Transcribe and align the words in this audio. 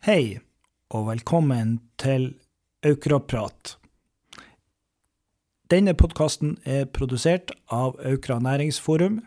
Hei, 0.00 0.38
og 0.96 1.10
velkommen 1.10 1.74
til 2.00 2.30
Aukraprat. 2.88 3.74
Denne 5.68 5.92
podkasten 5.92 6.54
er 6.64 6.86
produsert 6.88 7.52
av 7.68 7.98
Aukra 8.08 8.38
næringsforum. 8.40 9.18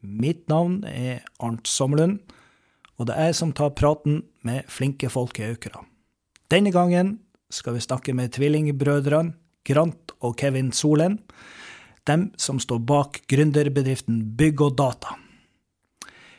Mitt 0.00 0.48
navn 0.48 0.78
er 0.88 1.20
Arnt 1.36 1.68
Sommerlund, 1.68 2.22
og 2.96 3.10
det 3.10 3.18
er 3.18 3.28
jeg 3.28 3.36
som 3.42 3.52
tar 3.52 3.74
praten 3.76 4.22
med 4.40 4.64
flinke 4.72 5.10
folk 5.12 5.36
i 5.36 5.50
Aukra. 5.50 5.84
Denne 6.48 6.72
gangen 6.72 7.18
skal 7.52 7.76
vi 7.76 7.84
snakke 7.84 8.16
med 8.16 8.32
tvillingbrødrene 8.32 9.36
Grant 9.68 10.16
og 10.24 10.38
Kevin 10.40 10.72
Solen, 10.72 11.18
dem 12.08 12.30
som 12.40 12.56
står 12.56 12.80
bak 12.88 13.20
gründerbedriften 13.28 14.24
Bygg 14.40 14.64
og 14.64 14.80
Data. 14.80 15.12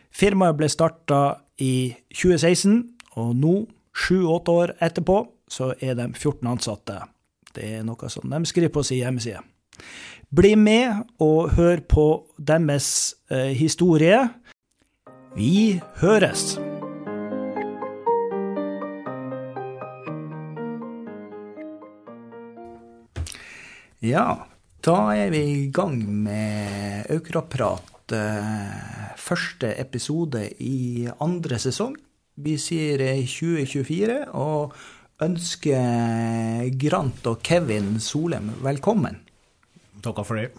Firmaet 0.10 0.57
ble 0.57 0.73
starta 0.80 1.21
i 1.62 1.94
2016, 2.10 2.82
og 3.21 3.38
nå, 3.38 3.55
sju-åtte 3.98 4.52
år 4.52 4.73
etterpå, 4.84 5.20
så 5.49 5.73
er 5.80 5.95
de 5.99 6.09
14 6.13 6.48
ansatte. 6.49 6.99
Det 7.54 7.66
er 7.77 7.84
noe 7.86 8.09
som 8.09 8.30
de 8.30 8.41
skriver 8.49 8.73
på 8.73 8.84
sin 8.84 9.02
hjemmeside. 9.04 9.41
Bli 10.34 10.55
med 10.58 11.04
og 11.22 11.52
hør 11.58 11.81
på 11.90 12.05
deres 12.41 12.88
eh, 13.30 13.52
historie. 13.58 14.23
Vi 15.38 15.80
høres! 16.02 16.55
Ja, 24.04 24.26
da 24.84 24.98
er 25.16 25.30
vi 25.32 25.44
i 25.63 25.68
gang 25.71 26.02
med 26.26 27.05
Aukraprat. 27.13 28.12
eh, 28.12 29.13
Første 29.18 29.70
episode 29.80 30.41
i 30.60 31.07
andre 31.21 31.60
sesong. 31.60 31.96
Vi 32.34 32.55
sier 32.58 33.02
eh, 33.05 33.22
2024 33.30 34.16
og 34.34 34.74
ønsker 35.22 36.72
Grant 36.82 37.27
og 37.30 37.44
Kevin 37.46 37.99
Solem 38.02 38.49
velkommen. 38.63 39.20
Takk 40.02 40.24
for 40.26 40.41
det. 40.41 40.49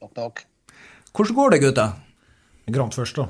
Takk, 0.00 0.14
takk. 0.16 0.40
Hvordan 1.12 1.36
går 1.36 1.52
det, 1.52 1.60
gutta? 1.66 1.86
Grant 2.72 2.96
først, 2.96 3.20
da. 3.20 3.28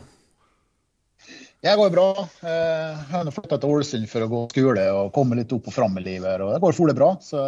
Det 1.61 1.73
går 1.77 1.91
bra. 1.91 2.09
Eh, 2.47 2.99
Jeg 3.11 3.11
har 3.11 3.31
flytta 3.35 3.57
til 3.59 3.73
Ålesund 3.75 4.07
for 4.11 4.23
å 4.23 4.29
gå 4.31 4.43
skole 4.53 4.85
og 4.95 5.09
komme 5.17 5.35
litt 5.41 5.51
opp 5.57 5.67
og 5.67 5.75
fram 5.75 5.97
i 5.99 6.05
livet. 6.05 6.41
og 6.41 6.53
Det 6.55 6.61
går 6.63 6.77
fole 6.77 6.95
bra. 6.95 7.17
Så 7.21 7.41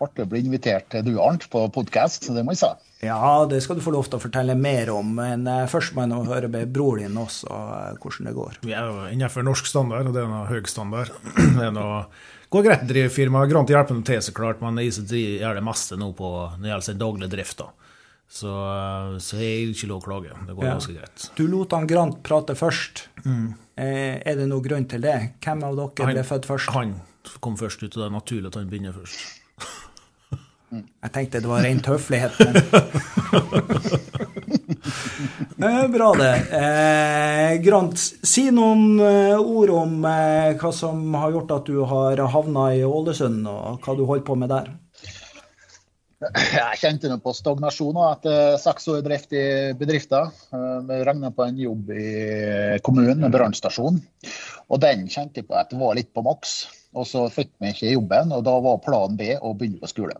artig 0.00 0.26
å 0.26 0.28
bli 0.28 0.42
invitert 0.44 0.90
til 0.92 1.06
du, 1.06 1.14
Arnt, 1.24 1.46
på 1.52 1.62
podkast. 1.72 2.28
Det 2.28 2.44
må 2.44 2.52
jeg 2.52 2.60
si. 2.60 2.70
Ja, 3.06 3.46
det 3.48 3.62
skal 3.64 3.78
du 3.78 3.84
få 3.84 3.94
lov 3.94 4.10
til 4.12 4.18
å 4.18 4.20
fortelle 4.20 4.52
mer 4.60 4.90
om, 4.92 5.14
men 5.16 5.46
eh, 5.48 5.64
først 5.72 5.94
må 5.96 6.04
jeg 6.04 6.12
nå 6.12 6.18
høre 6.28 6.50
med 6.52 6.68
bror 6.74 7.00
din 7.00 7.16
også 7.16 7.48
eh, 7.48 7.94
hvordan 8.02 8.28
det 8.28 8.34
går. 8.36 8.58
Vi 8.68 8.76
er 8.76 8.90
jo 8.90 9.06
innenfor 9.08 9.46
norsk 9.46 9.70
standard, 9.72 10.10
og 10.10 10.12
det 10.18 10.20
er 10.20 10.28
noe 10.28 10.44
høy 10.50 10.60
standard. 10.68 11.08
Det 11.56 11.64
er 11.64 11.72
noe, 11.72 12.02
går 12.52 12.66
greit 12.66 12.84
å 12.84 12.90
drive 12.92 13.08
firma. 13.14 13.46
Grant 13.48 13.72
hjelper 13.72 14.04
til, 14.04 14.20
så 14.20 14.36
klart, 14.36 14.60
men 14.60 14.76
jeg 14.84 15.00
gjør 15.40 15.56
det 15.56 15.64
meste 15.64 15.96
nå 15.96 16.12
på 16.18 16.28
når 16.28 16.60
det 16.60 16.74
gjelder 16.74 16.88
sin 16.90 17.00
daglige 17.00 17.32
drift. 17.38 17.64
da. 17.64 17.72
Så, 18.30 18.50
så 19.18 19.36
jeg 19.40 19.50
er 19.64 19.70
ikke 19.74 19.88
lov 19.90 20.02
å 20.02 20.06
klage. 20.06 20.34
Det 20.46 20.54
går 20.54 20.64
Ja. 20.68 20.74
ganske 20.76 20.94
greit. 20.94 21.24
Du 21.34 21.46
lot 21.50 21.72
han 21.74 21.86
Grant 21.90 22.20
prate 22.22 22.54
først. 22.54 23.08
Eh, 23.26 24.20
Er 24.22 24.36
det 24.38 24.46
noen 24.48 24.62
grunn 24.62 24.86
til 24.88 25.00
det? 25.02 25.16
Hvem 25.42 25.64
av 25.66 25.74
dere 25.76 26.12
ble 26.14 26.22
født 26.22 26.46
først? 26.46 26.70
Han 26.76 26.94
kom 27.42 27.56
først 27.58 27.82
ut, 27.82 27.90
og 27.96 27.98
det 28.02 28.06
er 28.06 28.14
naturlig 28.14 28.46
at 28.52 28.54
han 28.60 28.70
begynner 28.70 28.94
først. 28.94 29.18
Jeg 31.02 31.10
tenkte 31.12 31.40
det 31.42 31.50
var 31.50 31.64
ren 31.66 31.80
tøflighet, 31.82 32.38
Men... 32.38 32.54
Eh, 35.60 35.86
Bra, 35.92 36.12
det. 36.16 36.34
Eh, 36.56 37.58
Grant, 37.62 37.98
si 38.24 38.46
noen 38.54 38.94
eh, 39.04 39.36
ord 39.36 39.70
om 39.76 39.98
eh, 40.08 40.54
hva 40.56 40.70
som 40.72 41.02
har 41.20 41.34
gjort 41.34 41.50
at 41.58 41.66
du 41.68 41.82
har 41.84 42.22
havna 42.32 42.70
i 42.78 42.80
Ålesund, 42.86 43.44
og 43.50 43.82
hva 43.84 43.96
du 43.98 44.06
holder 44.08 44.24
på 44.24 44.36
med 44.40 44.48
der. 44.54 44.70
Jeg 46.20 46.76
kjente 46.82 47.08
nå 47.08 47.16
på 47.24 47.32
stagnasjon 47.32 47.96
etter 48.04 48.58
seks 48.60 48.88
år 48.92 49.00
drift 49.06 49.30
i 49.32 49.44
bedriften. 49.80 50.28
Eh, 50.52 50.80
Vi 50.88 50.98
regna 51.08 51.30
på 51.32 51.46
en 51.46 51.56
jobb 51.56 51.92
i 51.96 52.08
kommunen 52.84 53.22
med 53.24 53.32
brannstasjon. 53.32 53.96
Og 54.68 54.82
den 54.82 55.06
kjente 55.08 55.40
jeg 55.40 55.48
på 55.48 55.56
at 55.56 55.72
det 55.72 55.80
var 55.80 55.96
litt 55.96 56.12
på 56.12 56.24
maks. 56.26 56.58
Og 56.92 57.08
så 57.08 57.24
fikk 57.32 57.54
vi 57.62 57.72
ikke 57.72 57.94
jobben, 57.94 58.34
og 58.36 58.44
da 58.44 58.58
var 58.60 58.82
plan 58.84 59.16
B 59.16 59.32
å 59.38 59.54
begynne 59.56 59.80
på 59.80 59.88
skole. 59.88 60.18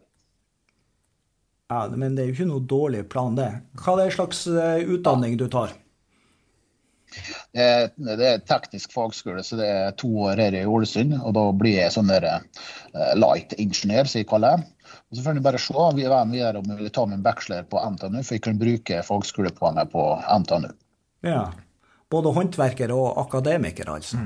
Ja, 1.71 1.85
Men 1.93 2.17
det 2.17 2.23
er 2.25 2.31
jo 2.31 2.39
ikke 2.39 2.49
noe 2.49 2.67
dårlig 2.67 3.05
plan, 3.13 3.37
det. 3.37 3.51
Hva 3.79 3.99
er 3.99 4.07
det 4.07 4.17
slags 4.17 4.47
eh, 4.49 4.89
utdanning 4.89 5.37
du 5.37 5.49
tar? 5.53 5.77
Det 7.53 7.61
er, 7.67 7.89
det 7.99 8.27
er 8.27 8.43
teknisk 8.47 8.93
fagskole, 8.95 9.43
så 9.43 9.59
det 9.59 9.69
er 9.69 9.95
to 9.99 10.09
år 10.31 10.41
her 10.41 10.57
i 10.57 10.65
Ålesund. 10.65 11.17
Og 11.21 11.35
da 11.37 11.45
blir 11.53 11.77
jeg 11.77 11.93
sånn 11.93 12.09
der 12.11 12.27
eh, 12.31 13.15
light 13.19 13.53
ingeniør, 13.59 14.09
som 14.09 14.23
jeg 14.23 14.31
kaller 14.31 14.57
det. 14.57 14.80
Og 15.11 15.17
så 15.19 15.25
får 15.25 15.35
jeg 15.41 15.43
bare 15.43 15.59
se 15.59 15.75
vi 15.97 16.05
er 16.07 16.29
videre 16.31 16.61
om 16.63 16.69
jeg 16.71 16.79
vil 16.79 16.91
ta 16.95 17.05
min 17.11 17.23
bachelor 17.25 17.65
på 17.67 17.81
NTNU, 17.97 18.21
for 18.23 18.37
jeg 18.37 18.43
kan 18.45 18.59
bruke 18.61 19.01
fagskolepoenget 19.09 19.91
på 19.91 20.05
NTNU. 20.45 20.71
Ja. 21.27 21.41
Både 22.11 22.33
håndverker 22.37 22.93
og 22.95 23.19
akademiker, 23.27 23.91
altså. 23.91 24.21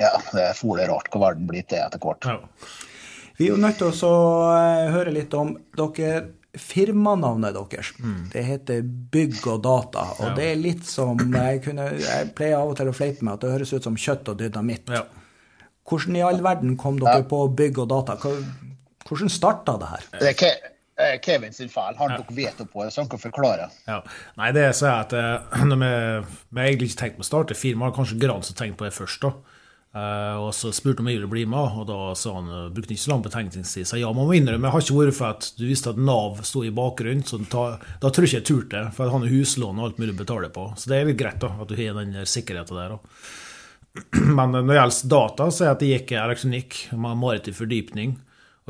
Ja, 0.00 0.10
det 0.32 0.42
er 0.50 0.54
fole 0.58 0.84
rart 0.88 1.08
hva 1.12 1.20
verden 1.28 1.46
blir 1.48 1.64
til 1.68 1.80
etter 1.80 2.00
hvert. 2.02 2.24
Ja. 2.28 2.38
Vi 3.38 3.46
er 3.48 3.54
jo 3.54 3.60
nødt 3.62 3.78
til 3.80 3.88
å 4.08 4.12
eh, 4.52 4.90
høre 4.92 5.12
litt 5.14 5.32
om 5.34 5.54
dere 5.76 6.22
Firmanavnet 6.52 7.54
deres 7.56 7.94
det 8.32 8.42
heter 8.44 8.82
Bygg 8.84 9.38
og 9.48 9.62
Data. 9.64 10.02
Og 10.18 10.26
Ja. 10.26 10.34
det 10.36 10.48
er 10.50 10.58
litt 10.60 10.84
som 10.84 11.16
jeg, 11.32 11.62
kunne, 11.64 11.86
jeg 11.96 12.34
pleier 12.36 12.58
av 12.60 12.68
og 12.68 12.76
til 12.76 12.90
å 12.90 12.92
fleipe 12.92 13.24
med 13.24 13.32
at 13.38 13.40
det 13.46 13.52
høres 13.54 13.72
ut 13.72 13.82
som 13.88 13.96
kjøtt 13.96 14.28
og 14.28 14.36
dynamitt. 14.42 14.92
Ja. 14.92 15.06
Hvordan 15.88 16.16
i 16.16 16.20
all 16.26 16.42
verden 16.44 16.76
kom 16.76 16.98
dere 17.00 17.24
på 17.24 17.40
Bygg 17.56 17.78
og 17.86 17.88
Data? 17.88 18.18
Hva- 18.20 18.44
Hvordan 19.08 19.32
starta 19.32 19.78
det 19.80 19.90
her? 19.90 20.06
Det 20.18 20.30
er 20.32 20.38
Ke 20.38 20.52
Kevin 21.24 21.54
sin 21.56 21.70
feil. 21.72 21.96
Han 21.98 22.12
tok 22.18 22.30
veto 22.36 22.66
på 22.68 22.84
det, 22.84 22.92
så 22.92 23.02
han 23.02 23.08
kan 23.10 23.18
forklare. 23.22 23.70
Ja. 23.88 24.02
Nei, 24.38 24.50
det 24.54 24.66
er 24.68 24.76
så 24.76 24.90
at 24.92 25.14
eh, 25.16 25.64
når 25.70 25.80
vi, 25.80 25.94
vi 26.52 26.66
egentlig 26.66 26.92
ikke 26.92 27.00
tenkt 27.06 27.18
på 27.18 27.26
å 27.26 27.30
starte 27.30 27.58
firma, 27.58 27.90
kanskje 27.96 28.20
Gran 28.22 28.44
som 28.46 28.58
tenkte 28.58 28.82
på 28.82 28.88
det 28.88 28.94
først. 28.96 29.24
da. 29.24 29.58
Eh, 29.92 30.36
og 30.40 30.54
så 30.56 30.70
spurte 30.72 31.02
han 31.02 31.04
om 31.04 31.10
jeg 31.10 31.18
ville 31.18 31.28
bli 31.28 31.42
med, 31.52 31.74
og 31.82 31.84
da 31.90 31.98
sa 32.16 32.32
han 32.38 32.48
eh, 32.48 32.70
brukte 32.72 32.94
ikke 32.94 33.04
så 33.04 33.12
lang 33.12 33.24
betenkningstid. 33.26 33.88
Så 33.88 34.00
ja, 34.00 34.08
man 34.16 34.28
må 34.28 34.36
innrømme, 34.38 34.68
jeg 34.68 34.76
har 34.76 34.86
ikke 34.86 34.98
vært 35.00 35.18
for 35.18 35.28
at 35.34 35.48
du 35.58 35.66
visste 35.68 35.92
at 35.92 36.00
Nav 36.00 36.40
sto 36.48 36.62
i 36.64 36.72
bakgrunnen, 36.72 37.24
så 37.28 37.40
ta, 37.52 37.66
da 38.00 38.08
tror 38.08 38.24
jeg 38.24 38.32
ikke 38.32 38.40
jeg 38.40 38.48
turte, 38.48 38.84
for 38.96 39.12
han 39.12 39.26
har 39.26 39.34
huslån 39.34 39.80
og 39.80 39.90
alt 39.90 40.00
mulig 40.00 40.16
å 40.16 40.20
betale 40.22 40.52
på. 40.54 40.70
Så 40.80 40.92
det 40.92 40.98
er 40.98 41.10
litt 41.10 41.20
greit 41.20 41.40
da, 41.44 41.52
at 41.60 41.72
du 41.72 41.76
har 41.76 42.00
den 42.00 42.16
sikkerheten 42.28 42.80
der. 42.80 42.96
da. 42.96 43.00
Men 44.38 44.56
når 44.56 44.70
det 44.70 44.78
gjelder 44.80 45.12
data, 45.12 45.50
så 45.52 45.64
er 45.64 45.68
det 45.68 45.74
at 45.74 45.84
jeg 45.84 45.98
gikk 45.98 46.14
elektronikk, 46.22 46.78
med 46.96 47.20
maritim 47.20 47.58
fordypning. 47.60 48.16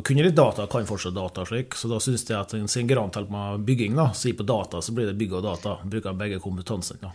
Og 0.02 0.08
kunne 0.08 0.24
litt 0.26 0.34
data, 0.34 0.64
kan 0.66 0.82
fortsatt 0.82 1.14
data 1.14 1.44
slik, 1.46 1.76
så 1.78 1.86
da 1.86 2.00
syns 2.02 2.24
jeg 2.26 2.34
at 2.34 2.50
siden 2.50 2.88
Grant 2.90 3.14
hjelper 3.14 3.30
meg 3.30 3.50
med 3.54 3.66
bygging, 3.68 3.92
da, 3.94 4.08
så 4.18 4.32
på 4.34 4.42
data, 4.42 4.80
så 4.82 4.90
blir 4.96 5.06
det 5.06 5.14
bygg 5.20 5.36
og 5.38 5.44
data. 5.46 5.76
Bruker 5.86 6.16
begge 6.18 6.40
kompetansene. 6.42 6.98
da. 7.04 7.12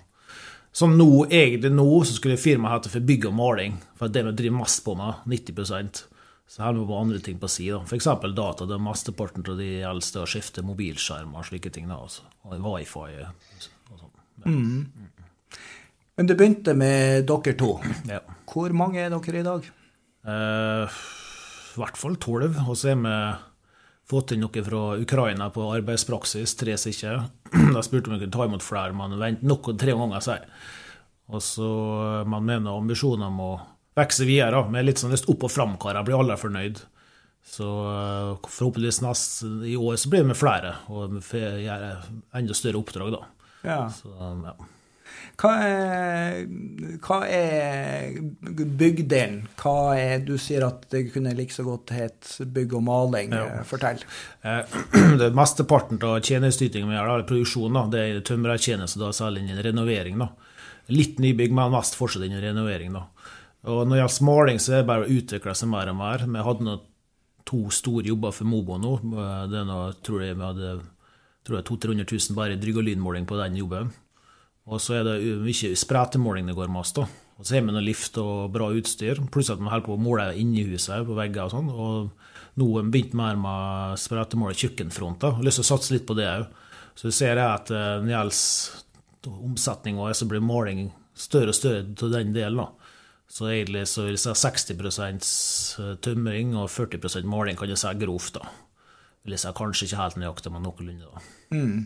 Som 0.71 0.93
nå, 0.95 1.25
egentlig 1.25 1.73
nå, 1.73 1.87
så 2.07 2.15
skulle 2.15 2.37
firmaet 2.39 2.77
hete 2.77 2.93
for 2.93 3.03
bygg 3.03 3.27
og 3.27 3.35
maling, 3.35 3.75
for 3.99 4.07
det 4.07 4.21
det 4.21 4.29
vi 4.29 4.37
driver 4.39 4.57
mest 4.61 4.85
på 4.85 4.95
med, 4.95 5.19
90 5.27 5.99
Så 6.47 6.63
her 6.63 6.79
må 6.79 6.85
vi 6.85 6.93
ha 6.95 7.01
andre 7.01 7.19
ting 7.19 7.43
på 7.43 7.49
si, 7.51 7.67
da. 7.67 7.81
Eksempel 7.91 8.35
data. 8.37 8.65
det 8.65 8.77
er 8.77 8.85
Mesteparten 8.87 9.43
av 9.43 9.57
de 9.59 9.69
eldste 9.83 10.23
har 10.23 10.31
skiftet 10.31 10.63
mobilskjermer 10.63 11.43
og 11.43 11.45
slike 11.51 11.69
ting. 11.69 11.89
da, 11.91 11.99
altså. 11.99 12.23
Og 12.47 12.55
wifi 12.55 13.19
og 13.19 13.99
sånn. 13.99 14.87
Men 16.15 16.25
det 16.25 16.39
begynte 16.39 16.73
med 16.73 17.27
dere 17.27 17.59
to. 17.59 17.81
Ja. 18.07 18.23
Hvor 18.47 18.71
mange 18.71 19.03
er 19.03 19.11
dere 19.11 19.39
i 19.39 19.43
dag? 19.43 19.71
Eh, 20.23 21.01
I 21.77 21.83
hvert 21.83 21.99
fall 21.99 22.17
tolv. 22.21 22.57
Og 22.65 22.73
så 22.77 22.91
har 22.93 22.99
vi 23.03 23.13
fått 24.07 24.33
inn 24.33 24.43
noe 24.45 24.63
fra 24.65 24.81
Ukraina 24.97 25.49
på 25.53 25.69
arbeidspraksis, 25.75 26.55
tre 26.59 26.77
stykker. 26.79 27.23
Da 27.75 27.83
spurte 27.85 28.09
vi 28.09 28.15
om 28.15 28.19
vi 28.19 28.25
kunne 28.25 28.35
ta 28.35 28.47
imot 28.47 28.65
flere, 28.65 28.95
men 28.97 29.17
vent 29.21 29.45
nok 29.45 29.71
tre 29.79 29.95
ganger, 29.95 30.23
sier. 30.23 30.45
Og 31.27 31.43
så 31.43 31.69
Man 32.25 32.45
mener 32.47 32.77
ambisjoner 32.77 33.27
om 33.27 33.41
å 33.43 33.51
vokse 33.97 34.25
videre, 34.27 34.63
Vi 34.63 34.71
med 34.71 34.85
litt 34.85 35.01
sånn 35.01 35.11
lyst 35.11 35.29
opp 35.29 35.43
og 35.43 35.51
fram-karer. 35.51 36.05
Blir 36.05 36.19
alle 36.21 36.37
fornøyd. 36.39 36.81
Så 37.47 37.67
eh, 37.87 38.47
forhåpentligvis 38.47 39.01
nest, 39.05 39.43
i 39.63 39.77
år 39.79 39.95
så 39.95 40.09
blir 40.11 40.25
med 40.27 40.35
flere, 40.35 40.73
og 40.91 41.13
vi 41.15 41.21
får 41.23 41.61
gjøre 41.63 41.91
enda 42.35 42.57
større 42.57 42.81
oppdrag, 42.81 43.13
da. 43.15 43.21
Ja. 43.63 43.77
Så, 43.93 44.11
ja. 44.11 44.55
Hva 45.37 45.51
er, 45.61 46.37
hva 47.05 47.17
er 47.29 48.15
byggdelen? 48.41 49.43
Hva 49.59 49.93
er 49.93 50.23
Du 50.25 50.33
sier 50.41 50.65
at 50.65 50.87
det 50.89 51.11
kunne 51.13 51.35
like 51.37 51.53
så 51.53 51.61
godt 51.67 51.93
het 51.93 52.31
bygg 52.55 52.73
og 52.79 52.83
maling. 52.87 53.35
Ja. 53.37 53.61
Fortell. 53.69 54.01
Eh, 54.41 54.77
det 55.21 55.29
Mesteparten 55.37 56.01
av 56.01 56.17
tjenesteytinga 56.25 56.89
vi 56.89 56.97
gjør, 56.97 57.11
da, 57.11 57.17
eller 57.19 57.29
produksjonen, 57.29 57.77
da, 57.77 57.85
det 57.93 58.01
er 58.01 58.25
tømrertjeneste, 58.25 59.11
særlig 59.13 59.45
innen 59.45 59.61
renovering. 59.67 60.17
da. 60.23 60.31
Litt 60.89 61.21
nybygg, 61.21 61.53
men 61.53 61.75
mest 61.75 61.99
fortsatt 61.99 62.25
innen 62.25 62.41
renovering. 62.41 62.97
da. 62.97 63.05
Og 63.69 63.83
Når 63.85 63.93
det 63.93 64.01
gjelder 64.01 64.27
maling, 64.31 64.63
så 64.63 64.73
er 64.73 64.81
det 64.81 64.89
bare 64.89 65.05
å 65.05 65.15
utvikle 65.19 65.55
seg 65.59 65.69
mer 65.69 65.93
og 65.93 65.99
mer. 66.01 66.25
Vi 66.25 66.47
hadde 66.49 66.65
nå 66.65 66.79
to 67.47 67.61
store 67.71 68.09
jobber 68.09 68.33
for 68.33 68.49
Mobo 68.49 68.81
nå. 68.81 68.97
Det 69.51 69.61
er 69.61 69.69
noe, 69.69 69.93
tror 70.01 70.25
jeg 70.25 70.35
vi 70.35 70.49
hadde 70.49 70.75
tror 71.47 71.61
jeg 71.61 71.69
200 71.69 72.09
000 72.09 72.35
bare 72.35 72.57
i 72.57 72.59
Drygolin-måling 72.59 73.27
på 73.29 73.37
den 73.39 73.61
jobben. 73.61 73.93
Og 74.67 74.83
så 74.83 74.97
er 74.99 75.07
det 75.07 75.17
mye 75.39 75.77
spretemåling 75.79 76.49
det 76.49 76.57
går 76.57 76.71
med 76.71 76.83
oss, 76.83 76.93
da. 76.97 77.07
Og 77.37 77.45
så 77.45 77.55
har 77.55 77.63
vi 77.63 77.73
noe 77.73 77.85
lift 77.85 78.17
og 78.19 78.49
bra 78.51 78.71
utstyr, 78.73 79.19
pluss 79.31 79.51
at 79.53 79.61
vi 79.61 79.69
holder 79.69 79.85
på 79.85 79.93
å 79.93 80.01
måle 80.01 80.31
inni 80.41 80.65
huset 80.67 81.05
på 81.05 81.17
vegger 81.17 81.45
og 81.45 81.53
sånn. 81.53 81.69
Og 81.69 82.57
nå 82.57 82.69
har 82.73 82.87
vi 82.87 82.93
begynt 82.95 83.13
mer 83.17 83.37
med 83.39 84.01
spretemåle 84.01 84.57
kjøkkenfronter. 84.57 85.37
Har 85.37 85.45
lyst 85.45 85.61
til 85.61 85.67
å 85.67 85.69
satse 85.69 85.93
litt 85.93 86.07
på 86.09 86.17
det 86.17 86.25
òg. 86.31 86.47
Så 86.97 87.13
ser 87.13 87.37
at 87.37 87.69
eh, 87.69 87.99
når 88.01 88.07
det 88.07 88.15
gjelder 88.15 89.43
omsetning, 89.45 90.01
så 90.17 90.27
blir 90.29 90.41
måling 90.41 90.87
større 91.17 91.53
og 91.53 91.57
større 91.57 91.83
til 91.97 92.13
den 92.13 92.33
delen. 92.33 92.63
da. 92.63 92.93
Så 93.29 93.51
egentlig 93.51 93.85
så 93.91 94.07
vil 94.07 94.15
jeg 94.15 94.23
si 94.23 94.33
60% 94.73 95.99
tømring 96.01 96.55
og 96.55 96.71
40% 96.71 97.27
måling, 97.29 97.59
kan 97.59 97.69
jeg 97.69 97.77
si 97.83 97.93
grovt. 98.01 98.39
da. 98.39 98.49
Vil 99.23 99.35
jeg 99.35 99.43
si 99.43 99.53
kanskje 99.53 99.89
ikke 99.89 100.01
helt 100.01 100.19
nøyaktig, 100.23 100.51
men 100.51 100.65
noenlunde. 100.65 101.13
da. 101.13 101.23
Mm. 101.53 101.85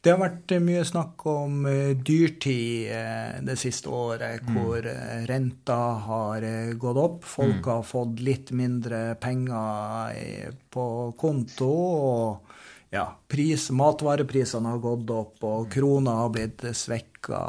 Det 0.00 0.12
har 0.12 0.20
vært 0.20 0.52
mye 0.62 0.84
snakk 0.86 1.24
om 1.26 1.64
uh, 1.66 1.94
dyrtid 1.98 2.92
uh, 2.92 3.38
det 3.46 3.56
siste 3.58 3.90
året, 3.90 4.44
mm. 4.46 4.54
hvor 4.54 4.90
renta 5.26 5.78
har 6.06 6.46
gått 6.78 7.00
opp. 7.02 7.24
Folk 7.26 7.62
mm. 7.62 7.70
har 7.72 7.86
fått 7.86 8.22
litt 8.22 8.52
mindre 8.54 9.16
penger 9.22 10.54
på 10.70 10.86
konto. 11.18 11.72
og 11.72 12.52
ja, 12.94 13.06
pris, 13.28 13.70
Matvareprisene 13.74 14.76
har 14.76 14.82
gått 14.82 15.10
opp, 15.10 15.40
og 15.44 15.70
krona 15.72 16.20
har 16.22 16.30
blitt 16.34 16.62
svekka. 16.76 17.40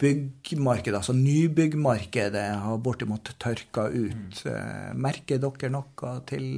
Byggmarkedet, 0.00 1.00
altså 1.00 1.14
nybyggmarkedet, 1.16 2.46
har 2.62 2.82
bortimot 2.84 3.32
tørka 3.42 3.88
ut. 3.90 4.42
Mm. 4.44 5.00
Merker 5.02 5.40
dere 5.42 5.72
noe 5.72 6.16
til 6.28 6.48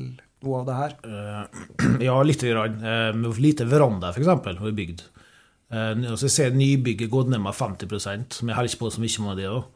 noe 0.44 0.60
av 0.60 0.68
det 0.68 0.76
her? 0.78 0.96
Uh, 1.04 1.98
ja, 2.08 2.18
lite 2.22 2.52
grann. 2.52 2.78
Uh, 2.82 3.40
lite 3.42 3.66
veranda, 3.68 4.12
f.eks., 4.12 4.28
har 4.28 4.62
vi 4.62 4.76
bygd. 4.76 5.02
Uh, 5.72 6.12
og 6.12 6.18
så 6.20 6.30
ser 6.32 6.56
nybygget 6.56 7.10
gått 7.12 7.32
ned 7.32 7.42
med 7.44 7.56
50 7.56 7.90
Vi 7.90 8.54
holder 8.54 8.70
ikke 8.70 8.84
på 8.84 8.94
så 8.94 9.04
mye 9.04 9.26
med 9.26 9.42
det. 9.42 9.50
òg. 9.52 9.66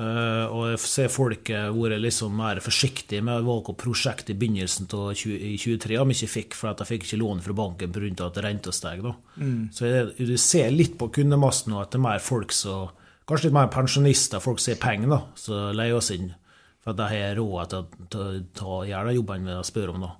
Uh, 0.00 0.46
og 0.48 0.62
jeg 0.70 0.80
ser 0.80 1.10
folk 1.12 1.50
vært 1.50 2.00
liksom 2.00 2.32
mer 2.32 2.62
forsiktige 2.64 3.20
med 3.20 3.42
å 3.42 3.48
valge 3.50 3.74
prosjekt 3.76 4.30
i 4.32 4.36
begynnelsen 4.38 4.88
av 4.96 5.10
2023, 5.12 5.98
om 6.00 6.14
ikke 6.14 6.30
fikk, 6.38 6.56
for 6.56 6.70
at 6.70 6.80
de 6.80 6.88
fikk 6.88 7.04
ikke 7.04 7.20
lån 7.20 7.44
fra 7.44 7.56
banken 7.58 7.92
pga. 7.92 8.30
at 8.30 8.40
renta 8.40 8.72
steg. 8.72 9.04
Mm. 9.36 9.68
Så 9.76 9.90
jeg, 9.90 10.14
du 10.16 10.36
ser 10.40 10.72
litt 10.72 10.96
på 10.96 11.10
kundemassen 11.12 11.74
nå 11.74 11.82
at 11.82 11.92
det 11.92 12.00
er 12.00 12.08
mer 12.08 12.24
folk 12.24 12.52
som 12.52 12.96
Kanskje 13.30 13.46
litt 13.46 13.54
mer 13.54 13.68
pensjonister, 13.70 14.40
folk 14.42 14.58
som 14.58 14.72
har 14.72 14.80
penger, 14.82 15.20
som 15.38 15.68
leier 15.78 15.94
oss 15.94 16.08
inn 16.10 16.32
for 16.80 16.94
at 16.94 17.12
jeg 17.12 17.28
har 17.28 17.38
råd 17.38 17.76
til 18.10 18.24
å 18.24 18.26
ta 18.56 18.80
gjøre 18.88 19.14
jobben 19.18 19.46
vi 19.48 19.60
spør 19.68 19.94
om. 19.94 20.04
da. 20.06 20.10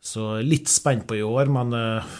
Så 0.00 0.26
litt 0.44 0.70
spent 0.70 1.06
på 1.08 1.18
i 1.18 1.24
år, 1.26 1.50
men 1.52 1.74
uh, 1.74 2.18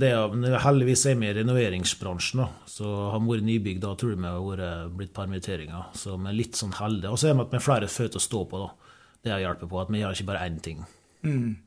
det 0.00 0.10
er, 0.10 0.58
heldigvis 0.64 1.04
er 1.10 1.18
vi 1.20 1.28
i 1.28 1.34
renoveringsbransjen. 1.40 2.42
da, 2.42 2.48
Så 2.70 2.88
har 3.12 3.20
vi 3.20 3.34
vært 3.34 3.48
nybygd, 3.48 3.82
da 3.84 3.94
tror 3.98 4.14
jeg 4.14 4.22
vi 4.22 4.30
har 4.30 4.44
vært 4.46 4.94
blitt 4.96 5.14
permitteringer. 5.16 5.90
Så 5.94 6.16
vi 6.16 6.30
er 6.30 6.38
litt 6.38 6.58
sånn 6.58 6.76
heldige. 6.78 7.12
Og 7.12 7.20
så 7.20 7.30
er 7.30 7.36
vi 7.36 7.44
at 7.44 7.52
vi 7.52 7.60
har 7.60 7.66
flere 7.66 7.90
føtter 7.90 8.22
å 8.22 8.28
stå 8.28 8.44
på. 8.50 8.62
da. 8.64 8.94
Det 9.20 9.42
hjelper 9.42 9.68
på, 9.68 9.80
at 9.82 9.90
vi 9.92 10.00
gjør 10.00 10.16
ikke 10.16 10.30
bare 10.30 10.46
én 10.48 10.60
ting. 10.64 10.86
Mm. 11.26 11.58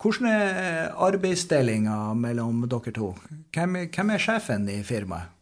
Hvordan 0.00 0.28
er 0.30 0.94
arbeidsdelinga 1.06 1.96
mellom 2.16 2.62
dere 2.70 2.92
to? 2.96 3.10
Hvem, 3.52 3.82
hvem 3.92 4.12
er 4.14 4.22
sjefen 4.22 4.68
i 4.72 4.80
firmaet? 4.86 5.34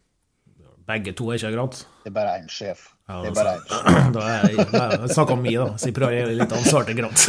Begge 0.85 1.15
to 1.17 1.31
er 1.31 1.39
ikke 1.39 1.55
sant? 1.55 1.79
Det 2.03 2.11
er 2.11 2.17
bare 2.19 2.35
én 2.41 2.51
sjef. 2.51 2.89
Ja, 3.07 3.19
det 3.21 3.27
er 3.29 3.35
bare 3.37 3.57
Da 4.15 4.21
er 4.25 4.47
jeg, 4.49 4.63
jeg 4.65 5.11
snakker 5.13 5.35
om 5.35 5.43
meg, 5.45 5.59
da, 5.61 5.67
så 5.77 5.91
jeg 5.91 5.95
prøver 5.97 6.15
å 6.15 6.21
gjøre 6.23 6.37
litt 6.39 6.55
ansvar 6.57 6.87
til 6.87 6.97
Grant. 6.97 7.25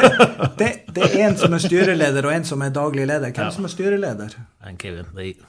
det, 0.60 0.70
det, 0.96 1.02
er 1.04 1.18
en 1.26 1.36
som 1.40 1.56
er 1.56 1.64
styreleder, 1.64 2.28
og 2.28 2.32
en 2.32 2.48
som 2.48 2.64
er 2.64 2.72
daglig 2.72 3.04
leder. 3.10 3.34
Hvem 3.36 3.44
ja. 3.44 3.52
som 3.52 3.68
er 3.68 3.74
styreleder? 3.74 4.38
En 4.70 4.80
Kevin. 4.80 5.10
Det 5.12 5.26
er... 5.26 5.44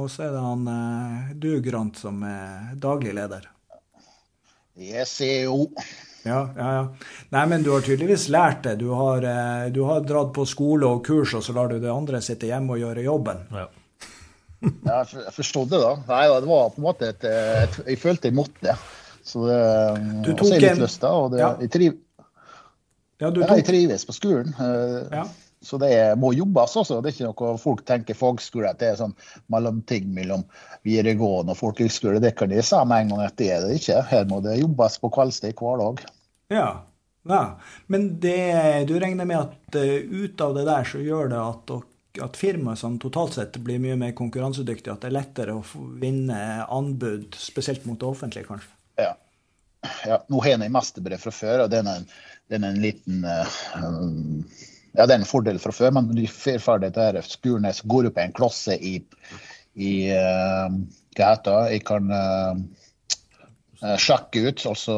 Og 0.00 0.06
så 0.12 0.26
er 0.26 0.36
det 0.36 0.42
han 0.44 0.68
eh, 0.70 1.32
du, 1.40 1.48
Grant, 1.64 1.96
som 1.98 2.20
er 2.26 2.76
daglig 2.80 3.16
leder. 3.16 3.48
Ser 5.08 5.48
jo. 5.48 5.64
Ja, 6.22 6.44
ja, 6.54 6.68
ja. 6.76 6.84
Nei, 7.32 7.42
men 7.50 7.64
du 7.64 7.72
har 7.72 7.82
tydeligvis 7.84 8.28
lært 8.32 8.62
det. 8.68 8.76
Du 8.84 8.90
har, 8.92 9.24
eh, 9.24 9.66
du 9.72 9.82
har 9.88 10.04
dratt 10.04 10.34
på 10.36 10.44
skole 10.48 10.88
og 10.88 11.02
kurs, 11.08 11.32
og 11.36 11.44
så 11.44 11.56
lar 11.56 11.72
du 11.72 11.80
det 11.80 11.90
andre 11.90 12.20
sitte 12.24 12.48
hjemme 12.52 12.76
og 12.76 12.84
gjøre 12.84 13.08
jobben. 13.08 13.46
Ja 13.56 13.70
ja, 14.60 15.02
jeg 15.04 15.34
forstod 15.34 15.70
det, 15.72 15.80
da. 15.82 15.92
Nei, 16.08 16.24
det 16.28 16.48
var 16.50 16.72
på 16.74 16.82
en 16.82 16.86
måte 16.88 17.12
et, 17.14 17.26
et 17.26 17.78
Jeg 17.86 18.00
følte 18.02 18.30
jeg 18.30 18.36
måtte. 18.36 18.76
Så 19.24 19.44
det 19.48 19.60
du 20.24 20.32
tok 20.32 20.50
jeg 20.54 20.64
litt 20.64 20.82
lyst, 20.82 21.02
da. 21.04 21.12
Og 21.16 21.30
det, 21.34 21.42
ja. 21.42 21.52
jeg, 21.60 21.72
triv, 21.72 22.00
ja, 23.20 23.30
tok... 23.30 23.46
jeg 23.46 23.68
trives 23.68 24.08
på 24.08 24.16
skolen. 24.16 24.52
Eh, 24.56 24.98
ja. 25.20 25.24
Så 25.62 25.76
det 25.76 25.92
må 26.16 26.32
jobbes 26.32 26.76
også. 26.80 27.00
Det 27.04 27.10
er 27.10 27.16
ikke 27.16 27.28
noe 27.28 27.60
folk 27.60 27.82
tenker 27.88 28.16
fagskole 28.16 28.70
at 28.70 28.78
det 28.80 28.94
er 28.94 29.00
sånn 29.02 29.12
mellomting 29.52 30.06
mellom 30.16 30.46
videregående 30.88 31.52
og 31.52 31.60
folkehøgskole. 31.60 32.22
Det 32.24 32.32
kan 32.38 32.52
de 32.52 32.62
si 32.64 32.80
med 32.88 33.04
en 33.04 33.12
gang 33.12 33.26
at 33.26 33.36
det 33.40 33.50
er 33.52 33.66
det 33.66 33.76
ikke. 33.76 33.98
Her 34.08 34.24
må 34.30 34.40
det 34.44 34.56
jobbes 34.62 34.96
på 35.02 35.12
kveldstid 35.12 35.60
hver 35.60 35.82
dag. 35.82 36.00
Ja, 36.50 36.70
ja. 37.28 37.42
Men 37.92 38.08
det, 38.24 38.38
du 38.88 38.96
regner 39.02 39.28
med 39.28 39.42
at 39.42 39.76
uh, 39.76 40.24
ut 40.24 40.40
av 40.40 40.56
det 40.56 40.64
der 40.70 40.88
så 40.88 41.02
gjør 41.04 41.28
det 41.34 41.42
at 41.44 41.74
at 42.18 42.38
firmaet 42.38 42.80
som 42.80 42.98
totalt 42.98 43.36
sett 43.36 43.58
blir 43.62 43.78
mye 43.82 43.96
mer 43.98 44.14
konkurransedyktig, 44.18 44.90
at 44.90 45.04
det 45.04 45.10
er 45.10 45.16
lettere 45.18 45.54
å 45.54 45.62
vinne 46.00 46.38
anbud, 46.66 47.36
spesielt 47.38 47.86
mot 47.86 48.00
det 48.00 48.08
offentlige, 48.08 48.48
kanskje? 48.48 48.72
Ja. 48.98 49.12
ja 50.08 50.18
nå 50.26 50.42
har 50.42 50.54
jeg 50.54 50.60
en 50.60 50.74
mesterbrev 50.74 51.22
fra 51.22 51.34
før, 51.34 51.64
og 51.66 51.70
den 51.72 51.90
er 51.90 52.02
en, 52.02 52.08
den 52.50 52.66
er 52.66 52.74
en 52.74 52.82
liten 52.82 53.22
uh, 53.22 53.60
Ja, 54.96 55.06
det 55.06 55.14
er 55.14 55.20
en 55.20 55.28
fordel 55.28 55.60
fra 55.62 55.72
før, 55.74 55.94
men 55.94 56.10
de 56.16 56.26
får 56.26 56.58
ferdig 56.64 56.90
dette 56.96 57.22
skolen 57.30 57.68
jeg 57.68 57.86
går 57.92 58.10
opp 58.10 58.18
i 58.18 58.24
en 58.26 58.34
klasse 58.34 58.74
i, 58.74 58.96
i 59.78 59.92
uh, 60.10 60.66
Hva 61.14 61.28
heter 61.36 61.52
det? 61.52 61.76
Jeg 61.76 61.84
kan 61.86 62.10
uh, 62.10 63.94
sjekke 64.02 64.48
ut. 64.48 64.66
altså 64.66 64.96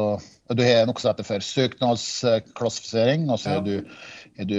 Du 0.49 0.65
har 0.65 0.87
noe 0.89 0.97
som 0.97 1.11
heter 1.11 1.27
for 1.27 1.45
søknadsklassifisering. 1.45 3.29
og 3.29 3.37
så 3.43 3.59
er 3.59 3.67
du, 3.67 3.75
er 4.41 4.49
du 4.49 4.57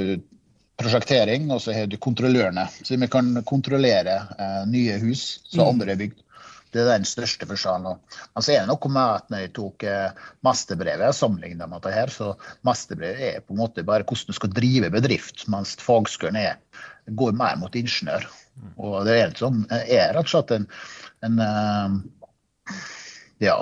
prosjektering, 0.81 1.49
og 1.55 1.63
så 1.63 1.75
har 1.77 1.89
du 1.91 1.97
kontrollørene. 2.03 2.67
Så 2.83 2.99
vi 2.99 3.09
kan 3.11 3.33
kontrollere 3.47 4.21
eh, 4.39 4.63
nye 4.71 4.99
hus 5.03 5.41
som 5.47 5.63
mm. 5.63 5.69
andre 5.69 5.95
har 5.95 6.01
bygd. 6.03 6.21
Det 6.75 6.83
er 6.83 6.89
den 6.91 7.07
største 7.07 7.47
forskjellen. 7.47 8.01
Men 8.35 8.43
så 8.43 8.51
er 8.51 8.65
det 8.65 8.71
noe 8.73 8.91
med 8.91 9.21
at 9.21 9.29
når 9.31 9.45
jeg 9.45 9.53
tok 9.55 9.85
eh, 9.87 10.25
mesterbrevet, 10.47 11.15
sammenlignet 11.15 11.71
med 11.71 11.79
dette 11.79 11.95
her, 11.95 12.11
så 12.11 12.33
masterbrevet 12.67 13.29
er 13.29 13.45
på 13.45 13.55
en 13.55 13.63
måte 13.63 13.87
bare 13.87 14.07
hvordan 14.09 14.33
du 14.33 14.39
skal 14.41 14.55
drive 14.57 14.91
bedrift, 14.95 15.47
mens 15.55 15.77
fagskolen 15.79 16.41
er, 16.41 16.59
går 17.07 17.39
mer 17.39 17.61
mot 17.61 17.79
ingeniør. 17.79 18.27
Og 18.83 19.01
det 19.07 19.21
er, 19.21 19.39
sånn, 19.39 19.63
er 19.71 20.13
rett 20.17 20.27
og 20.27 20.33
slett 20.35 20.57
en, 20.57 20.67
en 21.27 21.41
eh, 21.47 22.75
ja, 23.47 23.61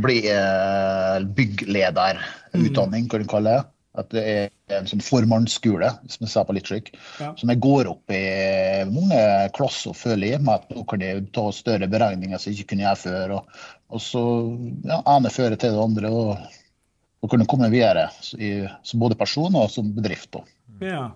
bli 0.00 0.22
eh, 0.32 1.20
bygglederutdanning, 1.36 3.08
kan 3.12 3.24
du 3.24 3.28
kalle 3.28 3.58
det. 3.58 3.68
At 4.00 4.10
det 4.14 4.22
er 4.24 4.78
en 4.78 4.88
sånn 4.88 5.02
formannsskole, 5.04 5.90
som 6.08 6.24
jeg 6.24 6.32
sa 6.32 6.44
på 6.46 6.54
litt 6.56 6.70
slik. 6.70 6.92
Ja. 7.20 7.32
Som 7.38 7.52
jeg 7.52 7.60
går 7.62 7.90
opp 7.90 8.14
i 8.14 8.22
mange 8.90 9.20
klasser, 9.56 9.92
og 9.92 9.98
føler 10.00 10.32
hjemme 10.32 10.48
med 10.48 10.62
at 10.64 10.74
nå 10.76 10.84
kan 10.88 11.04
jeg 11.04 11.26
ta 11.36 11.46
større 11.54 11.90
beregninger 11.90 12.40
som 12.40 12.50
jeg 12.50 12.60
ikke 12.60 12.74
kunne 12.74 12.86
gjøre 12.86 13.02
før. 13.04 13.36
Og, 13.38 13.64
og 13.90 14.04
så 14.04 14.24
ja, 14.88 15.00
ene 15.16 15.34
fører 15.34 15.60
til 15.60 15.76
det 15.76 15.84
andre, 15.84 16.12
og, 16.12 16.60
og 17.20 17.32
kunne 17.32 17.48
komme 17.50 17.72
videre 17.72 18.08
i, 18.38 18.54
som 18.86 19.02
både 19.02 19.18
person 19.20 19.58
og 19.60 19.68
som 19.72 19.90
bedrift. 19.96 20.30
på. 20.36 20.44
Ja. 20.84 21.10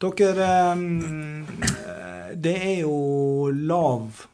Dere 0.00 0.72
um, 0.72 1.46
Det 2.34 2.54
er 2.56 2.78
jo 2.82 3.50
lav 3.54 4.24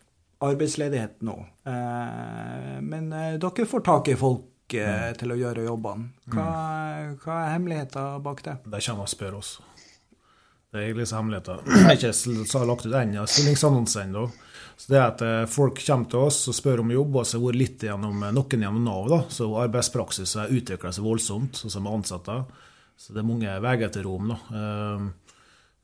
arbeidsledighet 0.41 1.21
nå. 1.27 1.35
Uh, 1.69 2.79
men 2.81 3.11
uh, 3.13 3.35
dere 3.41 3.69
får 3.69 3.85
tak 3.85 4.09
i 4.09 4.17
folk 4.19 4.47
mm. 4.79 5.17
til 5.19 5.35
å 5.35 5.39
gjøre 5.41 5.67
jobbene. 5.67 6.11
Hva, 6.31 6.47
mm. 6.47 7.17
hva, 7.25 7.39
er 7.41 7.53
hemmeligheten 7.57 8.23
bak 8.23 8.45
det? 8.47 8.57
De 8.65 8.81
kommer 8.87 9.09
og 9.09 9.13
spør 9.13 9.41
oss. 9.41 9.57
Det 10.71 10.79
er 10.79 10.87
egentlig 10.87 11.09
hemmeligheten. 11.11 11.65
Jeg 11.75 11.87
har 11.89 11.99
ikke 11.99 12.65
lagt 12.71 12.87
ut 12.87 12.97
ennå 13.01 13.27
stillingsannonse 13.27 14.05
ennå. 14.07 14.29
Så 14.81 14.93
det 14.93 15.01
er 15.01 15.07
at 15.09 15.23
eh, 15.27 15.47
Folk 15.51 15.81
kommer 15.83 16.09
til 16.09 16.23
oss 16.31 16.39
og 16.49 16.57
spør 16.57 16.85
om 16.85 16.93
jobb, 16.95 17.19
og 17.21 17.27
så 17.29 17.41
vært 17.43 17.59
litt 17.61 17.83
gjennom 17.85 18.23
eh, 18.23 18.33
noen 18.33 18.63
gjennom 18.65 18.85
Nav. 18.87 19.09
da, 19.11 19.19
så 19.29 19.49
Arbeidspraksis 19.65 20.37
har 20.41 20.55
utvikla 20.55 20.93
seg 20.95 21.05
voldsomt, 21.05 21.59
sånn 21.59 21.75
som 21.75 21.91
ansatte. 21.91 22.39
Så 23.01 23.17
det 23.17 23.21
er 23.21 23.29
mange 23.29 23.59
veier 23.65 23.91
til 23.93 24.07
rom. 24.07 24.31
da. 24.31 24.39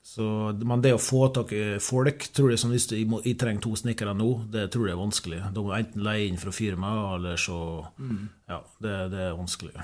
Så, 0.06 0.24
men 0.62 0.82
det 0.84 0.92
å 0.94 1.00
få 1.02 1.26
tak 1.34 1.50
i 1.50 1.62
folk 1.82 2.28
tror 2.36 2.52
jeg 2.52 2.60
som 2.62 2.70
hvis 2.70 2.84
jeg, 2.92 3.08
jeg 3.26 3.34
trenger 3.40 3.64
to 3.64 3.72
snekkere 3.74 4.12
nå, 4.14 4.28
det 4.54 4.68
tror 4.70 4.86
jeg 4.86 4.94
er 4.94 5.00
vanskelig. 5.00 5.40
Da 5.50 5.64
må 5.64 5.72
jeg 5.74 5.88
enten 5.88 6.04
leie 6.06 6.28
inn 6.28 6.38
fra 6.38 6.52
firmaet, 6.54 7.16
eller 7.16 7.42
så 7.42 7.58
mm. 7.98 8.20
Ja, 8.46 8.60
det, 8.86 8.94
det, 9.10 9.24
er 9.24 9.34
vanskelig. 9.34 9.74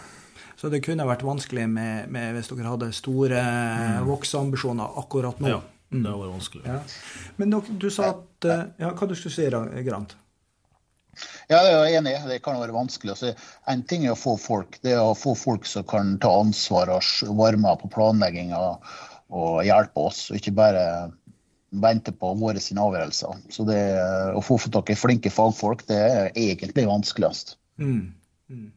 Så 0.61 0.71
det 0.71 0.85
kunne 0.87 1.09
vært 1.11 1.26
vanskelig 1.26 1.67
med, 1.75 2.07
med 2.14 2.37
hvis 2.37 2.52
dere 2.52 2.71
hadde 2.71 2.93
store 2.95 3.43
mm. 3.43 4.07
vokseambisjoner 4.12 4.97
akkurat 5.02 5.43
nå? 5.43 5.57
Ja, 5.57 5.61
det 5.91 6.05
hadde 6.07 6.17
vært 6.23 6.37
vanskelig. 6.37 6.64
Ja. 6.71 6.81
Men 7.43 7.57
dere, 7.57 7.79
du 7.83 7.91
sa 7.91 8.14
at 8.14 8.52
eh, 8.55 8.67
Ja, 8.87 8.95
hva 8.95 9.11
du 9.11 9.19
skulle 9.19 9.35
si, 9.35 9.85
Grant? 9.91 10.14
Ja, 11.50 11.59
det 11.59 11.69
er 11.69 11.81
jeg 11.83 11.99
enig 11.99 12.14
i. 12.14 12.26
Det 12.31 12.43
kan 12.47 12.62
være 12.62 12.79
vanskelig. 12.79 13.19
Altså, 13.19 13.35
en 13.69 13.83
ting 13.91 14.07
er 14.07 14.14
å 14.14 14.23
få 14.23 14.38
folk. 14.41 14.79
Det 14.87 14.95
er 14.95 15.02
å 15.02 15.19
få 15.19 15.35
folk 15.37 15.67
som 15.69 15.83
kan 15.83 16.14
ta 16.23 16.31
ansvar 16.47 16.95
og 16.95 17.35
varme 17.43 17.75
på 17.83 17.91
planlegginga 17.99 18.69
og 18.71 18.95
hjelpe 19.65 20.07
oss, 20.09 20.27
og 20.31 20.39
ikke 20.39 20.55
bare 20.57 20.85
vente 21.73 22.12
på 22.12 22.35
våre 22.37 22.61
sine 22.61 22.83
avgjørelser. 22.85 23.41
Så 23.53 23.65
det, 23.69 23.81
å 24.37 24.43
få 24.45 24.59
tak 24.69 24.93
i 24.93 24.99
flinke 24.99 25.33
fagfolk, 25.33 25.87
det 25.89 25.99
er 25.99 26.31
egentlig 26.37 26.85
vanskeligst. 26.89 27.57
Mm. 27.81 28.12
Mm. 28.53 28.71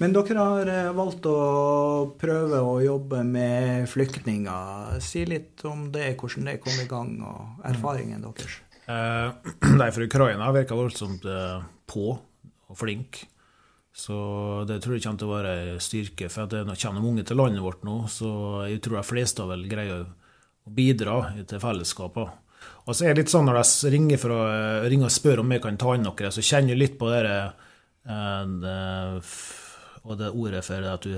Men 0.00 0.12
dere 0.14 0.36
har 0.36 0.70
eh, 0.72 0.92
valgt 0.96 1.26
å 1.28 1.38
prøve 2.20 2.60
å 2.64 2.76
jobbe 2.84 3.22
med 3.26 3.88
flyktninger. 3.90 4.98
Si 5.04 5.24
litt 5.28 5.64
om 5.68 5.88
det, 5.92 6.12
hvordan 6.20 6.50
det 6.50 6.58
kom 6.64 6.76
i 6.80 6.88
gang, 6.90 7.14
og 7.24 7.66
erfaringen 7.66 8.24
deres. 8.24 8.60
Eh, 8.86 9.30
de 9.80 9.88
fra 9.96 10.08
Ukraina 10.08 10.52
virker 10.56 10.78
voldsomt 10.78 11.24
eh, 11.28 11.64
på 11.88 12.12
og 12.16 12.78
flink. 12.78 13.24
Så 13.96 14.16
det 14.68 14.82
tror 14.84 14.96
jeg 14.96 15.06
kommer 15.06 15.20
til 15.22 15.30
å 15.30 15.36
være 15.38 15.52
styrke. 15.80 16.28
For 16.32 16.50
det 16.52 16.64
kommer 16.68 17.04
mange 17.04 17.24
til 17.24 17.40
landet 17.40 17.64
vårt 17.64 17.84
nå, 17.86 18.02
så 18.12 18.30
jeg 18.68 18.82
tror 18.84 19.00
de 19.00 19.08
fleste 19.08 19.46
vil 19.48 19.68
greie 19.70 20.00
å 20.02 20.72
bidra 20.76 21.20
til 21.48 21.62
fellesskapet. 21.62 22.42
Og 22.86 22.94
så 22.94 23.06
er 23.06 23.14
det 23.14 23.24
litt 23.24 23.32
sånn 23.32 23.46
når 23.48 23.60
de 23.62 23.92
ringer, 23.94 24.20
for 24.20 24.34
å, 24.34 24.40
ringer 24.86 25.08
og 25.08 25.14
spør 25.14 25.42
om 25.42 25.54
jeg 25.54 25.62
kan 25.64 25.78
ta 25.80 25.94
inn 25.96 26.04
noe, 26.06 26.32
så 26.34 26.44
kjenner 26.44 26.74
jeg 26.74 26.82
litt 26.82 26.98
på 27.00 27.08
det, 27.10 27.22
det 28.62 28.76
og 30.06 30.18
det 30.20 30.28
ordet 30.30 30.62
for 30.62 30.86
at 30.86 31.02
du 31.02 31.14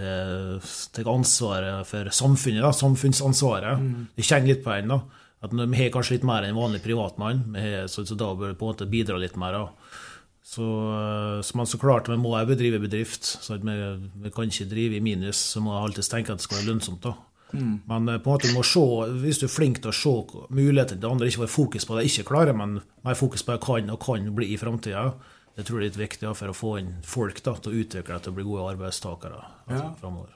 tar 0.97 1.11
ansvaret 1.13 1.89
for 1.89 2.09
samfunnet, 2.15 2.63
da, 2.65 2.73
samfunnsansvaret. 2.73 3.83
Mm. 3.83 4.05
Jeg 4.17 4.29
kjenner 4.31 4.53
litt 4.55 4.63
på 4.65 4.77
den. 4.79 4.95
da, 4.95 5.01
at 5.45 5.53
Vi 5.53 5.81
har 5.83 5.91
kanskje 5.93 6.17
litt 6.17 6.29
mer 6.29 6.47
enn 6.47 6.55
en 6.55 6.61
vanlig 6.63 6.81
privatmann, 6.87 7.43
så, 7.87 8.05
så, 8.05 8.17
da 8.17 8.33
bør 8.33 8.55
vi 8.55 8.59
på 8.59 8.65
en 8.65 8.73
måte 8.73 8.89
bidra 8.89 9.19
litt 9.21 9.37
mer. 9.37 9.59
da. 9.59 9.99
Så, 10.49 10.65
så, 11.45 11.57
man 11.61 11.67
så 11.69 11.77
klart, 11.77 12.07
vi 12.09 12.17
må 12.17 12.31
jeg 12.39 12.49
bedrive 12.49 12.79
bedrift. 12.81 13.27
så 13.45 13.59
vi, 13.61 13.75
vi, 14.23 14.31
kan 14.33 14.49
ikke 14.49 14.71
drive 14.71 14.97
i 14.97 15.03
minus, 15.05 15.37
så 15.53 15.61
må 15.61 15.75
jeg 15.75 15.89
alltid 15.89 16.09
tenke 16.09 16.33
at 16.33 16.41
det 16.41 16.47
skal 16.47 16.63
være 16.63 16.71
lønnsomt. 16.71 17.03
da. 17.05 17.13
Mm. 17.53 17.81
Men 17.89 18.09
eh, 18.09 18.21
på 18.21 18.31
en 18.31 18.37
måte 18.37 18.49
du 18.49 18.57
må 18.57 18.63
se, 18.67 18.85
hvis 19.23 19.41
du 19.41 19.45
er 19.45 19.53
flink 19.53 19.83
til 19.83 19.93
å 19.93 19.97
se 19.97 20.15
mulighetene 20.49 21.03
til 21.03 21.11
andre, 21.11 21.29
ikke 21.29 21.45
være 21.45 21.53
fokus 21.53 21.85
på 21.85 21.97
det 21.97 22.07
jeg 22.07 22.15
ikke 22.15 22.31
klarer, 22.33 22.57
men 22.57 22.79
mer 23.05 23.19
fokus 23.19 23.45
på 23.45 23.53
det 23.53 23.59
jeg 23.59 23.67
kan 23.67 23.93
og 23.93 24.01
kan 24.05 24.31
bli 24.39 24.49
i 24.55 24.61
framtida, 24.61 25.05
det 25.59 25.67
tror 25.67 25.81
jeg 25.81 25.89
er 25.89 25.91
litt 25.91 26.01
viktig 26.01 26.33
for 26.39 26.53
å 26.53 26.57
få 26.57 26.73
inn 26.81 26.91
folk 27.05 27.43
da, 27.45 27.57
til 27.59 27.75
å 27.75 27.83
utvikle 27.83 28.17
det 28.17 28.25
til 28.25 28.33
å 28.33 28.39
bli 28.39 28.47
gode 28.47 28.73
arbeidstakere 28.73 29.41
altså, 29.43 29.85
ja. 29.85 29.93
framover. 30.01 30.35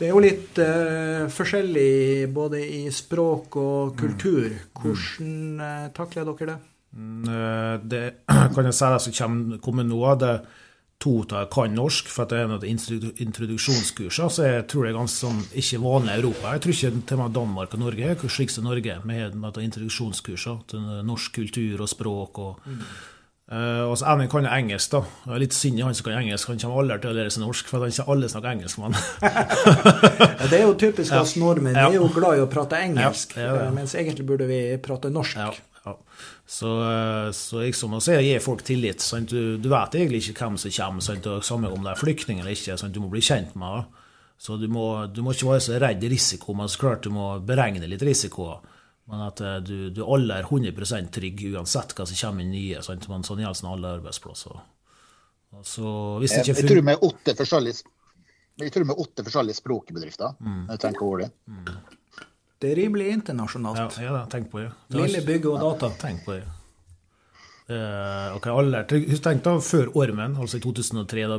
Det 0.00 0.08
er 0.08 0.14
jo 0.14 0.22
litt 0.24 0.58
uh, 0.64 1.26
forskjellig 1.28 2.30
både 2.32 2.62
i 2.64 2.82
språk 2.94 3.58
og 3.60 3.98
kultur. 4.00 4.46
Mm. 4.48 4.70
Hvordan 4.80 5.34
uh, 5.60 5.90
takler 5.92 6.30
dere 6.30 6.54
det? 6.54 6.56
Mm, 6.96 7.28
uh, 7.28 7.76
det 7.82 8.02
kan 8.54 8.66
jeg 8.66 8.76
si 8.76 8.90
det 8.90 9.04
som 9.06 9.38
kommer 9.62 9.86
nå. 9.86 10.02
Det 10.20 10.34
to 11.00 11.22
av 11.32 11.46
kan 11.48 11.72
norsk, 11.72 12.10
for 12.12 12.28
det 12.28 12.42
er 12.42 12.48
noen 12.50 12.66
introduksjonskurser. 13.24 14.26
Så 14.28 14.44
jeg 14.44 14.66
tror 14.68 14.84
det 14.84 14.90
er 14.90 14.98
ganske 14.98 15.16
sånn, 15.16 15.38
ikke 15.56 15.80
vanlig 15.80 16.12
i 16.12 16.20
Europa. 16.20 16.50
Jeg 16.52 16.64
tror 16.64 16.74
ikke 16.74 16.90
til 17.08 17.16
og 17.16 17.22
med 17.22 17.36
Danmark 17.38 17.76
og 17.76 17.80
Norge 17.80 18.10
er 18.10 18.34
slik 18.34 18.52
som 18.52 18.68
Norge, 18.68 18.98
med 19.08 19.62
introduksjonskurser 19.64 20.60
til 20.68 20.90
norsk 21.08 21.40
kultur 21.40 21.86
og 21.86 21.88
språk. 21.88 22.42
og 22.44 22.68
mm 22.68 22.84
Uh, 23.50 23.90
og 23.90 23.96
så 23.98 24.06
en 24.06 24.28
kan 24.30 24.44
jo 24.46 24.50
engelsk, 24.54 24.92
da. 24.92 25.00
Jeg 25.24 25.34
er 25.34 25.40
litt 25.42 25.54
synd 25.56 25.80
i 25.80 25.82
han 25.82 25.96
som 25.98 26.06
kan 26.06 26.20
engelsk. 26.20 26.52
Han 26.52 26.60
kommer 26.62 26.84
aldri 26.84 26.98
til 27.02 27.10
å 27.10 27.14
lære 27.16 27.32
seg 27.34 27.42
norsk, 27.42 27.66
for 27.66 27.82
han 27.82 27.90
ikke 27.90 28.04
alle 28.14 28.28
snakker 28.30 28.50
engelsk 28.52 28.78
med 28.78 28.94
ja, 29.26 30.46
det 30.52 30.60
er 30.60 30.62
jo 30.62 30.76
typisk 30.78 31.16
oss 31.18 31.32
nordmenn. 31.40 31.74
Vi 31.74 31.82
er 31.82 31.96
jo 31.98 32.06
glad 32.14 32.38
i 32.38 32.44
å 32.44 32.46
prate 32.52 32.78
engelsk, 32.78 33.34
ja, 33.42 33.56
ja, 33.58 33.72
mens 33.74 33.96
egentlig 33.98 34.28
burde 34.28 34.46
vi 34.46 34.60
prate 34.78 35.10
norsk. 35.10 35.58
Ja, 35.84 35.94
Så, 36.44 36.70
uh, 36.82 37.30
så 37.32 37.62
liksom, 37.62 37.94
og 37.96 38.02
så 38.04 38.18
gir 38.20 38.42
folk 38.44 38.62
tillit. 38.66 39.00
Sant? 39.00 39.32
Du, 39.32 39.56
du, 39.56 39.68
vet 39.72 39.96
egentlig 39.96 40.22
ikke 40.24 40.44
hvem 40.44 40.58
som 40.60 40.74
kommer, 40.76 41.04
sant? 41.04 41.28
og 41.30 41.46
samme 41.46 41.70
om 41.72 41.86
det 41.86 41.94
er 41.94 42.00
flyktning 42.00 42.42
eller 42.42 42.56
ikke. 42.56 42.76
Sant? 42.80 42.94
Du 42.94 43.00
må 43.00 43.08
bli 43.12 43.22
kjent 43.24 43.56
med 43.58 43.78
det. 43.78 44.06
Så 44.40 44.56
du 44.56 44.68
må, 44.72 44.84
du 45.12 45.20
må, 45.24 45.34
ikke 45.36 45.50
være 45.50 45.64
så 45.64 45.78
redd 45.82 46.04
risiko, 46.08 46.54
men 46.56 46.68
så 46.72 46.80
klart 46.80 47.04
du 47.04 47.10
må 47.12 47.34
beregne 47.44 47.88
litt 47.88 48.04
risiko. 48.04 48.54
Men 49.10 49.26
at 49.26 49.40
eh, 49.44 49.58
du, 49.60 49.90
du 49.92 50.00
alle 50.06 50.38
er 50.40 50.46
100 50.48 51.10
trygg 51.12 51.42
uansett 51.50 51.92
hva 51.96 52.06
som 52.08 52.16
kommer 52.16 52.46
inn 52.46 52.54
nye. 52.54 52.80
Sant? 52.84 53.08
Men 53.10 53.26
sånn 53.26 53.42
gjelder 53.42 53.68
alle 53.68 53.94
arbeidsplasser. 53.98 54.62
Altså, 55.58 55.84
hvis 56.22 56.32
det 56.32 56.44
ikke 56.44 56.54
jeg, 56.54 56.62
jeg 56.62 56.70
tror 56.70 56.92
er 56.92 57.08
åtte 57.10 57.34
forskjellige 57.36 57.90
jeg 58.60 58.72
tror 58.74 58.84
med 58.90 59.00
åtte 59.00 59.24
forskjellige 59.24 59.56
språkbedrifter. 59.56 60.36
Mm. 60.40 60.62
jeg 60.68 60.82
tenker 60.82 61.06
over 61.06 61.22
det. 61.24 61.30
Mm. 61.48 61.98
Det 62.60 62.74
er 62.74 62.80
rimelig 62.82 63.12
internasjonalt. 63.14 64.00
Ja, 64.02 64.16
ja 64.20 64.24
tenk 64.28 64.50
på 64.52 64.60
det. 64.60 64.70
det 64.92 64.98
Lille 65.00 65.22
bygge 65.24 65.54
og 65.54 65.62
data. 65.62 65.94
tenk 66.02 66.26
på 66.26 66.36
det. 66.36 66.46
Uh, 67.70 68.34
okay, 68.34 68.50
alle, 68.50 68.80
tenk 69.22 69.44
da, 69.44 69.52
Før 69.62 69.92
Ormen, 69.94 70.32
altså 70.42 70.58
i 70.58 70.62
2003, 70.64 71.26
da, 71.30 71.36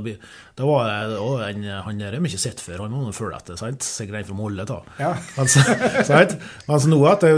da 0.56 0.68
var 0.70 0.86
det 0.88 1.18
å, 1.20 1.34
en, 1.44 1.66
han 1.84 2.00
der 2.00 2.16
har 2.16 2.28
ikke 2.30 2.40
sett 2.40 2.64
før. 2.64 2.86
Han 2.86 2.96
var 2.96 3.10
noe 3.10 3.16
før 3.16 3.34
dette. 3.36 3.58
sant? 3.60 3.84
Sikkert 3.84 4.22
en 4.22 4.30
fra 4.30 4.38
Molde. 4.40 4.66
da. 4.70 4.80
Ja. 5.02 5.12
Altså, 5.42 5.62
sant? 6.08 6.38
Mens 6.70 6.88
nå 6.88 7.02
det, 7.22 7.34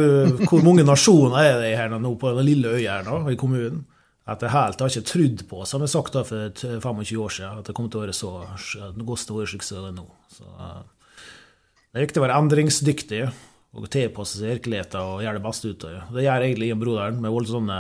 Hvor 0.46 0.62
mange 0.64 0.86
nasjoner 0.86 1.42
er 1.42 1.58
det 1.64 1.74
her 1.80 1.96
nå 1.98 2.14
på 2.22 2.36
den 2.38 2.48
lille 2.48 2.76
øya 2.78 3.00
her 3.00 3.10
nå, 3.10 3.24
i 3.34 3.40
kommunen? 3.40 3.88
At 4.30 4.40
det 4.40 4.54
helt 4.54 4.80
har 4.80 4.92
ikke 4.94 5.10
trodd 5.10 5.42
på, 5.50 5.64
som 5.68 5.82
jeg 5.84 5.92
sagt 5.92 6.14
da 6.16 6.22
for 6.24 6.54
25 6.56 7.18
år 7.20 7.34
siden, 7.34 7.58
at 7.60 7.68
det 7.68 7.74
kommer 7.76 7.92
til 7.92 8.00
å 8.00 8.04
være 8.06 8.16
så 8.16 8.30
godt 9.04 9.34
å 9.34 9.40
være 9.42 9.50
slik 9.52 9.66
som 9.68 9.82
det 9.82 9.90
er 9.90 9.98
nå. 9.98 10.06
Så, 10.32 10.46
uh, 10.48 10.86
det 11.92 12.00
er 12.00 12.06
viktig 12.06 12.22
å 12.22 12.24
være 12.24 12.38
endringsdyktig 12.40 13.26
og 13.74 13.90
tilpasse 13.90 14.38
seg 14.38 14.58
virkeligheten 14.58 15.02
og 15.02 15.24
gjøre 15.26 15.40
det 15.40 15.46
beste 15.48 15.72
ut 15.72 15.86
av 15.88 15.94
det. 15.94 16.02
Det 16.18 16.26
gjør 16.28 16.46
egentlig 16.48 16.74
og 16.74 16.82
broderen 16.84 17.22
med 17.24 17.34
voldsomme 17.34 17.80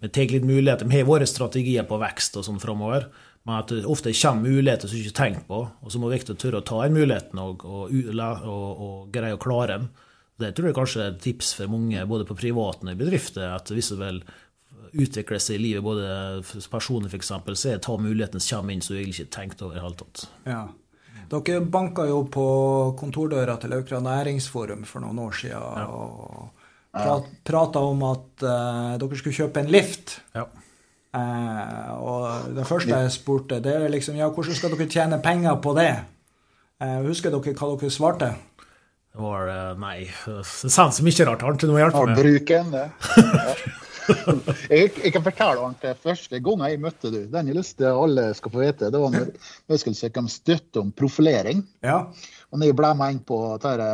vi 0.00 0.08
tar 0.08 0.32
litt 0.32 0.46
muligheter. 0.48 0.88
Vi 0.88 0.96
har 0.96 1.08
våre 1.08 1.26
strategier 1.28 1.84
på 1.84 1.98
vekst 2.00 2.38
og 2.40 2.46
sånn 2.46 2.60
framover. 2.62 3.10
Men 3.48 3.62
at 3.62 3.72
det 3.72 3.88
ofte 3.88 4.12
kommer 4.16 4.52
muligheter 4.52 4.88
som 4.88 4.98
du 4.98 5.04
ikke 5.04 5.16
tenkt 5.16 5.46
på, 5.48 5.62
og 5.64 5.92
så 5.92 6.00
må 6.00 6.10
det 6.10 6.20
å 6.28 6.36
tørre 6.36 6.60
å 6.60 6.66
ta 6.66 6.82
den 6.84 6.98
muligheten 6.98 7.40
og, 7.40 7.64
og, 7.64 7.94
og, 8.12 8.82
og, 8.84 8.98
greie 9.14 9.36
å 9.36 9.40
klare 9.40 9.78
den. 9.78 9.88
Det 10.40 10.52
tror 10.56 10.70
jeg 10.70 10.76
kanskje 10.76 11.02
er 11.04 11.14
et 11.14 11.22
tips 11.24 11.54
for 11.56 11.72
mange, 11.72 12.04
både 12.08 12.26
på 12.28 12.36
privaten 12.36 12.88
og 12.88 12.96
i 12.96 13.00
bedrifter, 13.00 13.48
at 13.52 13.72
hvis 13.72 13.92
du 13.92 13.96
vil 14.00 14.20
utvikle 14.90 15.40
seg 15.40 15.56
i 15.56 15.64
livet, 15.64 15.84
både 15.84 16.60
personlig 16.72 17.12
f.eks., 17.12 17.32
så 17.32 17.72
er 17.72 17.78
det 17.78 17.84
ta 17.86 17.96
muligheten 18.00 18.42
som 18.42 18.60
kommer 18.60 18.76
inn 18.76 18.84
som 18.84 18.96
du 18.96 19.00
egentlig 19.00 19.16
ikke 19.16 19.28
har 19.28 19.34
tenkt 19.36 19.64
over 19.64 19.76
i 19.76 19.78
det 19.78 19.84
hele 19.86 20.00
tatt. 20.00 20.24
Ja. 20.48 20.62
Dere 21.30 21.60
banka 21.62 22.04
jo 22.08 22.24
på 22.26 22.46
kontordøra 22.98 23.54
til 23.62 23.76
Aukra 23.76 24.00
næringsforum 24.02 24.82
for 24.88 25.04
noen 25.04 25.20
år 25.22 25.36
siden. 25.42 25.78
Ja. 25.78 25.86
og 25.86 26.56
Prat, 26.90 27.26
prata 27.46 27.78
om 27.86 28.00
at 28.02 28.42
uh, 28.42 28.96
dere 28.98 29.18
skulle 29.18 29.36
kjøpe 29.36 29.62
en 29.62 29.68
lift. 29.70 30.16
Ja. 30.34 30.48
Uh, 31.14 31.90
og 32.02 32.54
det 32.56 32.64
første 32.66 32.90
jeg 32.90 33.12
spurte, 33.14 33.60
det 33.62 33.76
er 33.76 33.90
liksom 33.90 34.18
Ja, 34.18 34.28
hvordan 34.30 34.58
skal 34.58 34.74
dere 34.74 34.88
tjene 34.90 35.20
penger 35.22 35.58
på 35.62 35.74
det? 35.78 35.92
Uh, 36.82 36.98
husker 37.06 37.30
dere 37.30 37.54
hva 37.54 37.68
dere 37.76 37.92
svarte? 37.94 38.32
Det 39.10 39.22
var 39.22 39.74
Nei, 39.78 40.06
det 40.06 40.44
så 40.46 40.90
mye 41.02 41.26
rart. 41.26 41.46
Har 41.46 41.54
du 41.58 41.66
noe 41.70 41.80
hjelp 41.82 41.96
med? 42.10 42.18
Bruken, 42.18 42.74
det. 42.74 42.88
jeg, 44.72 44.90
jeg, 44.94 45.12
kan 45.14 45.24
fortelle 45.24 45.64
Arnt, 45.64 45.86
første 46.02 46.40
gang 46.44 46.64
jeg 46.66 46.80
møtte 46.82 47.12
du, 47.12 47.20
den 47.32 47.50
jeg 47.50 47.58
lyst 47.58 47.76
til 47.80 47.90
alle 47.90 48.30
skal 48.36 48.54
få 48.54 48.62
vite, 48.62 48.90
det 48.92 49.02
var 49.02 49.14
når 49.14 49.30
jeg 49.74 49.82
skulle 49.82 50.00
søke 50.00 50.24
om 50.24 50.30
støtte 50.30 50.82
om 50.82 50.90
profilering. 50.96 51.62
Ja. 51.86 52.02
Og 52.50 52.58
når 52.58 52.70
jeg 52.70 52.78
ble 52.80 52.90
med 52.98 53.14
inn 53.14 53.22
på 53.26 53.38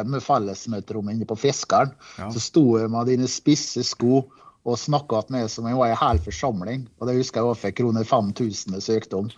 med 0.09 0.25
fellesmøterommet 0.25 1.17
inne 1.17 1.29
på 1.29 1.39
Fiskeren, 1.39 1.93
ja. 2.17 2.31
så 2.33 2.43
sto 2.43 2.65
jeg 2.81 2.93
med 2.93 3.13
dine 3.13 3.29
spisse 3.31 3.85
sko 3.87 4.25
og 4.67 4.81
snakka 4.81 5.23
med 5.31 5.47
som 5.51 5.65
om 5.65 5.71
jeg 5.71 5.79
var 5.79 5.93
en 5.93 6.01
hel 6.01 6.23
forsamling. 6.25 6.87
Og 6.99 7.09
det 7.09 7.19
husker 7.21 7.41
jeg 7.41 7.51
var 7.51 7.61
for 7.61 7.77
kroner 7.81 8.09
5000 8.09 8.75
jeg 8.75 8.87
søkte 8.87 9.21
om. 9.21 9.29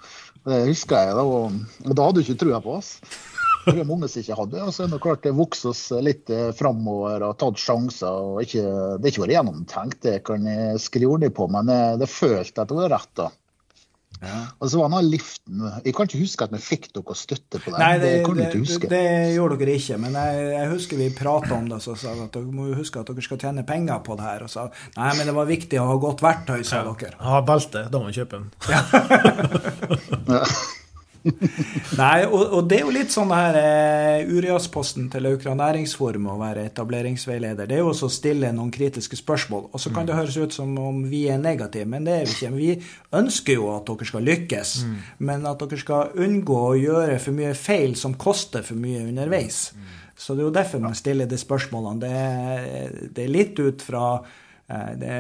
Det 0.49 0.63
husker 0.71 1.11
jeg 1.11 1.19
da, 1.19 1.25
og, 1.27 1.59
og 1.85 1.93
da 1.93 2.07
hadde 2.07 2.23
du 2.23 2.25
ikke 2.25 2.41
trua 2.41 2.63
på 2.65 2.79
oss. 2.79 2.95
Det 3.69 3.83
er 3.83 3.89
mange 3.89 4.09
som 4.11 4.23
ikke 4.23 4.39
hadde. 4.39 4.63
Og 4.65 4.75
så 4.75 4.85
er 4.85 4.93
det 4.93 5.01
klart 5.05 5.27
det 5.27 5.35
vokser 5.39 5.73
oss 5.73 5.83
litt 6.05 6.31
eh, 6.35 6.51
framover 6.57 7.27
og 7.29 7.37
tatt 7.41 7.61
sjanser. 7.63 8.31
og 8.33 8.45
ikke, 8.45 8.63
Det 8.63 9.05
har 9.05 9.13
ikke 9.13 9.27
vært 9.27 9.37
gjennomtenkt, 9.37 10.01
det 10.07 10.17
kan 10.29 10.49
jeg 10.49 10.81
skrive 10.85 11.19
under 11.19 11.35
på, 11.35 11.51
men 11.53 11.71
det, 11.71 11.83
det 12.03 12.11
følte 12.13 12.65
at 12.65 12.73
det 12.73 12.81
var 12.81 12.97
rett. 12.97 13.13
da. 13.19 13.31
Ja. 14.19 14.39
Og 14.59 14.71
så 14.73 14.81
var 14.81 14.91
det 14.91 15.13
liften 15.13 15.61
Jeg 15.85 15.93
kan 15.95 16.09
ikke 16.09 16.19
huske 16.19 16.47
at 16.49 16.51
vi 16.51 16.59
fikk 16.63 16.89
dere 16.97 17.15
støtte 17.15 17.61
på 17.63 17.71
det. 17.71 17.79
Nei, 17.79 17.99
det, 18.03 18.09
det, 18.27 18.49
det, 18.51 18.89
det, 18.91 19.03
gjorde 19.37 19.59
dere 19.61 19.77
ikke, 19.79 19.99
men 20.03 20.17
jeg, 20.19 20.49
jeg 20.57 20.71
husker 20.73 20.99
vi 20.99 21.09
prata 21.15 21.55
om 21.55 21.69
det. 21.71 21.79
Så 21.85 21.95
sa 21.99 22.17
at 22.17 22.35
dere 22.35 22.51
må 22.51 22.73
huske 22.75 22.99
at 23.03 23.13
dere 23.13 23.25
skal 23.25 23.41
tjene 23.45 23.67
penger 23.69 24.03
på 24.07 24.19
det 24.19 24.27
her. 24.27 24.43
Og 24.49 24.51
sa 24.53 24.67
nei, 24.97 25.13
men 25.21 25.31
det 25.31 25.37
var 25.39 25.47
viktig 25.51 25.79
å 25.83 25.87
ha 25.93 26.01
godt 26.03 26.25
verktøy, 26.25 26.59
sa 26.67 26.83
ja. 26.83 26.97
dere. 27.05 27.15
Ja, 27.21 27.45
belte. 27.47 27.87
Da 27.93 28.03
må 28.03 28.11
man 28.11 28.19
kjøpe 28.19 28.43
den. 28.43 28.51
Ja. 28.67 30.43
Nei, 32.01 32.25
og, 32.27 32.43
og, 32.43 32.61
det 32.71 32.79
er 32.79 32.85
jo 32.85 32.93
litt 32.95 33.13
sånn 33.13 33.33
her 33.35 33.59
eh, 33.59 34.31
Uriasposten 34.31 35.09
til 35.13 35.29
Aukra 35.31 35.55
næringsforum 35.59 36.29
å 36.33 36.37
være 36.41 36.67
etableringsveileder. 36.71 37.69
Det 37.69 37.79
er 37.79 37.83
jo 37.83 37.91
også 37.93 38.09
å 38.09 38.15
stille 38.15 38.53
noen 38.55 38.73
kritiske 38.75 39.19
spørsmål. 39.19 39.69
Og 39.73 39.83
så 39.83 39.93
kan 39.93 40.07
mm. 40.07 40.09
det 40.11 40.19
høres 40.19 40.39
ut 40.39 40.57
som 40.57 40.75
om 40.83 41.03
vi 41.11 41.25
er 41.33 41.41
negative, 41.43 41.89
men 41.91 42.09
det 42.09 42.17
er 42.21 42.27
vi 42.29 42.37
ikke. 42.37 42.53
Vi 42.59 43.19
ønsker 43.21 43.59
jo 43.59 43.71
at 43.75 43.89
dere 43.91 44.11
skal 44.11 44.27
lykkes, 44.29 44.75
mm. 44.87 44.97
men 45.31 45.47
at 45.51 45.65
dere 45.65 45.81
skal 45.83 46.19
unngå 46.29 46.61
å 46.71 46.79
gjøre 46.79 47.21
for 47.23 47.39
mye 47.39 47.55
feil 47.59 47.97
som 47.99 48.17
koster 48.21 48.67
for 48.67 48.79
mye 48.81 49.07
underveis. 49.09 49.69
Mm. 49.75 49.95
Så 50.19 50.35
det 50.35 50.43
er 50.43 50.49
jo 50.49 50.55
derfor 50.55 50.83
man 50.83 50.99
stiller 50.99 51.31
de 51.31 51.39
spørsmålene. 51.39 52.01
Det, 52.03 53.11
det 53.15 53.25
er 53.25 53.31
litt 53.31 53.61
ut 53.63 53.85
fra 53.87 54.07
eh, 54.19 54.93
det, 54.99 55.15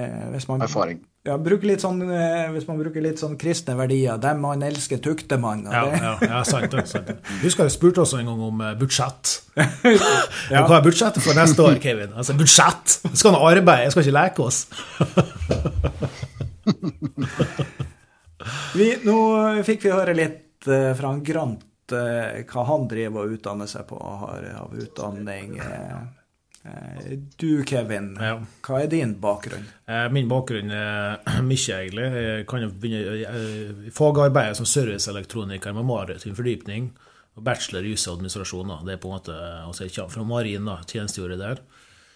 man, 0.50 0.66
Erfaring. 0.66 1.02
Ja, 1.28 1.36
sånn, 1.82 1.98
eh, 2.08 2.48
Hvis 2.54 2.64
man 2.68 2.78
bruker 2.80 3.02
litt 3.04 3.18
sånn 3.20 3.34
kristne 3.40 3.74
verdier, 3.76 4.16
dem 4.20 4.40
man 4.40 4.62
elsker, 4.64 4.98
tukter 5.04 5.38
man. 5.40 5.64
Ja, 5.68 5.84
ja, 5.92 6.18
ja, 6.22 6.44
sant 6.48 6.70
det. 6.72 6.86
sant 6.88 7.06
det. 7.10 7.16
Husker 7.42 7.64
jeg 7.68 7.74
spurte 7.74 8.00
også 8.04 8.16
en 8.22 8.28
gang 8.30 8.40
om 8.48 8.56
eh, 8.64 8.76
budsjett. 8.78 9.24
ja. 9.58 10.62
Hva 10.64 10.78
er 10.78 10.84
budsjettet 10.86 11.22
for 11.24 11.34
neste 11.36 11.62
år, 11.64 11.76
Kevin? 11.82 12.12
Altså, 12.16 12.32
Budsjett! 12.38 12.86
Skal 13.12 13.32
han 13.34 13.42
arbeide? 13.42 13.82
Jeg 13.84 13.92
skal 13.94 14.04
ikke 14.06 14.18
leke 14.18 14.40
oss. 14.46 14.58
vi, 18.78 18.86
nå 19.04 19.16
fikk 19.66 19.80
vi 19.84 19.90
høre 19.92 20.14
litt 20.16 20.66
uh, 20.70 20.94
fra 20.96 21.08
Grant 21.24 21.64
hva 21.88 22.62
han 22.68 22.84
driver 22.84 23.24
og 23.24 23.32
utdanner 23.38 23.64
seg 23.64 23.88
på, 23.88 23.96
har 23.96 24.44
av 24.60 24.68
utdanning. 24.76 25.56
Eh, 26.64 27.18
du 27.36 27.64
Kevin, 27.64 28.16
ja. 28.20 28.38
hva 28.66 28.80
er 28.82 28.90
din 28.90 29.14
bakgrunn? 29.22 29.66
Eh, 29.86 30.06
min 30.12 30.28
bakgrunn 30.30 30.72
er 30.74 31.42
mye, 31.48 31.76
egentlig. 31.78 32.06
Jeg 32.18 32.48
kan 32.50 32.64
jo 32.64 32.70
begynne 32.72 33.20
eh, 33.28 33.92
Fagarbeidet 33.94 34.58
som 34.58 34.68
serviceelektroniker 34.68 35.76
med 35.76 35.86
maritim 35.88 36.36
fordypning. 36.38 36.90
Og 37.38 37.44
bachelor 37.46 37.86
i 37.86 37.92
jus 37.94 38.08
og 38.08 38.16
administrasjon. 38.18 38.74
Det 38.86 38.96
er 38.96 39.02
på 39.02 39.10
en 39.10 39.20
måte, 39.20 39.36
altså 39.62 39.86
Jeg 39.86 39.94
kommer 39.94 40.16
fra 40.16 40.26
Marin, 40.26 40.66
da, 40.66 40.80
tjenestegjorde 40.82 41.38
der. 41.38 41.62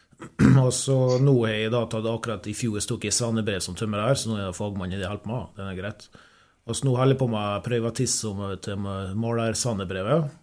Og 0.64 0.72
så 0.74 0.96
nå 1.22 1.36
har 1.44 1.54
jeg 1.54 1.72
da 1.74 1.86
tatt 1.90 2.06
akkurat 2.10 2.46
i 2.50 2.54
fjor 2.54 2.82
tok 2.86 3.06
i 3.08 3.14
svennebrev 3.14 3.62
som 3.62 3.78
tømrer, 3.78 4.18
så 4.18 4.30
nå 4.30 4.36
er 4.36 4.44
jeg 4.44 4.58
fagmann 4.58 4.92
i 4.92 4.98
det 4.98 5.06
jeg 5.06 5.10
holder 5.10 5.24
på 5.24 5.32
med. 5.32 5.56
Den 5.56 5.70
er 5.70 5.78
greit. 5.78 6.06
Og 6.66 6.78
så 6.78 6.86
nå 6.86 6.92
holder 6.94 7.16
jeg 7.16 7.20
på 7.22 7.30
med 7.30 7.64
privatist 7.66 8.26
til 8.66 8.84
malersvennebrevet. 9.18 10.41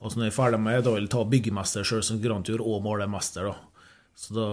Og 0.00 0.08
så 0.08 0.18
når 0.18 0.28
jeg 0.28 0.32
er 0.32 0.38
ferdig 0.38 0.60
med 0.64 0.78
det, 0.78 0.84
da 0.86 0.94
vil 0.94 1.04
jeg 1.04 1.12
ta 1.12 1.26
byggemester 1.28 1.86
sjøl 1.86 2.02
som 2.06 2.20
grandtur 2.22 2.62
og 2.64 2.80
målermester. 2.84 3.50
da. 3.50 3.70
Så 4.16 4.34
da, 4.36 4.48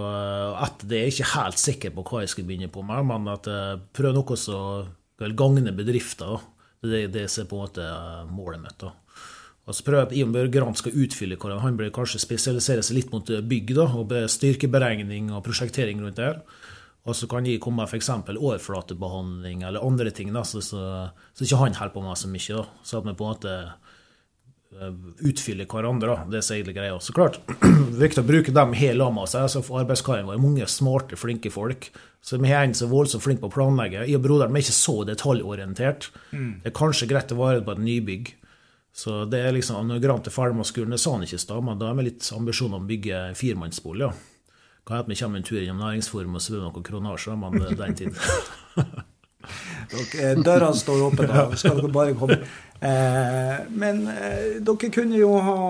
etter 0.63 0.91
det 0.91 0.97
er 0.97 1.07
jeg 1.07 1.15
ikke 1.17 1.33
helt 1.33 1.61
sikker 1.61 1.95
på 1.95 2.05
hva 2.07 2.21
jeg 2.23 2.31
skal 2.31 2.47
begynne 2.47 2.71
på 2.71 2.83
med, 2.87 3.07
men 3.09 3.31
at 3.31 3.47
jeg 3.51 3.81
prøver 3.95 4.15
noe 4.15 4.37
som 4.39 4.93
gagner 5.39 5.75
bedrifter. 5.75 6.37
da. 6.37 6.87
Det 6.87 7.03
er 7.03 7.11
det 7.11 7.25
som 7.31 7.43
er 7.43 7.49
på 7.49 7.57
en 7.57 7.65
måte 7.65 7.83
eh, 7.83 8.31
målet 8.31 8.63
mitt. 8.63 8.77
da. 8.83 8.93
Og 9.67 9.75
så 9.75 9.83
prøver 9.83 10.05
jeg 10.05 10.07
at 10.07 10.15
Ion 10.15 10.31
Børre 10.35 10.51
Grant 10.51 10.79
skal 10.79 10.95
utfylle 10.95 11.35
hvordan 11.35 11.59
Han 11.59 11.77
bør 11.79 11.89
kanskje 11.91 12.21
spesialisere 12.23 12.83
seg 12.85 12.95
litt 13.01 13.11
mot 13.11 13.27
bygg 13.27 13.73
da, 13.75 13.89
og 13.99 14.13
styrkeberegning 14.31 15.33
og 15.35 15.43
prosjektering 15.43 15.99
rundt 16.03 16.21
der. 16.21 16.39
Og 17.07 17.15
så 17.15 17.27
kan 17.31 17.47
jeg 17.47 17.59
komme 17.63 17.83
med 17.83 17.91
f.eks. 17.91 18.09
overflatebehandling 18.35 19.63
eller 19.63 19.83
andre 19.83 20.11
ting, 20.11 20.31
da, 20.35 20.43
så, 20.43 20.59
så, 20.63 20.79
så 21.35 21.43
ikke 21.43 21.59
han 21.63 21.75
holder 21.75 21.93
på 21.95 22.03
med 22.03 22.19
så 22.19 22.31
mye. 22.31 22.61
da. 22.61 22.65
Så 22.83 22.99
at 22.99 23.07
vi 23.07 23.15
på 23.15 23.27
en 23.27 23.35
måte 23.35 23.53
Eh, 24.75 24.91
utfylle 25.23 25.63
hverandre. 25.63 26.17
Det 26.27 26.41
er 26.41 26.57
egentlig 26.57 26.75
greia. 26.75 26.97
Så 26.99 27.13
klart, 27.15 27.39
viktig 28.03 28.19
å 28.19 28.27
bruke 28.27 28.53
dem 28.53 28.75
hele 28.75 28.99
lamma 28.99 29.23
seg. 29.29 29.47
For 29.63 29.79
arbeidskaren 29.81 30.27
vår 30.27 30.41
mange 30.43 30.67
smarte, 30.69 31.19
flinke 31.19 31.51
folk. 31.53 31.87
Så 32.19 32.39
vi 32.41 32.51
har 32.51 32.67
en 32.67 32.75
som 32.75 32.89
er 32.89 32.95
voldsomt 32.95 33.23
flink 33.23 33.39
på 33.39 33.47
å 33.47 33.53
planlegge. 33.53 34.03
Jeg 34.03 34.19
og 34.19 34.25
broderen 34.25 34.57
er 34.57 34.65
ikke 34.65 34.75
så 34.75 34.97
detaljorientert. 35.07 36.09
Mm. 36.33 36.51
Det 36.65 36.71
er 36.71 36.75
kanskje 36.75 37.07
greit 37.07 37.31
å 37.31 37.39
vare 37.39 37.63
på 37.63 37.77
et 37.77 37.83
nybygg. 37.85 38.33
Så 38.97 39.23
det 39.29 39.39
er 39.45 39.53
liksom, 39.53 39.87
Når 39.87 40.01
Grant 40.03 40.27
er 40.27 40.33
ferdig 40.33 40.57
med 40.57 40.67
skolen, 40.67 40.95
det 40.95 40.99
sa 40.99 41.13
han 41.13 41.23
ikke 41.23 41.37
i 41.37 41.45
stad, 41.45 41.63
men 41.63 41.79
da 41.79 41.91
har 41.91 41.99
vi 41.99 42.09
litt 42.09 42.27
ambisjon 42.33 42.73
om 42.73 42.81
å 42.81 42.89
bygge 42.89 43.27
firemannsbolig. 43.37 44.09
Ja. 44.09 44.55
Kan 44.87 45.01
hende 45.01 45.13
vi 45.13 45.19
kommer 45.19 45.39
en 45.39 45.45
tur 45.47 45.59
innom 45.61 45.83
næringsforum 45.83 46.39
og 46.39 46.43
svømmer 46.43 46.71
noen 46.71 46.87
kronasjer, 46.87 47.37
men 47.39 47.59
det 47.59 47.69
er 47.71 47.79
den 47.85 48.01
tiden. 48.01 48.17
Døra 50.43 50.71
står 50.75 51.03
åpen, 51.09 51.29
da 51.29 51.47
skal 51.55 51.79
dere 51.79 51.91
bare 51.93 52.15
komme. 52.17 52.39
Eh, 52.77 53.55
men 53.73 54.03
eh, 54.11 54.59
dere 54.61 54.89
kunne 54.93 55.17
jo 55.17 55.31
ha 55.41 55.61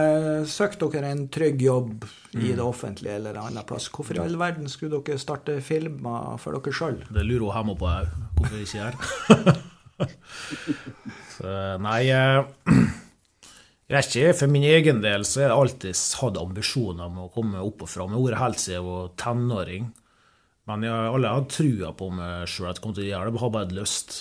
eh, 0.00 0.46
søkt 0.48 0.80
dere 0.80 1.10
en 1.12 1.26
trygg 1.28 1.60
jobb 1.60 2.06
i 2.32 2.38
mm. 2.38 2.54
det 2.56 2.64
offentlige 2.64 3.18
eller 3.18 3.36
en 3.36 3.50
annen 3.50 3.66
plass. 3.68 3.90
Hvorfor 3.92 4.16
i 4.16 4.22
all 4.22 4.38
verden 4.40 4.70
skulle 4.72 5.02
dere 5.02 5.20
starte 5.20 5.58
filmer 5.64 6.38
for 6.40 6.56
dere 6.56 6.72
sjøl? 6.72 7.02
Det 7.12 7.26
lurer 7.26 7.44
hun 7.44 7.58
hjemme 7.58 7.76
på 7.76 7.90
òg. 7.90 8.14
Hvorfor 8.38 8.64
ikke 8.64 8.86
her? 8.86 8.94
så, 11.36 11.52
nei 11.84 12.00
jeg 13.88 13.92
vet 13.92 14.16
ikke, 14.16 14.36
For 14.40 14.52
min 14.52 14.64
egen 14.70 15.04
del 15.04 15.28
så 15.28 15.42
har 15.42 15.50
jeg 15.50 15.58
alltid 15.58 16.02
hatt 16.22 16.40
ambisjoner 16.40 17.10
om 17.10 17.24
å 17.26 17.32
komme 17.34 17.60
opp 17.60 17.84
og 17.84 17.92
fram. 17.92 18.14
Jeg 18.14 18.22
har 18.22 18.28
vært 18.30 18.44
helt 18.46 18.64
siden 18.64 18.78
jeg 18.78 18.88
var 18.88 19.10
tenåring. 19.20 19.92
Men 20.68 20.84
jeg 20.84 20.92
har 20.92 21.14
aldri 21.16 21.52
trua 21.54 21.92
på 21.96 22.10
meg 22.12 22.48
sjøl 22.50 22.68
at 22.70 22.78
jeg 22.78 22.84
kom 22.84 22.96
til 22.96 23.06
å 23.06 23.08
gjøre 23.08 23.30
det. 23.30 23.38
Jeg 23.38 23.42
har 23.42 23.54
bare 23.54 23.66
hatt 23.68 23.76
lyst. 23.78 24.18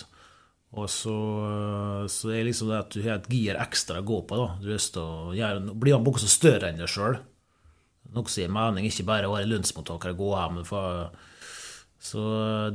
Og 0.78 0.90
så, 0.92 1.16
så 2.12 2.32
er 2.32 2.42
det 2.42 2.50
liksom 2.50 2.72
det 2.72 2.80
at 2.82 2.94
du 2.94 3.02
har 3.04 3.20
et 3.20 3.30
gir 3.32 3.60
ekstra 3.60 4.02
å 4.02 4.08
gå 4.08 4.22
på. 4.28 4.40
da. 4.40 4.48
Du 4.62 4.68
har 4.70 4.78
lyst 4.78 4.94
til 4.96 5.04
å 5.04 5.36
gjøre, 5.36 5.76
bli 5.80 5.96
noe 5.96 6.24
som 6.24 6.32
større 6.32 6.72
enn 6.72 6.80
deg 6.80 6.92
sjøl. 6.92 7.20
Noe 8.16 8.32
som 8.32 8.44
gir 8.44 8.54
mening, 8.54 8.88
ikke 8.88 9.08
bare 9.08 9.30
å 9.30 9.36
være 9.36 9.50
lønnsmottaker 9.52 10.16
og 10.16 10.22
gå 10.22 10.34
hjem. 10.36 10.60
For, 10.68 11.08
så 12.10 12.26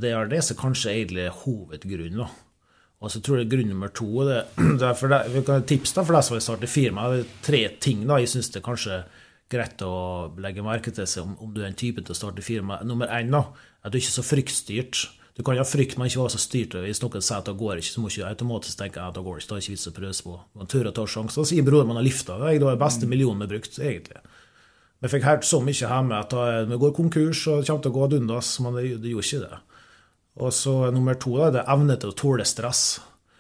det 0.01 0.13
er 0.13 0.33
det 0.33 0.43
som 0.45 0.61
kanskje 0.61 0.97
egentlig 0.97 1.29
er 1.29 1.39
hovedgrunnen. 1.45 2.25
da. 2.25 2.31
Og 3.03 3.11
så 3.11 3.19
tror 3.19 3.41
jeg 3.41 3.51
grunn 3.51 3.73
nummer 3.73 3.91
to 3.91 4.27
det, 4.29 4.45
det 4.81 4.87
er 4.87 4.99
for 4.99 5.11
det, 5.11 5.25
Vi 5.33 5.45
kan 5.47 5.65
tipse 5.67 5.97
da, 5.97 6.05
for 6.05 6.17
deg 6.17 6.27
som 6.29 6.37
vil 6.37 6.45
starte 6.45 6.71
firma. 6.71 7.09
Det 7.11 7.25
er 7.25 7.37
tre 7.49 7.63
ting 7.83 8.05
da, 8.07 8.21
jeg 8.23 8.35
syns 8.37 8.53
det 8.55 8.65
kanskje 8.65 9.03
greit 9.53 9.83
å 9.87 9.95
legge 10.41 10.65
merke 10.65 10.93
til 10.95 11.09
seg 11.09 11.27
om, 11.27 11.35
om 11.45 11.51
du 11.55 11.63
er 11.63 11.71
en 11.71 11.79
type 11.79 12.03
til 12.03 12.15
å 12.15 12.19
starte 12.19 12.45
firma. 12.45 12.81
Nummer 12.89 13.11
én 13.13 13.33
da, 13.33 13.47
at 13.83 13.93
du 13.93 14.01
ikke 14.01 14.11
er 14.11 14.19
så 14.19 14.27
fryktstyrt. 14.27 15.03
Du 15.33 15.41
kan 15.45 15.57
ha 15.57 15.65
frykt, 15.65 15.97
men 15.97 16.11
ikke 16.11 16.21
være 16.21 16.35
så 16.35 16.43
styrt. 16.43 16.77
Hvis 16.85 17.01
noen 17.01 17.25
sier 17.25 17.39
at 17.39 17.49
det 17.49 17.57
går 17.61 17.81
ikke, 17.81 17.95
så 17.95 18.03
må 18.03 18.11
du 18.11 18.19
ikke 18.19 18.33
automatisk 18.35 18.83
tenke 18.83 19.01
at 19.01 19.17
det 19.17 19.25
går 19.25 19.41
ikke. 19.41 19.49
Det 19.49 19.57
er 19.57 19.65
ikke 19.65 19.75
vits 19.77 19.89
å 19.89 19.95
prøve 19.97 20.17
på. 20.27 20.35
Man 20.61 20.73
tør 20.73 20.91
å 20.91 20.95
ta 20.99 21.07
sjanser. 21.09 21.47
Sier 21.49 21.65
broren 21.65 21.89
man 21.89 22.01
har 22.01 22.05
lifta. 22.05 22.37
Det 22.41 22.51
er 22.51 22.61
den 22.61 22.81
beste 22.83 23.09
mm. 23.09 23.13
millionen 23.15 23.41
vi 23.41 23.47
har 23.47 23.53
brukt, 23.55 23.79
egentlig. 23.81 24.21
Vi 25.03 25.11
fikk 25.11 25.25
hørt 25.27 25.47
så 25.49 25.59
mye 25.65 25.75
hjemme 25.75 26.19
at 26.21 26.35
vi 26.69 26.79
går 26.79 26.93
konkurs 26.95 27.47
og 27.51 27.65
kommer 27.67 27.83
til 27.83 27.91
å 27.91 27.95
gå 27.97 28.03
ad 28.05 28.19
undas, 28.21 28.51
men 28.63 28.77
det, 28.77 28.85
det, 29.03 29.15
gjorde 29.15 29.31
ikke 29.31 29.47
det. 29.49 29.63
Og 30.43 30.53
så 30.55 30.75
nummer 30.95 31.17
to 31.19 31.33
da, 31.41 31.49
det 31.57 31.63
er 31.65 31.73
evne 31.75 31.97
til 31.99 32.13
å 32.13 32.19
tåle 32.21 32.47
stress. 32.47 32.85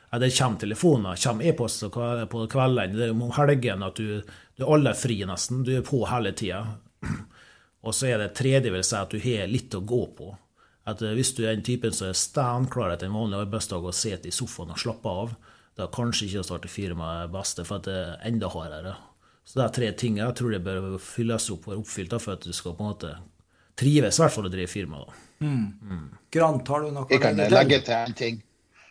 Ja, 0.09 0.18
det 0.18 0.33
kommer 0.35 0.59
telefoner, 0.61 1.20
kommer 1.22 1.48
e-poster 1.48 1.92
på 1.92 2.46
kveldene, 2.51 2.96
det 2.96 3.12
om 3.12 3.31
helgen 3.37 3.85
at 3.87 4.01
du, 4.01 4.25
du 4.57 4.65
er 4.65 4.73
alle 4.75 4.95
fri 4.99 5.19
nesten. 5.29 5.62
Du 5.65 5.73
er 5.77 5.85
på 5.87 6.03
hele 6.11 6.33
tida. 6.37 6.65
Og 7.83 7.95
så 7.95 8.12
er 8.12 8.21
det 8.23 8.35
tredje 8.38 8.71
vil 8.71 8.85
si 8.87 8.99
at 8.99 9.11
du 9.11 9.19
har 9.23 9.51
litt 9.51 9.75
å 9.75 9.83
gå 9.83 10.03
på. 10.19 10.33
At 10.88 11.03
eh, 11.03 11.15
Hvis 11.19 11.35
du 11.37 11.45
er 11.45 11.55
den 11.55 11.67
typen 11.67 11.95
som 11.95 12.11
er 12.11 12.19
steinklar 12.19 12.95
etter 12.95 13.09
en 13.09 13.17
vanlig 13.17 13.41
arbeidsdag 13.45 13.88
og 13.88 13.97
sitter 13.97 14.31
i 14.31 14.35
sofaen 14.35 14.75
og 14.75 14.83
slapper 14.83 15.25
av, 15.25 15.35
da 15.79 15.87
er 15.87 15.95
kanskje 15.95 16.29
ikke 16.29 16.43
å 16.43 16.47
starte 16.47 16.71
firma 16.71 17.15
det 17.23 17.33
beste, 17.33 17.65
for 17.65 17.81
at 17.81 17.88
det 17.88 17.97
er 17.97 18.25
enda 18.29 18.51
hardere. 18.53 18.95
Så 19.43 19.59
det 19.59 19.65
er 19.65 19.77
tre 19.79 19.91
ting 19.99 20.19
jeg 20.21 20.37
tror 20.38 20.55
det 20.55 20.62
bør 20.62 20.99
fylles 21.03 21.49
opp 21.51 21.69
og 21.71 21.81
oppfylt 21.81 22.15
for 22.21 22.37
at 22.37 22.45
du 22.47 22.53
skal 22.55 22.77
på 22.77 22.85
en 22.85 22.93
måte 22.93 23.15
trives 23.79 24.19
i 24.19 24.23
hvert 24.23 24.35
fall 24.35 24.47
å 24.47 24.53
drive 24.53 24.71
firma. 24.71 25.01
da. 25.03 25.23
Mm. 25.43 25.65
Mm. 25.83 26.05
Grant, 26.31 26.69
har 26.69 26.85
du 26.85 26.93
noe 26.95 27.09
Jeg 27.11 27.23
kan 27.25 27.41
legge 27.41 27.81
til 27.83 27.97
en 27.97 28.19
ting. 28.19 28.43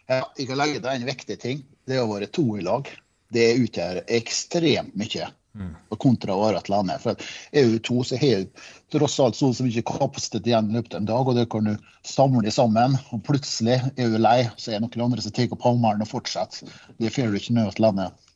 Jeg 0.09 0.47
kan 0.49 0.59
legge 0.59 0.81
til 0.81 0.89
en 0.91 1.07
viktig 1.07 1.37
ting. 1.39 1.61
Det 1.87 2.01
å 2.01 2.09
være 2.09 2.27
to 2.33 2.43
i 2.57 2.65
lag. 2.65 2.89
Det 3.31 3.45
utgjør 3.61 4.01
ekstremt 4.11 4.97
mye. 4.99 5.29
Mm. 5.53 5.73
kontra 5.99 6.35
året 6.35 6.69
være 6.69 6.71
landet. 6.71 7.01
For 7.03 7.15
er 7.51 7.67
du 7.67 7.79
to, 7.83 8.03
så 8.07 8.15
har 8.21 8.45
tross 8.93 9.19
alt 9.19 9.35
så 9.35 9.51
mye 9.65 9.83
kapasitet 9.83 10.47
igjen 10.47 10.71
i 10.71 10.77
løpet 10.77 10.95
av 10.95 11.01
en 11.01 11.09
dag, 11.09 11.27
og 11.27 11.35
det 11.35 11.47
kan 11.51 11.67
du 11.67 11.75
samle 12.07 12.51
sammen. 12.51 12.95
Og 13.11 13.23
plutselig 13.27 13.81
er 13.95 14.11
du 14.13 14.19
lei, 14.21 14.45
så 14.55 14.71
er 14.71 14.79
det 14.79 14.87
noen 14.87 15.07
andre 15.09 15.25
som 15.25 15.35
tar 15.35 15.51
opp 15.51 15.67
hammeren 15.67 16.03
og 16.05 16.11
fortsetter. 16.11 16.71
Det 16.99 17.11
får 17.13 17.31
du 17.31 17.39
ikke 17.41 17.57
med 17.59 17.81
landet. 17.83 18.27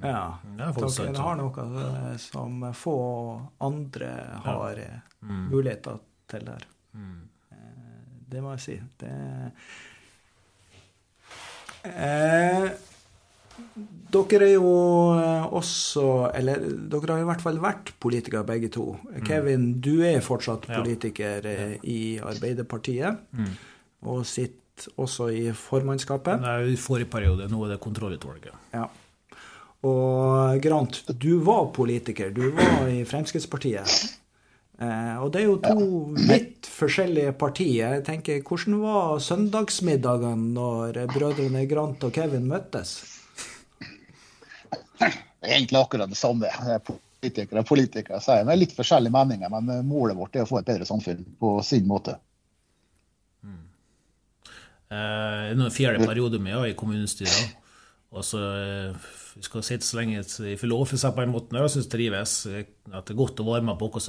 Ja, 0.00 0.38
dere 0.56 1.12
har 1.20 1.36
noe 1.36 1.64
som 2.22 2.62
få 2.72 2.98
andre 3.60 4.10
har 4.46 4.78
ja. 4.80 5.00
Mm. 5.20 5.48
muligheter 5.50 5.98
til 6.30 6.46
der. 6.46 6.64
Mm. 6.96 7.28
Eh, 7.52 7.98
det 8.32 8.40
må 8.40 8.54
jeg 8.54 8.62
si. 8.64 8.76
Det 9.02 9.10
eh, 11.84 12.70
dere 14.10 14.46
er 14.46 14.54
jo 14.56 14.70
eh, 15.14 15.44
også 15.54 16.04
Eller 16.34 16.62
dere 16.90 17.14
har 17.14 17.22
i 17.22 17.28
hvert 17.28 17.44
fall 17.44 17.60
vært 17.62 17.92
politikere 18.02 18.46
begge 18.46 18.70
to. 18.74 18.94
Mm. 19.06 19.20
Kevin, 19.26 19.66
du 19.82 20.00
er 20.06 20.22
fortsatt 20.24 20.66
politiker 20.70 21.46
ja. 21.46 21.52
Eh, 21.52 21.76
i 21.84 22.00
Arbeiderpartiet. 22.18 23.20
Mm. 23.36 23.52
Og 24.10 24.24
sitter 24.26 24.90
også 25.00 25.28
i 25.36 25.50
formannskapet. 25.52 26.40
Nei, 26.40 26.72
i 26.72 26.80
forrige 26.80 27.10
periode. 27.12 27.50
Nå 27.52 27.60
er 27.66 27.74
det 27.74 27.82
kontrollutvalget. 27.84 28.56
Ja. 28.74 28.86
Og 29.86 30.60
Grant, 30.60 31.02
du 31.20 31.38
var 31.44 31.70
politiker. 31.76 32.32
Du 32.34 32.50
var 32.56 32.88
i 32.88 33.04
Fremskrittspartiet. 33.08 34.16
Eh, 34.80 35.16
og 35.20 35.30
det 35.32 35.42
er 35.42 35.48
jo 35.50 35.58
to 35.60 35.86
vidt 36.16 36.68
forskjellige 36.72 37.36
partier. 37.38 37.98
Jeg 37.98 38.04
tenker, 38.08 38.42
Hvordan 38.42 38.80
var 38.82 39.20
søndagsmiddagene 39.20 40.54
når 40.56 41.02
brødrene 41.12 41.66
Grant 41.68 42.04
og 42.04 42.14
Kevin 42.16 42.48
møttes? 42.48 43.19
Det 45.00 45.48
er 45.48 45.56
egentlig 45.56 45.80
akkurat 45.80 46.10
det 46.10 46.18
samme. 46.20 46.50
Politikere 47.20 47.62
og 47.62 47.68
politikere 47.68 48.20
sier 48.24 48.48
er 48.48 48.58
litt 48.58 48.74
forskjellige 48.76 49.12
meninger, 49.12 49.52
men 49.52 49.72
eh, 49.72 49.86
målet 49.86 50.16
vårt 50.16 50.36
er 50.36 50.46
å 50.46 50.48
få 50.48 50.60
et 50.60 50.68
bedre 50.68 50.88
samfunn 50.88 51.22
på 51.40 51.54
sin 51.64 51.88
måte. 51.88 52.16
Mm. 53.44 53.62
Eh, 54.96 55.48
nå 55.56 55.66
er 55.66 55.74
fjerde 55.74 56.08
periode 56.08 56.40
med 56.42 56.70
i 56.70 56.76
kommunestyret. 56.76 57.56
Og 58.10 58.24
så 58.26 58.40
eh, 58.42 59.10
skal 59.44 59.62
sitte 59.62 59.86
så 59.86 60.00
lenge 60.00 60.24
vi 60.42 60.56
får 60.58 60.72
lov, 60.72 60.86
for 60.90 61.00
seg 61.00 61.12
på 61.16 61.22
en 61.22 61.32
måte, 61.32 61.60
og 61.60 61.72
synes 61.72 61.90
trives. 61.92 62.38
At 62.48 63.04
det 63.06 63.14
er 63.14 63.20
godt 63.20 63.40
å 63.40 63.46
være 63.48 63.68
med 63.68 63.78
på 63.80 63.90
noe 63.92 64.04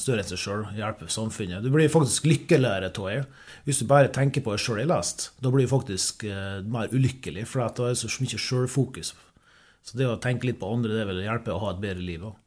større 0.00 0.24
enn 0.24 0.32
seg 0.32 0.40
sjøl, 0.40 0.64
hjelpe 0.76 1.08
samfunnet. 1.12 1.64
Du 1.64 1.70
blir 1.72 1.92
faktisk 1.92 2.26
lykkeligere 2.28 2.90
av 2.90 3.12
det. 3.12 3.20
Hvis 3.68 3.84
du 3.84 3.88
bare 3.92 4.12
tenker 4.12 4.44
på 4.44 4.56
deg 4.56 4.64
sjøl 4.64 4.82
i 4.84 4.88
lest, 4.88 5.30
da 5.40 5.52
blir 5.52 5.68
du 5.68 5.72
faktisk 5.72 6.26
mer 6.64 6.92
ulykkelig, 6.92 7.46
for 7.48 7.64
det 7.64 7.92
er 7.92 8.00
så 8.00 8.10
mye 8.24 8.40
sjølfokus. 8.48 9.14
Så 9.84 9.98
det 10.00 10.08
å 10.08 10.16
tenke 10.22 10.48
litt 10.48 10.60
på 10.60 10.70
andre, 10.72 10.96
det 10.96 11.06
vil 11.10 11.24
hjelpe 11.26 11.52
å 11.52 11.60
ha 11.60 11.74
et 11.74 11.82
bedre 11.82 12.04
liv. 12.04 12.24
Også. 12.24 12.40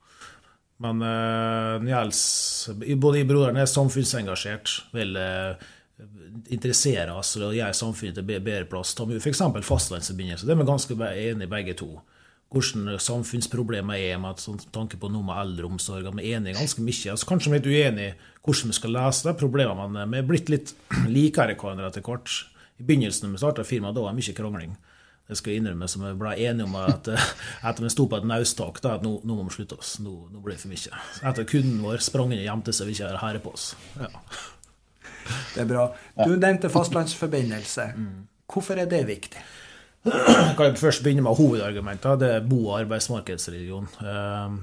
Men 0.84 1.02
uh, 1.02 1.78
Njels, 1.82 2.20
både 3.02 3.22
i 3.22 3.28
broren 3.30 3.58
er 3.58 3.70
samfunnsengasjert. 3.70 4.74
vil 4.94 5.18
uh, 5.18 5.68
interessere 6.54 7.16
oss 7.18 7.34
og 7.40 7.56
gjøre 7.58 7.74
samfunnet 7.74 8.20
til 8.20 8.28
bedre 8.28 8.68
plass. 8.70 8.94
Ta 8.98 9.08
f.eks. 9.08 9.42
fastlandsforbindelse. 9.66 10.46
Det 10.46 10.54
er 10.54 10.62
vi 10.62 10.68
ganske 10.68 10.98
enige 11.10 11.52
begge 11.52 11.78
to. 11.78 11.90
Hvordan 12.54 12.94
samfunnsproblemer 13.04 14.00
er 14.00 14.20
med 14.24 14.40
sånn, 14.40 14.60
tanke 14.72 15.00
på 15.02 15.10
noe 15.12 15.26
med 15.26 15.42
eldreomsorg. 15.42 16.06
Vi 16.16 16.30
er 16.30 16.38
enige 16.38 16.60
ganske 16.62 16.86
mye. 16.86 17.14
Altså, 17.14 17.30
kanskje 17.34 17.52
vi 17.52 17.58
er 17.58 17.64
litt 17.64 17.74
uenige 17.74 18.14
hvordan 18.46 18.72
vi 18.72 18.78
skal 18.78 18.94
lese 18.96 19.28
det 19.28 19.40
problemene, 19.42 19.88
men 19.98 20.14
vi 20.14 20.22
er 20.22 20.30
blitt 20.30 20.54
litt 20.54 20.76
likere 21.18 21.58
hverandre 21.58 21.90
etter 21.90 22.06
hvert. 22.06 22.38
I 22.78 22.86
begynnelsen 22.86 23.28
da 23.28 23.34
vi 23.34 23.42
starta 23.42 23.66
firmaet, 23.68 23.98
da 23.98 24.06
var 24.06 24.14
det 24.14 24.22
mye 24.22 24.38
krangling. 24.38 24.78
Det 25.28 25.36
skal 25.36 25.52
jeg 25.54 25.62
innrømme, 25.62 25.88
som 25.92 26.06
vi 26.06 26.14
ble 26.16 26.34
enige 26.40 26.66
om 26.70 26.76
at 26.80 27.10
etter 27.12 27.84
vi 27.84 27.90
sto 27.92 28.06
på 28.08 28.20
et 28.22 28.28
nausttak, 28.30 28.80
at 28.86 29.04
nå, 29.04 29.18
nå, 29.28 29.36
må 29.36 29.48
vi 29.50 29.58
slutte 29.58 29.76
oss. 29.76 29.98
Nå, 30.00 30.14
nå 30.32 30.40
blir 30.44 30.56
det 30.56 30.62
for 30.64 30.72
mye. 30.72 31.02
Etter 31.28 31.48
kunden 31.50 31.82
vår 31.84 32.04
sprang 32.06 32.32
inn 32.32 32.40
og 32.40 32.48
gjemte 32.48 32.76
seg, 32.76 32.88
vil 32.88 32.96
ikke 32.96 33.10
være 33.10 33.24
herre 33.26 33.42
på 33.44 33.52
oss. 33.58 33.66
Ja. 34.00 34.08
Det 35.54 35.66
er 35.66 35.68
bra. 35.68 35.90
Du 36.24 36.38
nevnte 36.40 36.72
fastlandsforbindelse. 36.72 37.90
Hvorfor 38.48 38.80
er 38.80 38.88
det 38.88 39.04
viktig? 39.10 39.44
Jeg 40.08 40.56
kan 40.56 40.78
først 40.80 41.04
begynne 41.04 41.26
med 41.26 41.36
hovedargumentet. 41.36 42.20
Det 42.22 42.30
er 42.38 42.48
bo- 42.48 42.70
og 42.70 42.78
arbeidsmarkedsregion. 42.80 43.90
Ehm, 44.08 44.62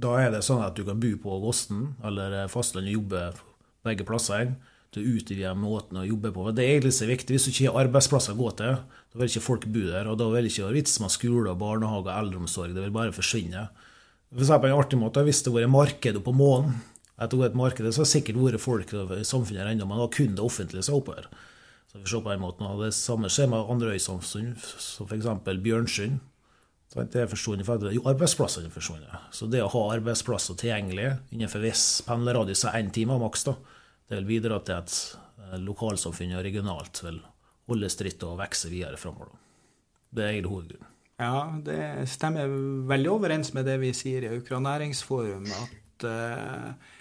da 0.00 0.14
er 0.22 0.30
det 0.32 0.40
sånn 0.46 0.62
at 0.64 0.78
du 0.78 0.84
kan 0.86 1.00
bo 1.02 1.10
på 1.20 1.40
Vossen 1.42 1.90
eller 2.06 2.46
fastlandet 2.48 2.94
og 2.94 3.02
jobbe 3.02 3.24
begge 3.84 4.06
plasser. 4.08 4.54
Du 4.90 4.98
utvide 4.98 5.52
måten 5.54 6.00
å 6.00 6.06
jobbe 6.06 6.32
på. 6.34 6.48
Det 6.50 6.64
er 6.64 6.72
egentlig 6.74 6.96
så 6.96 7.06
viktig. 7.06 7.36
Hvis 7.36 7.46
du 7.46 7.50
ikke 7.52 7.70
har 7.70 7.84
arbeidsplasser 7.84 8.34
å 8.34 8.40
gå 8.40 8.48
til, 8.58 8.78
da 8.80 9.20
vil 9.20 9.30
ikke 9.30 9.44
folk 9.44 9.66
bo 9.70 9.84
der. 9.86 10.08
Og 10.10 10.18
da 10.18 10.26
vil 10.32 10.48
ikke 10.50 10.72
vits 10.74 10.96
med 11.02 11.14
skole, 11.14 11.54
barnehage 11.58 12.08
og 12.08 12.16
eldreomsorg. 12.16 12.74
Det 12.74 12.82
vil 12.86 12.96
bare 12.96 13.14
forsvinne. 13.14 13.68
For 14.32 14.42
eksempel, 14.42 14.70
en 14.70 14.82
artig 14.82 14.98
måte, 14.98 15.22
Hvis 15.26 15.42
det 15.46 15.52
var 15.54 15.66
marked 15.70 16.18
på 16.24 16.34
månen, 16.34 16.82
etter 17.20 17.36
å 17.36 17.40
gå 17.40 17.46
et 17.46 17.54
marked, 17.58 17.86
så 17.92 18.02
har 18.02 18.08
det 18.08 18.14
sikkert 18.14 18.40
vært 18.40 18.62
folk 18.62 18.92
i 18.94 19.24
samfunnet 19.26 19.74
ennå, 19.74 19.86
men 19.86 19.98
da 20.00 20.08
kun 20.08 20.34
det 20.34 20.42
offentlige 20.42 20.82
som 20.82 20.98
oppe 20.98 21.14
her. 21.18 21.30
Så 21.90 21.98
vi 21.98 22.22
på 22.22 22.30
en 22.30 22.40
måte, 22.40 22.62
og 22.64 22.82
Det 22.82 22.94
samme 22.94 23.28
skjer 23.28 23.48
med 23.50 23.70
andre 23.70 23.94
øysamfunn, 23.94 24.54
som 24.58 25.06
f.eks. 25.06 25.26
Bjørnsund. 25.62 26.20
Det 26.94 27.20
er 27.20 27.30
forsvunnet 27.30 27.66
for 27.66 27.78
at 27.78 28.06
arbeidsplassene 28.06 28.66
er 28.66 28.74
forsvunnet. 28.74 29.26
Så 29.30 29.46
det 29.46 29.62
å 29.62 29.70
ha 29.70 29.82
arbeidsplasser 29.94 30.56
tilgjengelig 30.58 31.18
innenfor 31.30 31.62
viss 31.62 32.02
pendlerradius 32.06 32.64
av 32.66 32.74
én 32.78 32.90
time 32.90 33.18
maks, 33.18 33.44
da, 33.46 33.54
det 34.10 34.18
vil 34.18 34.26
bidra 34.26 34.58
til 34.66 34.74
at 34.74 34.94
lokalsamfunnet 35.54 35.66
lokalsamfunnet 35.66 36.42
regionalt 36.44 37.00
vil 37.04 37.20
holde 37.70 37.90
stritt 37.90 38.22
og 38.26 38.40
vokse 38.40 38.70
videre 38.70 38.98
framover. 38.98 39.36
Det 40.10 40.24
er 40.24 40.32
egentlig 40.34 40.50
hovedgrunnen. 40.50 40.96
Ja, 41.20 41.42
det 41.62 42.08
stemmer 42.10 42.50
veldig 42.90 43.10
overens 43.12 43.52
med 43.54 43.68
det 43.68 43.76
vi 43.82 43.92
sier 43.94 44.24
i 44.24 44.32
Aukra 44.32 44.58
næringsforum, 44.64 45.46
at 45.52 46.06
uh, 46.08 46.96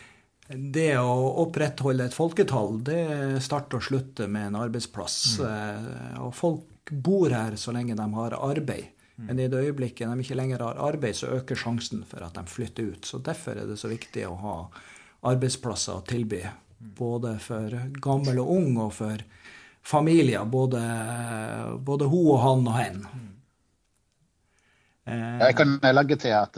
det 0.49 0.91
å 0.99 1.15
opprettholde 1.45 2.09
et 2.09 2.17
folketall, 2.17 2.81
det 2.85 3.01
starter 3.45 3.79
og 3.79 3.85
slutter 3.85 4.29
med 4.29 4.49
en 4.51 4.59
arbeidsplass. 4.59 5.17
Mm. 5.39 6.23
Og 6.25 6.33
folk 6.35 6.93
bor 6.93 7.33
her 7.33 7.57
så 7.57 7.73
lenge 7.73 7.97
de 7.97 8.07
har 8.17 8.37
arbeid. 8.37 8.89
Mm. 9.15 9.27
Men 9.27 9.43
i 9.43 9.49
det 9.51 9.65
øyeblikket 9.65 10.09
de 10.09 10.25
ikke 10.25 10.37
lenger 10.39 10.65
har 10.65 10.81
arbeid, 10.89 11.15
så 11.15 11.33
øker 11.37 11.59
sjansen 11.59 12.01
for 12.07 12.25
at 12.25 12.37
de 12.37 12.45
flytter 12.49 12.95
ut. 12.95 13.05
Så 13.05 13.21
derfor 13.23 13.61
er 13.61 13.69
det 13.69 13.77
så 13.79 13.91
viktig 13.91 14.25
å 14.25 14.35
ha 14.41 14.55
arbeidsplasser 15.29 15.99
å 15.99 16.05
tilby. 16.07 16.41
Både 16.79 17.35
for 17.43 17.73
gammel 18.01 18.39
og 18.39 18.53
ung, 18.55 18.77
og 18.79 18.93
for 18.95 19.23
familier. 19.83 20.45
Både, 20.47 20.79
både 21.83 22.07
hun 22.07 22.31
og 22.35 22.39
han 22.45 22.67
og 22.67 22.79
hen. 22.79 23.03
Mm. 23.03 23.27
Jeg 25.09 25.55
kan 25.57 25.79
legge 25.95 26.15
til 26.21 26.35
at 26.37 26.57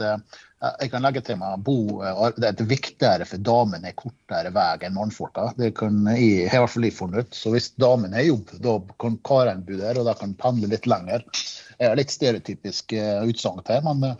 jeg 0.62 0.90
kan 0.92 1.02
legge 1.02 1.22
til 1.24 1.38
meg 1.40 1.62
bo, 1.66 2.02
det 2.36 2.50
er 2.52 2.68
viktigere 2.68 3.24
for 3.26 3.42
damene 3.42 3.88
er 3.90 3.96
kortere 3.98 4.52
vei 4.54 4.76
enn 4.86 4.94
mannfolka. 4.94 5.48
Det 5.56 5.72
kan 5.78 6.04
jeg, 6.12 6.44
i 6.44 6.50
hvert 6.52 6.70
fall 6.70 6.86
jeg 6.86 6.94
funnet 6.94 7.24
ut. 7.24 7.34
Så 7.34 7.50
hvis 7.54 7.72
damene 7.82 8.20
i 8.20 8.28
jobb, 8.28 8.52
da 8.62 8.76
kan 9.02 9.16
karene 9.26 9.66
bo 9.66 9.80
der, 9.80 9.98
og 9.98 10.06
da 10.06 10.14
kan 10.20 10.36
pendle 10.38 10.70
litt 10.70 10.86
lenger. 10.86 11.24
Det 11.32 11.88
er 11.88 11.98
litt 11.98 12.14
stereotypisk 12.14 12.94
utsagn 12.94 13.64
her, 13.66 13.82
men 13.88 14.12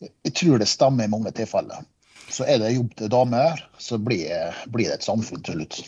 jeg 0.00 0.32
tror 0.40 0.62
det 0.62 0.70
stemmer 0.70 1.04
i 1.04 1.12
mange 1.12 1.34
tilfeller. 1.36 1.84
Så 2.28 2.44
er 2.44 2.60
det 2.60 2.74
jobb 2.74 2.96
til 2.98 3.12
damer, 3.12 3.62
så 3.80 3.98
blir, 4.00 4.56
blir 4.72 4.90
det 4.90 4.98
et 4.98 5.06
samfunn 5.06 5.44
til 5.44 5.60
slutt. 5.60 5.78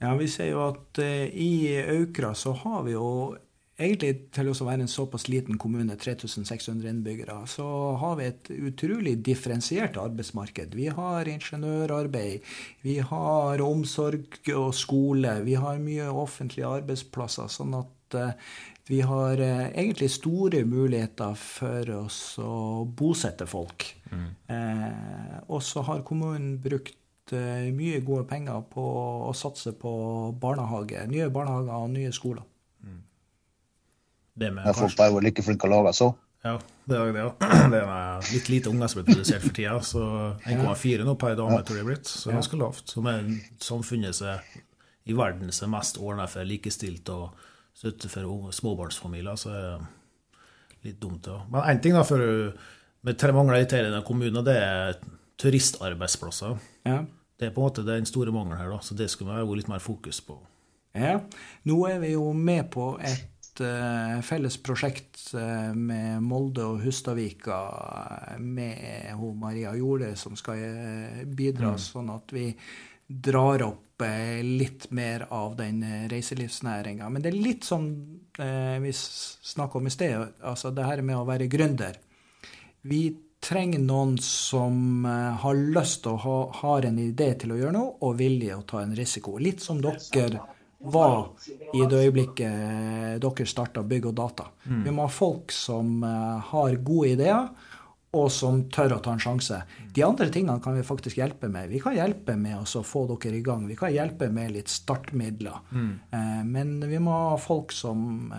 Ja, 0.00 0.14
vi 0.16 0.30
ser 0.32 0.50
jo 0.54 0.64
at 0.64 1.00
uh, 1.02 1.26
i 1.28 1.76
Aukra 1.98 2.32
så 2.36 2.54
har 2.62 2.84
vi 2.86 2.94
jo 2.96 3.36
egentlig 3.80 4.30
til 4.34 4.50
å 4.50 4.54
være 4.66 4.84
en 4.84 4.92
såpass 4.92 5.26
liten 5.32 5.58
kommune, 5.60 5.96
3600 5.96 6.88
innbyggere, 6.90 7.36
så 7.48 7.66
har 8.00 8.18
vi 8.18 8.26
et 8.28 8.50
utrolig 8.52 9.14
differensiert 9.24 9.96
arbeidsmarked. 10.00 10.76
Vi 10.76 10.90
har 10.92 11.28
ingeniørarbeid, 11.32 12.48
vi 12.84 12.98
har 13.12 13.64
omsorg 13.64 14.52
og 14.56 14.74
skole, 14.76 15.38
vi 15.46 15.56
har 15.60 15.80
mye 15.80 16.10
offentlige 16.12 16.68
arbeidsplasser. 16.80 17.48
sånn 17.52 17.76
at 17.80 18.20
uh, 18.20 18.52
vi 18.90 19.00
har 19.06 19.40
uh, 19.40 19.66
egentlig 19.70 20.10
store 20.10 20.64
muligheter 20.66 21.36
for 21.38 21.92
oss 22.00 22.20
å 22.42 22.82
bosette 22.84 23.46
folk. 23.46 23.86
Mm. 24.10 24.30
Eh, 24.50 25.36
og 25.46 25.62
så 25.62 25.84
har 25.86 26.02
kommunen 26.06 26.56
brukt 26.62 26.96
mye 27.30 28.00
gode 28.02 28.24
penger 28.26 28.64
på 28.72 28.82
å 29.28 29.30
satse 29.38 29.70
på 29.78 29.92
barnehage, 30.42 31.04
nye 31.06 31.28
barnehager 31.30 31.76
og 31.76 31.92
nye 31.92 32.10
skoler. 32.10 32.42
Det 34.40 34.48
med 34.54 34.66
jeg 34.66 34.78
folk 34.78 35.02
er 35.02 35.12
jo 35.12 35.22
like 35.22 35.44
flinke 35.44 35.68
å 35.68 35.72
lage 35.72 35.92
så. 35.96 36.08
Ja, 36.40 36.54
det 36.88 36.96
er 36.96 37.12
det. 37.12 37.26
Det 37.72 37.80
er 37.84 38.32
litt 38.32 38.48
lite 38.48 38.70
unger 38.72 38.88
som 38.88 39.00
blir 39.00 39.12
produsert 39.12 39.44
for 39.44 39.56
tida. 39.56 39.76
Så 39.84 40.02
1,4 40.48 41.04
nå 41.04 41.14
per 41.20 41.36
dame, 41.36 41.60
tror 41.60 41.76
jeg 41.76 41.84
det 41.84 41.84
er 41.84 41.90
blitt. 41.90 42.08
Så 42.08 42.32
ganske 42.32 42.60
lavt. 42.60 42.86
Som 42.88 43.08
er 43.10 43.26
samfunnet 43.60 44.16
som 44.16 44.40
i 45.04 45.16
verden 45.16 45.52
som 45.52 45.68
er 45.68 45.74
mest 45.78 46.00
ordna 46.00 46.26
for 46.30 46.48
likestilt 46.48 47.08
og 47.12 47.36
støtte 47.80 48.10
utenfor 48.10 48.52
småbarnsfamilier, 48.52 49.38
så 49.40 49.54
er 49.54 49.64
det 49.64 50.90
litt 50.90 51.00
dumt. 51.00 51.28
Ja. 51.30 51.40
Men 51.48 51.64
én 51.64 51.80
ting 51.80 51.96
da, 51.96 52.04
for 52.04 52.20
vi 52.20 53.32
mangler 53.32 53.62
i 53.62 53.68
denne 53.70 54.02
kommunen, 54.04 54.44
det 54.44 54.58
er 54.60 55.00
turistarbeidsplasser. 55.40 56.60
Ja. 56.84 57.00
Det 57.40 57.48
er 57.48 57.56
på 57.56 57.62
en 57.62 57.70
måte 57.70 57.86
den 57.86 58.08
store 58.08 58.32
mangelen 58.34 58.60
her, 58.60 58.68
da, 58.68 58.82
så 58.84 58.96
det 58.96 59.08
skulle 59.08 59.32
vi 59.32 59.40
ha 59.40 59.56
litt 59.56 59.72
mer 59.72 59.80
fokus 59.80 60.20
på. 60.24 60.36
Ja, 60.92 61.20
nå 61.70 61.76
er 61.86 62.00
vi 62.02 62.12
jo 62.16 62.32
med 62.34 62.66
på 62.74 62.92
et 62.98 63.62
uh, 63.62 64.18
felles 64.26 64.58
prosjekt 64.60 65.22
uh, 65.38 65.70
med 65.72 66.20
Molde 66.26 66.66
og 66.66 66.82
Hustadvika 66.84 67.60
med 68.42 69.14
hun 69.16 69.38
Maria 69.40 69.72
Jorde, 69.78 70.12
som 70.20 70.36
skal 70.36 70.60
uh, 70.60 71.22
bidra, 71.24 71.76
mm. 71.76 71.84
sånn 71.86 72.10
at 72.12 72.34
vi 72.34 72.50
drar 73.10 73.62
opp 73.66 74.04
litt 74.46 74.86
mer 74.96 75.26
av 75.34 75.56
den 75.58 75.82
reiselivsnæringa. 76.08 77.08
Men 77.10 77.22
det 77.24 77.32
er 77.32 77.42
litt 77.42 77.66
som 77.68 77.88
vi 78.80 78.92
snakka 78.94 79.76
om 79.76 79.90
i 79.90 79.92
sted, 79.92 80.38
altså 80.40 80.70
det 80.72 80.86
her 80.86 81.02
med 81.04 81.18
å 81.18 81.26
være 81.28 81.50
gründer. 81.52 81.98
Vi 82.88 83.02
trenger 83.44 83.82
noen 83.82 84.14
som 84.24 85.04
har 85.04 85.58
lyst 85.74 86.06
å 86.08 86.14
ha 86.22 86.38
har 86.62 86.86
en 86.88 86.98
idé 87.02 87.34
til 87.42 87.52
å 87.52 87.58
gjøre 87.60 87.74
noe, 87.76 87.92
og 88.06 88.16
vilje 88.20 88.56
å 88.56 88.64
ta 88.68 88.80
en 88.84 88.96
risiko. 88.96 89.36
Litt 89.42 89.60
som 89.64 89.82
dere 89.84 90.40
var 90.80 91.26
i 91.74 91.84
det 91.84 92.04
øyeblikket 92.06 93.20
dere 93.20 93.48
starta 93.48 93.82
Bygg 93.84 94.06
og 94.12 94.16
Data. 94.16 94.46
Mm. 94.64 94.84
Vi 94.86 94.94
må 94.96 95.04
ha 95.04 95.12
folk 95.12 95.52
som 95.52 96.00
har 96.00 96.78
gode 96.80 97.12
ideer, 97.18 97.50
og 98.10 98.26
som 98.34 98.64
tør 98.74 98.96
å 98.96 99.02
ta 99.04 99.12
en 99.14 99.22
sjanse. 99.22 99.60
De 99.94 100.02
andre 100.02 100.26
tingene 100.34 100.58
kan 100.62 100.74
vi 100.74 100.86
faktisk 100.86 101.20
hjelpe 101.20 101.50
med. 101.52 101.68
Vi 101.70 101.78
kan 101.82 101.94
hjelpe 101.94 102.34
med 102.38 102.58
å 102.58 102.82
få 102.86 103.04
dere 103.12 103.38
i 103.38 103.44
gang. 103.46 103.68
Vi 103.70 103.76
kan 103.78 103.92
hjelpe 103.94 104.26
med 104.34 104.56
litt 104.56 104.72
startmidler. 104.72 105.60
Mm. 105.70 105.92
Uh, 106.10 106.40
men 106.48 106.72
vi 106.90 106.98
må 107.02 107.14
ha 107.14 107.36
folk 107.38 107.74
som 107.74 108.32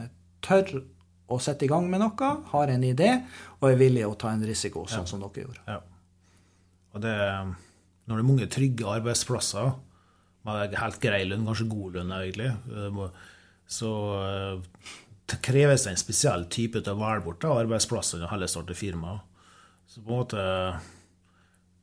tør 0.43 0.81
å 1.31 1.39
sette 1.39 1.65
i 1.65 1.71
gang 1.71 1.87
med 1.87 2.01
noe, 2.03 2.31
har 2.51 2.73
en 2.73 2.83
idé 2.83 3.11
og 3.61 3.69
er 3.69 3.79
villige 3.79 4.09
å 4.09 4.17
ta 4.19 4.33
en 4.33 4.43
risiko, 4.43 4.83
sånn 4.89 5.05
ja. 5.05 5.11
som 5.13 5.23
dere 5.23 5.45
gjorde. 5.45 5.63
Ja. 5.69 5.79
Og 6.91 7.05
det, 7.05 7.15
når 8.03 8.17
det 8.17 8.23
er 8.23 8.27
mange 8.27 8.49
trygge 8.51 8.89
arbeidsplasser 8.97 9.71
med 10.47 10.75
helt 10.75 10.99
grei 11.03 11.21
lønn, 11.29 11.45
kanskje 11.47 11.69
god 11.71 11.97
lønn 11.99 12.11
egentlig, 12.17 12.49
eh, 12.51 13.27
så 13.71 13.91
eh, 14.17 14.91
det 15.31 15.39
kreves 15.45 15.87
en 15.87 15.99
spesiell 15.99 16.47
type 16.51 16.81
til 16.81 16.97
å 16.97 16.99
velge 16.99 17.23
bort 17.29 17.47
arbeidsplassen 17.47 18.25
og 18.25 18.33
heller 18.33 18.51
starte 18.51 18.75
firma. 18.75 19.21
Så 19.91 19.99
på 19.99 20.07
en 20.07 20.21
måte 20.21 20.47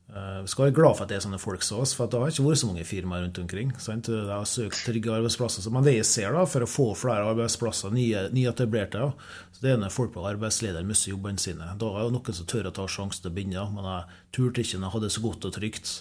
Eh, 0.09 0.41
vi 0.43 0.49
skal 0.49 0.65
være 0.65 0.75
glad 0.75 0.97
for 0.97 1.05
at 1.05 1.11
det 1.11 1.19
er 1.19 1.25
sånne 1.27 1.41
folk 1.41 1.65
som 1.65 1.83
oss, 1.83 1.93
for 1.97 2.09
det 2.09 2.17
har 2.17 2.31
ikke 2.33 2.47
vært 2.47 2.61
så 2.63 2.69
mange 2.71 2.85
firmaer 2.89 3.27
rundt 3.27 3.41
omkring. 3.43 3.75
Sant? 3.83 4.09
De 4.09 4.23
har 4.31 4.47
søkt 4.49 4.81
trygge 4.87 5.13
arbeidsplasser. 5.13 5.69
Men 5.75 5.85
det 5.85 5.99
jeg 5.99 6.09
ser 6.09 6.33
da, 6.33 6.47
for 6.49 6.65
å 6.65 6.71
få 6.71 6.87
flere 6.97 7.29
arbeidsplasser, 7.29 7.93
nye, 7.93 8.25
nyetablerte, 8.33 9.11
så 9.53 9.65
det 9.65 9.75
er 9.75 9.81
når 9.83 9.93
folk 9.93 10.15
på 10.17 10.25
arbeidsleder 10.31 10.87
mister 10.89 11.13
jobbene 11.13 11.43
sine. 11.43 11.75
Da 11.81 11.91
er 11.93 12.09
det 12.09 12.17
noen 12.17 12.39
som 12.39 12.49
tør 12.49 12.71
å 12.71 12.77
ta 12.79 12.87
sjansen 12.89 13.27
til 13.27 13.33
å 13.33 13.37
begynne, 13.37 13.67
men 13.75 13.91
jeg 13.93 14.21
turte 14.39 14.65
ikke 14.65 14.81
når 14.81 14.89
jeg 14.89 14.97
hadde 14.97 15.11
det 15.11 15.17
så 15.19 15.25
godt 15.27 15.49
og 15.51 15.59
trygt. 15.59 15.95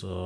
Så, 0.00 0.16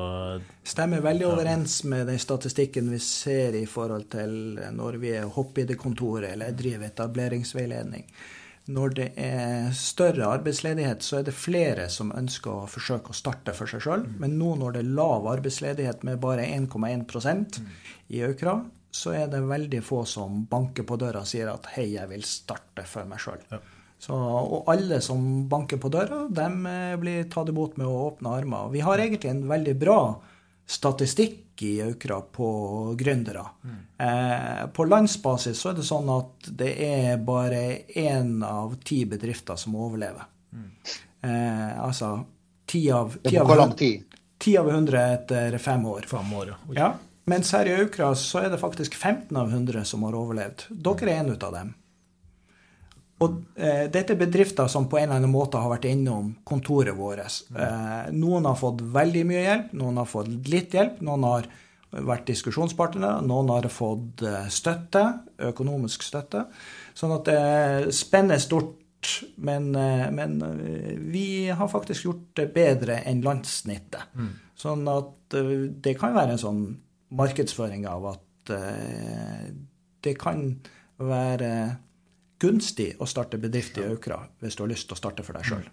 Stemmer 0.62 1.02
veldig 1.02 1.26
overens 1.26 1.80
med 1.90 2.06
den 2.06 2.20
statistikken 2.22 2.92
vi 2.92 3.00
ser 3.02 3.56
i 3.58 3.64
forhold 3.66 4.06
til 4.12 4.60
når 4.76 5.00
vi 5.02 5.10
er 5.18 5.26
hopp-ID-kontoret 5.34 6.30
eller 6.36 6.54
driver 6.54 6.92
etableringsveiledning. 6.92 8.06
Når 8.64 8.94
det 8.96 9.06
er 9.20 9.66
større 9.76 10.30
arbeidsledighet, 10.38 11.04
så 11.04 11.18
er 11.18 11.26
det 11.26 11.34
flere 11.36 11.90
som 11.92 12.14
ønsker 12.16 12.48
å 12.50 12.70
forsøke 12.70 13.12
å 13.12 13.16
starte 13.16 13.52
for 13.52 13.68
seg 13.68 13.82
sjøl. 13.84 14.06
Men 14.22 14.38
nå 14.40 14.54
når 14.56 14.76
det 14.76 14.80
er 14.84 14.94
lav 14.96 15.28
arbeidsledighet 15.34 16.06
med 16.08 16.22
bare 16.22 16.46
1,1% 16.48 17.60
i 18.16 18.22
Aukra, 18.24 18.56
så 18.94 19.12
er 19.18 19.28
det 19.28 19.42
veldig 19.44 19.82
få 19.84 20.04
som 20.08 20.44
banker 20.48 20.86
på 20.88 20.96
døra 20.96 21.24
og 21.26 21.28
sier 21.28 21.50
at 21.52 21.66
'hei, 21.74 21.90
jeg 21.98 22.08
vil 22.08 22.24
starte 22.24 22.86
for 22.88 23.04
meg 23.04 23.20
sjøl'. 23.20 23.44
Ja. 23.52 23.60
Og 24.14 24.68
alle 24.68 25.00
som 25.00 25.48
banker 25.48 25.76
på 25.80 25.90
døra, 25.92 26.24
de 26.28 26.96
blir 27.00 27.28
tatt 27.32 27.48
imot 27.48 27.76
med 27.76 27.86
å 27.88 28.10
åpne 28.10 28.32
armer. 28.36 28.70
Vi 28.72 28.80
har 28.80 28.98
egentlig 28.98 29.30
en 29.30 29.48
veldig 29.48 29.76
bra 29.80 29.98
statistikk 30.66 31.43
i 31.62 31.82
Aukra 31.82 32.20
på 32.20 32.48
gründere. 32.98 33.44
Eh, 33.98 34.66
på 34.74 34.84
landsbasis 34.84 35.60
så 35.60 35.70
er 35.70 35.78
det 35.78 35.86
sånn 35.86 36.10
at 36.10 36.48
det 36.58 36.72
er 36.86 37.16
bare 37.22 37.62
én 37.94 38.42
av 38.46 38.74
ti 38.84 39.04
bedrifter 39.08 39.58
som 39.60 39.76
overlever. 39.76 40.26
Eh, 41.24 41.70
altså 41.80 42.18
ti 42.66 42.90
av, 42.90 43.14
ti 43.22 43.38
av, 43.38 43.46
hvor 43.48 43.60
lang 43.60 43.72
tid? 43.78 44.02
ti 44.38 44.56
av 44.58 44.68
100 44.68 45.04
etter 45.14 45.58
fem 45.58 45.86
år. 45.86 46.06
fem 46.10 46.32
år, 46.32 46.48
ja. 46.48 46.74
Ja, 46.74 46.90
mens 47.30 47.52
her 47.52 47.68
i 47.70 47.76
Aukra 47.80 48.14
så 48.18 48.44
er 48.44 48.50
det 48.52 48.60
faktisk 48.60 48.94
15 48.94 49.36
av 49.36 49.48
100 49.48 49.84
som 49.88 50.02
har 50.04 50.16
overlevd. 50.18 50.66
Dere 50.68 51.10
er 51.10 51.22
en 51.22 51.32
ut 51.32 51.42
av 51.42 51.52
dem. 51.56 51.74
Og 53.24 53.40
eh, 53.56 53.84
dette 53.92 54.14
er 54.14 54.20
bedrifter 54.20 54.70
som 54.70 54.88
på 54.90 54.98
en 55.00 55.08
eller 55.08 55.20
annen 55.22 55.32
måte 55.32 55.60
har 55.60 55.72
vært 55.72 55.88
innom 55.88 56.32
kontoret 56.46 56.96
vårt. 56.98 57.42
Eh, 57.54 58.12
noen 58.14 58.48
har 58.48 58.58
fått 58.60 58.84
veldig 58.94 59.26
mye 59.28 59.44
hjelp, 59.44 59.74
noen 59.80 60.00
har 60.02 60.10
fått 60.10 60.32
litt 60.50 60.74
hjelp, 60.76 61.00
noen 61.04 61.26
har 61.28 61.50
vært 61.94 62.26
diskusjonspartnere, 62.30 63.22
noen 63.26 63.52
har 63.54 63.68
fått 63.72 64.24
eh, 64.26 64.48
støtte, 64.52 65.04
økonomisk 65.50 66.06
støtte. 66.06 66.46
Sånn 66.98 67.14
at 67.18 67.30
det 67.30 67.94
spenner 67.94 68.42
stort. 68.42 68.80
Men, 69.36 69.74
eh, 69.76 70.06
men 70.16 70.38
eh, 70.42 70.94
vi 70.96 71.26
har 71.52 71.68
faktisk 71.68 72.06
gjort 72.06 72.24
det 72.40 72.46
bedre 72.54 73.02
enn 73.04 73.20
landssnittet. 73.24 74.14
Sånn 74.56 74.86
at 74.88 75.36
eh, 75.36 75.68
det 75.84 75.92
kan 76.00 76.14
være 76.16 76.36
en 76.36 76.40
sånn 76.40 76.62
markedsføring 77.14 77.84
av 77.90 78.06
at 78.14 78.54
eh, 78.56 79.50
det 80.04 80.14
kan 80.20 80.46
være 80.96 81.50
gunstig 82.42 82.94
å 83.00 83.06
starte 83.08 83.38
bedrift 83.40 83.78
i 83.78 83.86
Aukra 83.86 84.24
hvis 84.42 84.56
du 84.56 84.64
har 84.64 84.72
lyst 84.72 84.88
til 84.88 84.96
å 84.96 85.00
starte 85.00 85.24
for 85.26 85.36
deg 85.38 85.46
sjøl. 85.48 85.64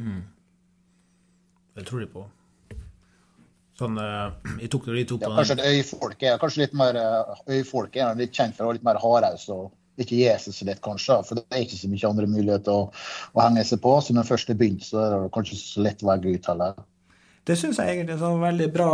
Det 1.75 1.87
tror 1.87 2.03
de 2.03 2.07
på. 2.11 2.27
Sånn, 3.79 3.97
eh, 3.97 4.55
jeg 4.63 4.71
tok 4.71 4.89
det 4.91 5.05
tok 5.09 5.25
Ja, 5.25 5.33
kanskje 5.37 5.57
et 5.59 5.67
øyfolk 5.79 6.25
er 6.27 6.41
kanskje 6.41 6.65
litt 6.65 6.73
mer 6.77 6.97
eh, 6.99 7.45
øyfolk 7.57 7.95
er 7.97 8.17
litt 8.19 8.35
kjent 8.35 8.57
for 8.57 8.65
å 8.65 8.71
være 8.71 8.81
litt 8.81 8.87
mer 8.87 8.99
hardhaus 9.01 9.47
og 9.53 9.69
ikke 10.01 10.17
gi 10.17 10.29
seg 10.39 10.55
så 10.55 10.65
lett, 10.65 10.79
kanskje. 10.83 11.17
For 11.27 11.37
det 11.37 11.43
er 11.51 11.65
ikke 11.65 11.77
så 11.77 11.89
mye 11.91 12.09
andre 12.09 12.29
muligheter 12.31 12.73
å, 12.73 12.87
å 13.35 13.43
henge 13.43 13.65
seg 13.67 13.81
på. 13.83 13.91
Så 14.01 14.15
når 14.15 14.23
det 14.23 14.31
først 14.31 14.53
er 14.53 14.57
begynt, 14.57 14.85
så 14.87 15.01
er 15.03 15.13
det 15.13 15.33
kanskje 15.35 15.59
så 15.59 15.83
lett 15.85 16.01
å 16.01 16.09
velge 16.09 16.33
ut 16.33 16.49
heller. 16.49 16.79
Det 17.49 17.57
syns 17.57 17.79
jeg 17.81 17.95
egentlig 17.95 18.15
er 18.15 18.21
sånn 18.21 18.43
veldig 18.43 18.67
bra 18.69 18.87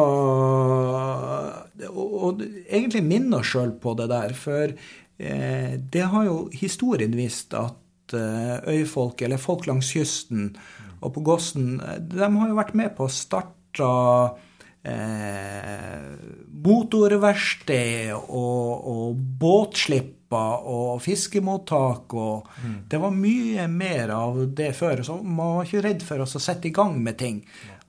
Og, 1.83 2.13
og 2.29 2.43
egentlig 2.45 3.01
minner 3.03 3.41
oss 3.41 3.49
sjøl 3.51 3.73
på 3.83 3.93
det 3.99 4.07
der. 4.11 4.35
For 4.37 4.73
det 5.17 6.03
har 6.11 6.27
jo 6.27 6.35
historien 6.53 7.15
vist 7.17 7.53
at 7.57 8.13
eh, 8.13 8.57
øyfolk, 8.69 9.21
eller 9.25 9.41
folk 9.41 9.65
langs 9.65 9.89
kysten 9.95 10.51
og 11.01 11.13
på 11.13 11.23
Gossen, 11.25 11.79
eh, 11.81 11.97
de 12.01 12.25
har 12.25 12.51
jo 12.51 12.57
vært 12.57 12.75
med 12.77 12.93
på 12.97 13.07
å 13.07 13.13
starte 13.13 13.87
eh, 14.87 16.13
motorverksted 16.67 18.13
og, 18.17 18.87
og 18.93 19.25
båtslipper 19.41 20.67
og 20.67 20.99
fiskemottak 20.99 22.13
og 22.19 22.49
Det 22.89 22.99
var 22.99 23.13
mye 23.15 23.67
mer 23.71 24.11
av 24.11 24.41
det 24.51 24.73
før. 24.75 25.03
Så 25.03 25.15
man 25.23 25.59
var 25.59 25.67
ikke 25.67 25.83
redd 25.85 26.03
for 26.03 26.19
å 26.19 26.27
sette 26.27 26.67
i 26.67 26.75
gang 26.75 26.97
med 27.03 27.17
ting. 27.21 27.41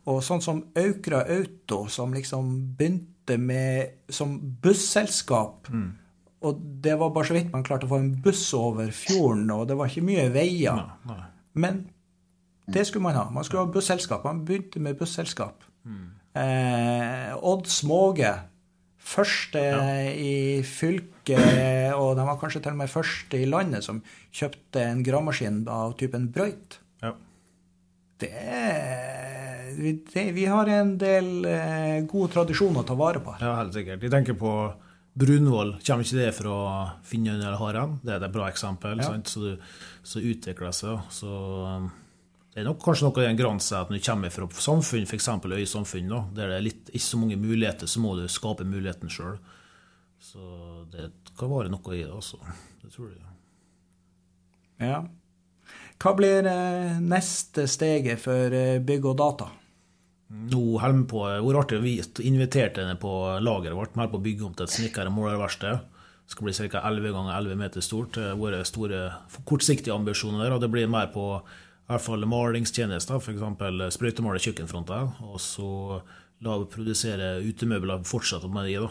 Og 0.08 0.22
sånn 0.24 0.42
som 0.44 0.60
Aukra 0.78 1.24
Auto, 1.26 1.86
som 1.90 2.14
liksom 2.14 2.76
begynte 2.78 3.36
med 3.38 4.06
som 4.08 4.38
busselskap. 4.62 5.66
Og 6.46 6.58
det 6.84 6.94
var 7.00 7.10
bare 7.10 7.26
så 7.26 7.34
vidt 7.34 7.48
man 7.50 7.64
klarte 7.66 7.88
å 7.88 7.90
få 7.90 7.98
en 7.98 8.12
buss 8.22 8.44
over 8.54 8.92
fjorden, 8.94 9.48
og 9.50 9.64
det 9.70 9.76
var 9.78 9.90
ikke 9.90 10.06
mye 10.06 10.28
veier. 10.34 10.84
Nei. 11.08 11.22
Men 11.58 11.80
det 12.70 12.84
skulle 12.86 13.08
man 13.08 13.18
ha. 13.18 13.24
Man 13.34 13.46
skulle 13.46 13.64
ha 13.64 13.72
busselskap. 13.72 14.22
Man 14.28 14.44
begynte 14.46 14.82
med 14.84 14.98
busselskap. 15.00 15.64
Eh, 16.38 17.32
Odd 17.34 17.66
Småge, 17.72 18.30
første 19.08 19.62
i 20.14 20.62
fylket, 20.62 21.94
og 21.96 22.12
de 22.18 22.26
var 22.28 22.38
kanskje 22.38 22.62
til 22.62 22.76
og 22.76 22.82
med 22.84 22.92
første 22.92 23.40
i 23.40 23.48
landet 23.48 23.86
som 23.86 24.02
kjøpte 24.30 24.84
en 24.84 25.02
gravemaskin 25.06 25.62
av 25.72 25.96
typen 25.98 26.28
brøyt. 26.34 26.78
Ja. 27.02 27.14
Det 28.22 28.32
vi, 29.78 29.92
det, 30.12 30.24
vi 30.34 30.44
har 30.50 30.68
en 30.74 30.94
del 31.00 31.46
eh, 31.46 32.04
god 32.10 32.32
tradisjon 32.34 32.78
å 32.80 32.84
ta 32.86 32.96
vare 32.98 33.22
på. 33.22 33.34
ja, 33.40 33.56
helt 33.60 33.74
sikkert. 33.76 34.02
Jeg 34.02 34.12
tenker 34.12 34.38
på 34.38 34.52
Brunvoll. 35.18 35.72
Kommer 35.82 36.06
ikke 36.06 36.20
det 36.20 36.34
fra 36.36 36.56
Finnøy 37.06 37.36
eller 37.36 37.58
Haram? 37.58 37.96
Det 38.04 38.14
er 38.14 38.22
et 38.22 38.34
bra 38.34 38.48
eksempel. 38.50 39.00
Ja. 39.02 39.14
Så, 39.26 39.40
du, 39.42 39.72
så 40.06 40.22
utvikler 40.22 40.70
det 40.70 40.76
seg. 40.78 41.08
Så 41.14 41.30
um, 41.66 41.88
det 42.52 42.62
er 42.62 42.68
nok 42.68 42.80
kanskje 42.82 43.08
noe 43.08 43.22
av 43.22 43.30
en 43.30 43.38
grensa 43.38 43.82
at 43.82 43.90
når 43.90 44.00
du 44.00 44.06
kommer 44.06 44.34
fra 44.34 44.48
samfunn, 44.62 45.06
f.eks. 45.06 45.28
øysamfunn, 45.46 46.10
da, 46.10 46.24
der 46.34 46.52
det 46.52 46.58
er 46.58 46.66
litt, 46.66 46.90
ikke 46.90 47.06
så 47.06 47.20
mange 47.20 47.38
muligheter, 47.38 47.90
så 47.90 48.02
må 48.02 48.14
du 48.18 48.24
skape 48.30 48.66
muligheten 48.66 49.12
sjøl. 49.12 49.36
Så 50.18 50.42
det 50.90 51.10
kan 51.38 51.50
være 51.52 51.70
noe 51.70 51.94
i 51.94 52.02
det, 52.02 52.10
altså. 52.10 52.40
Det 52.82 52.90
tror 52.94 53.12
jeg. 53.12 53.28
Ja. 54.88 55.02
Hva 55.98 56.12
blir 56.18 56.46
eh, 56.46 56.98
neste 57.02 57.66
steget 57.70 58.22
for 58.22 58.54
eh, 58.54 58.78
bygg 58.82 59.06
og 59.10 59.18
data? 59.18 59.48
Nå 60.28 60.78
holder 60.78 60.98
vi 60.98 61.06
på, 61.08 61.22
var 61.24 61.60
artig, 61.62 61.78
vi 61.80 61.94
inviterte 62.28 62.82
henne 62.84 62.98
på 63.00 63.12
lageret 63.40 63.76
vårt, 63.76 63.94
med 63.96 64.10
på 64.12 64.18
å 64.18 64.24
bygge 64.26 64.44
om 64.44 64.52
til 64.56 64.66
et 64.66 64.74
snekker- 64.74 65.08
og 65.08 65.16
målerverksted. 65.16 65.86
Skal 66.28 66.44
bli 66.44 66.52
ca. 66.52 66.82
11 66.84 67.14
ganger 67.14 67.32
11 67.38 67.56
meter 67.56 67.80
stort. 67.80 68.18
Våre 68.36 68.60
store 68.68 69.06
kortsiktige 69.48 69.94
ambisjoner 69.96 70.44
der, 70.44 70.58
og 70.58 70.60
det 70.60 70.68
blir 70.74 70.90
mer 70.90 71.08
på 71.14 71.24
i 71.88 71.94
hvert 71.94 72.04
fall 72.04 72.26
malingstjenester, 72.28 73.16
f.eks. 73.16 73.94
sprøytemale 73.96 74.40
kjøkkenfronter. 74.44 75.06
Og 75.24 75.40
så 75.40 75.68
la 76.44 76.58
vi 76.60 76.68
produsere 76.74 77.38
utemøbler 77.40 78.04
fortsatt 78.04 78.44
med 78.52 78.68
de, 78.68 78.76
da. 78.84 78.90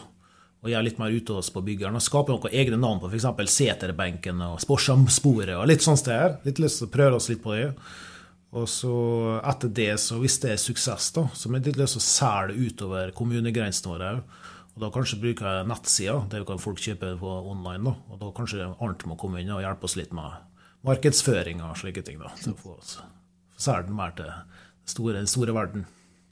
Og 0.58 0.72
gjøre 0.72 0.88
litt 0.88 0.98
mer 0.98 1.14
ute 1.14 1.36
hos 1.38 1.52
på 1.54 1.62
byggeren. 1.62 1.94
Og 1.94 2.02
skape 2.02 2.34
noen 2.34 2.50
egne 2.50 2.82
navn 2.82 2.98
på 3.04 3.12
f.eks. 3.12 3.30
seterbenken 3.54 4.42
og 4.42 4.58
sporsamsporet 4.66 5.54
og 5.54 5.68
litt 5.70 5.86
sånt 5.86 6.02
sted. 6.02 6.40
Litt 6.42 6.58
lyst 6.58 6.82
til 6.82 6.90
å 6.90 6.94
prøve 6.98 7.22
oss 7.22 7.30
litt 7.30 7.44
på 7.46 7.54
det. 7.54 7.68
Og 8.56 8.64
så 8.70 8.92
etter 9.44 9.72
det, 9.76 9.90
så 10.00 10.16
hvis 10.22 10.38
det 10.40 10.54
er 10.54 10.60
suksess, 10.60 11.10
da, 11.16 11.26
så 11.36 11.50
er 11.50 11.58
det 11.58 11.74
litt 11.74 11.80
lyst 11.82 11.98
til 11.98 12.00
å 12.00 12.06
selge 12.06 12.68
utover 12.70 13.12
kommunegrensene 13.16 13.92
våre 13.92 14.12
òg. 14.16 14.38
Og 14.78 14.84
da 14.84 14.92
kanskje 14.94 15.18
bruker 15.18 15.48
jeg 15.50 15.66
nettsida, 15.66 16.14
der 16.30 16.44
kan 16.46 16.60
folk 16.62 16.78
kjøpe 16.78 17.16
på 17.18 17.30
online. 17.50 17.82
da, 17.90 17.94
Og 18.14 18.20
da 18.20 18.30
kanskje 18.36 18.70
Arnt 18.78 19.04
må 19.10 19.18
komme 19.18 19.42
inn 19.42 19.50
og 19.50 19.60
hjelpe 19.64 19.88
oss 19.88 19.96
litt 19.98 20.14
med 20.14 20.38
markedsføring 20.86 21.60
og 21.66 21.76
slike 21.80 22.04
ting. 22.06 22.20
da, 22.22 22.30
til 22.38 22.54
å 22.54 22.60
få 22.62 22.76
selge 23.58 23.88
den 23.88 23.98
mer 23.98 24.14
til 24.14 24.30
den 24.30 24.46
store, 24.86 25.26
store 25.26 25.56
verden. 25.56 25.86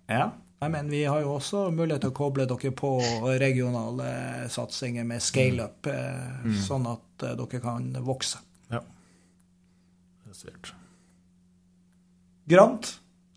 Ja. 0.09 0.31
Nei, 0.63 0.71
men 0.73 0.89
vi 0.89 1.03
har 1.05 1.21
jo 1.21 1.35
også 1.35 1.67
mulighet 1.75 2.07
til 2.07 2.15
å 2.15 2.17
koble 2.17 2.47
dere 2.49 2.71
på 2.73 2.93
regionale 3.43 4.47
satsinger 4.49 5.05
med 5.05 5.21
scale-up, 5.21 5.91
eh, 5.91 6.47
sånn 6.65 6.87
at 6.89 7.27
eh, 7.27 7.35
dere 7.37 7.61
kan 7.61 7.91
vokse. 8.07 8.41
Ja. 8.71 8.81
Det 10.25 10.33
er 10.33 10.39
svært. 10.39 10.73
Grant, 12.49 12.93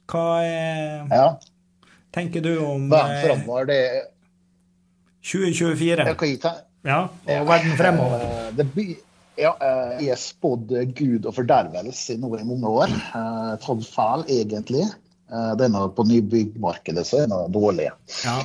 hva 0.10 0.26
er, 0.46 1.08
Ja. 1.10 1.28
tenker 2.14 2.42
du 2.42 2.52
om 2.66 2.92
eh, 2.94 3.26
framover, 3.26 3.66
det 3.66 3.82
2024? 5.24 6.06
jeg 6.06 6.18
kan 6.18 6.56
Ja, 6.86 7.02
og 7.10 7.48
verden 7.50 7.76
fremover? 7.78 8.22
Eh, 8.22 8.52
Det 8.56 8.66
blir, 8.74 8.96
ja, 9.38 9.54
eh, 9.60 10.00
jeg 10.06 10.10
har 10.10 10.22
spådd 10.22 10.72
Gud 10.96 11.26
og 11.26 11.34
fordervelse 11.36 12.14
i 12.14 12.18
mange 12.18 12.68
år. 12.70 12.88
Eh, 12.90 13.58
Tatt 13.58 13.84
feil, 13.86 14.24
egentlig. 14.30 14.86
Eh, 15.32 15.56
Det 15.56 15.66
er 15.66 15.70
noe 15.70 15.90
på 15.90 16.06
nybyggmarkedet 16.08 17.06
så 17.06 17.18
er 17.18 17.28
det 17.28 17.30
noe 17.30 17.50
dårlig. 17.50 17.90
Ja. 18.26 18.44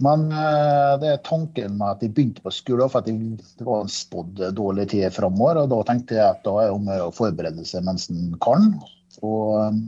Men 0.00 0.32
eh, 0.32 0.96
det 0.98 1.08
er 1.12 1.16
tanken 1.22 1.76
med 1.76 1.88
at 1.90 2.00
jeg 2.00 2.14
begynte 2.14 2.40
på 2.42 2.50
skolen 2.50 2.88
for 2.88 3.00
at 3.02 3.06
jeg, 3.06 3.36
det 3.58 3.66
var 3.66 3.82
en 3.82 3.88
spådd 3.92 4.40
dårlig 4.56 4.88
tid 4.90 5.12
framover. 5.12 5.62
Og 5.62 5.68
da 5.68 5.82
tenkte 5.92 6.14
jeg 6.16 6.24
at 6.24 6.42
da 6.42 6.56
er 6.62 6.70
det 6.70 6.74
om 6.74 6.88
å 6.88 7.10
forberede 7.12 7.66
seg 7.68 7.84
mens 7.84 8.08
en 8.10 8.34
kan. 8.40 8.80
Og 9.26 9.56
um, 9.60 9.80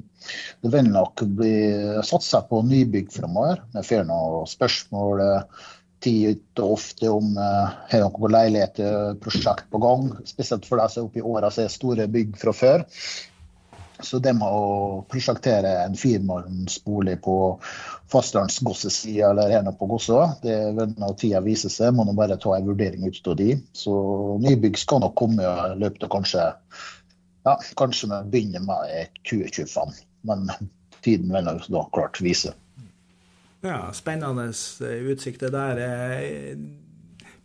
det 0.63 0.73
vil 0.75 0.91
nok 0.93 1.25
bli 1.39 1.55
satsa 2.07 2.43
på 2.49 2.63
nybygg 2.67 3.13
framover. 3.15 3.63
Vi 3.75 3.85
får 3.89 4.07
noen 4.09 4.51
spørsmål 4.51 5.25
tid 6.03 6.41
og 6.59 6.77
ofte 6.77 7.11
om 7.11 7.35
uh, 7.39 7.75
har 7.91 8.07
leilighet 8.07 8.33
leiligheter 8.35 9.19
på 9.71 9.83
gang. 9.83 10.09
Spesielt 10.27 10.67
for 10.69 10.83
de 10.83 10.89
som 10.91 11.05
er 11.05 11.11
oppe 11.11 11.23
i 11.23 11.29
åra 11.35 11.51
som 11.51 11.67
er 11.67 11.77
store 11.77 12.09
bygg 12.11 12.39
fra 12.41 12.57
før. 12.57 12.89
Så 14.03 14.19
det 14.19 14.33
med 14.35 14.51
å 14.51 15.03
prosjektere 15.11 15.73
en 15.85 15.95
firemannsbolig 15.99 17.19
på 17.25 17.37
fastlandsgossesida 18.13 19.31
eller 19.31 19.53
her 19.55 19.69
på 19.79 19.89
Gossa, 19.91 20.33
det 20.43 20.57
vil 20.77 20.95
når 21.01 21.15
tida 21.21 21.43
vise 21.45 21.71
seg, 21.73 21.95
må 21.95 22.07
nå 22.07 22.15
bare 22.19 22.39
ta 22.41 22.57
en 22.57 22.67
vurdering 22.67 23.07
ut 23.07 23.29
av 23.31 23.39
de. 23.39 23.55
Så 23.77 23.95
nybygg 24.43 24.81
skal 24.81 25.05
nok 25.05 25.15
komme 25.19 25.47
i 25.47 25.79
løpet 25.81 26.09
av 26.09 26.13
kanskje 26.17 26.49
ja, 27.45 27.57
kanskje 27.77 28.09
vi 28.11 28.31
begynner 28.35 28.65
med 28.67 29.13
2025. 29.31 29.95
Men 30.29 30.51
tiden 31.03 31.33
vil 31.35 31.45
nok 31.49 31.69
da 31.69 31.85
klart 31.95 32.21
vise. 32.23 32.55
Ja, 33.63 33.93
spennende 33.95 34.51
utsikter 35.13 35.53
der. 35.55 35.83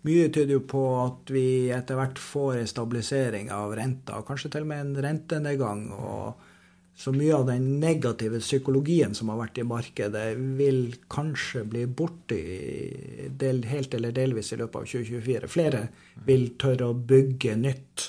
Mye 0.07 0.29
tyder 0.29 0.55
jo 0.55 0.63
på 0.69 0.83
at 1.01 1.31
vi 1.33 1.69
etter 1.73 1.97
hvert 1.97 2.19
får 2.21 2.62
en 2.62 2.69
stabilisering 2.69 3.49
av 3.53 3.73
renta, 3.77 4.21
kanskje 4.25 4.53
til 4.53 4.65
og 4.65 4.71
med 4.71 4.86
en 4.86 5.01
rentenedgang. 5.03 5.89
og 5.93 6.45
så 6.97 7.12
mye 7.13 7.33
av 7.36 7.43
den 7.45 7.65
negative 7.77 8.39
psykologien 8.41 9.12
som 9.13 9.29
har 9.29 9.38
vært 9.38 9.60
i 9.62 9.65
markedet, 9.69 10.31
vil 10.57 10.95
kanskje 11.13 11.62
bli 11.69 11.83
borte 11.86 12.38
helt 13.69 13.93
eller 13.93 14.15
delvis 14.15 14.49
i 14.53 14.57
løpet 14.57 14.79
av 14.79 14.88
2024. 14.89 15.49
Flere 15.51 15.81
vil 16.25 16.47
tørre 16.57 16.88
å 16.89 16.97
bygge 16.97 17.53
nytt. 17.62 18.07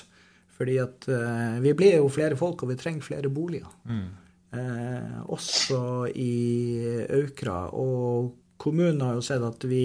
Fordi 0.59 0.75
at 0.83 1.07
uh, 1.07 1.59
vi 1.63 1.73
blir 1.77 2.01
jo 2.01 2.09
flere 2.11 2.35
folk, 2.39 2.63
og 2.63 2.73
vi 2.73 2.79
trenger 2.79 3.05
flere 3.05 3.31
boliger. 3.31 3.69
Mm. 3.87 4.07
Uh, 4.49 5.19
også 5.31 5.81
i 6.11 6.33
Aukra. 7.15 7.69
Og 7.71 8.33
kommunen 8.59 9.01
har 9.05 9.15
jo 9.15 9.23
sett 9.23 9.45
at 9.45 9.63
vi 9.69 9.83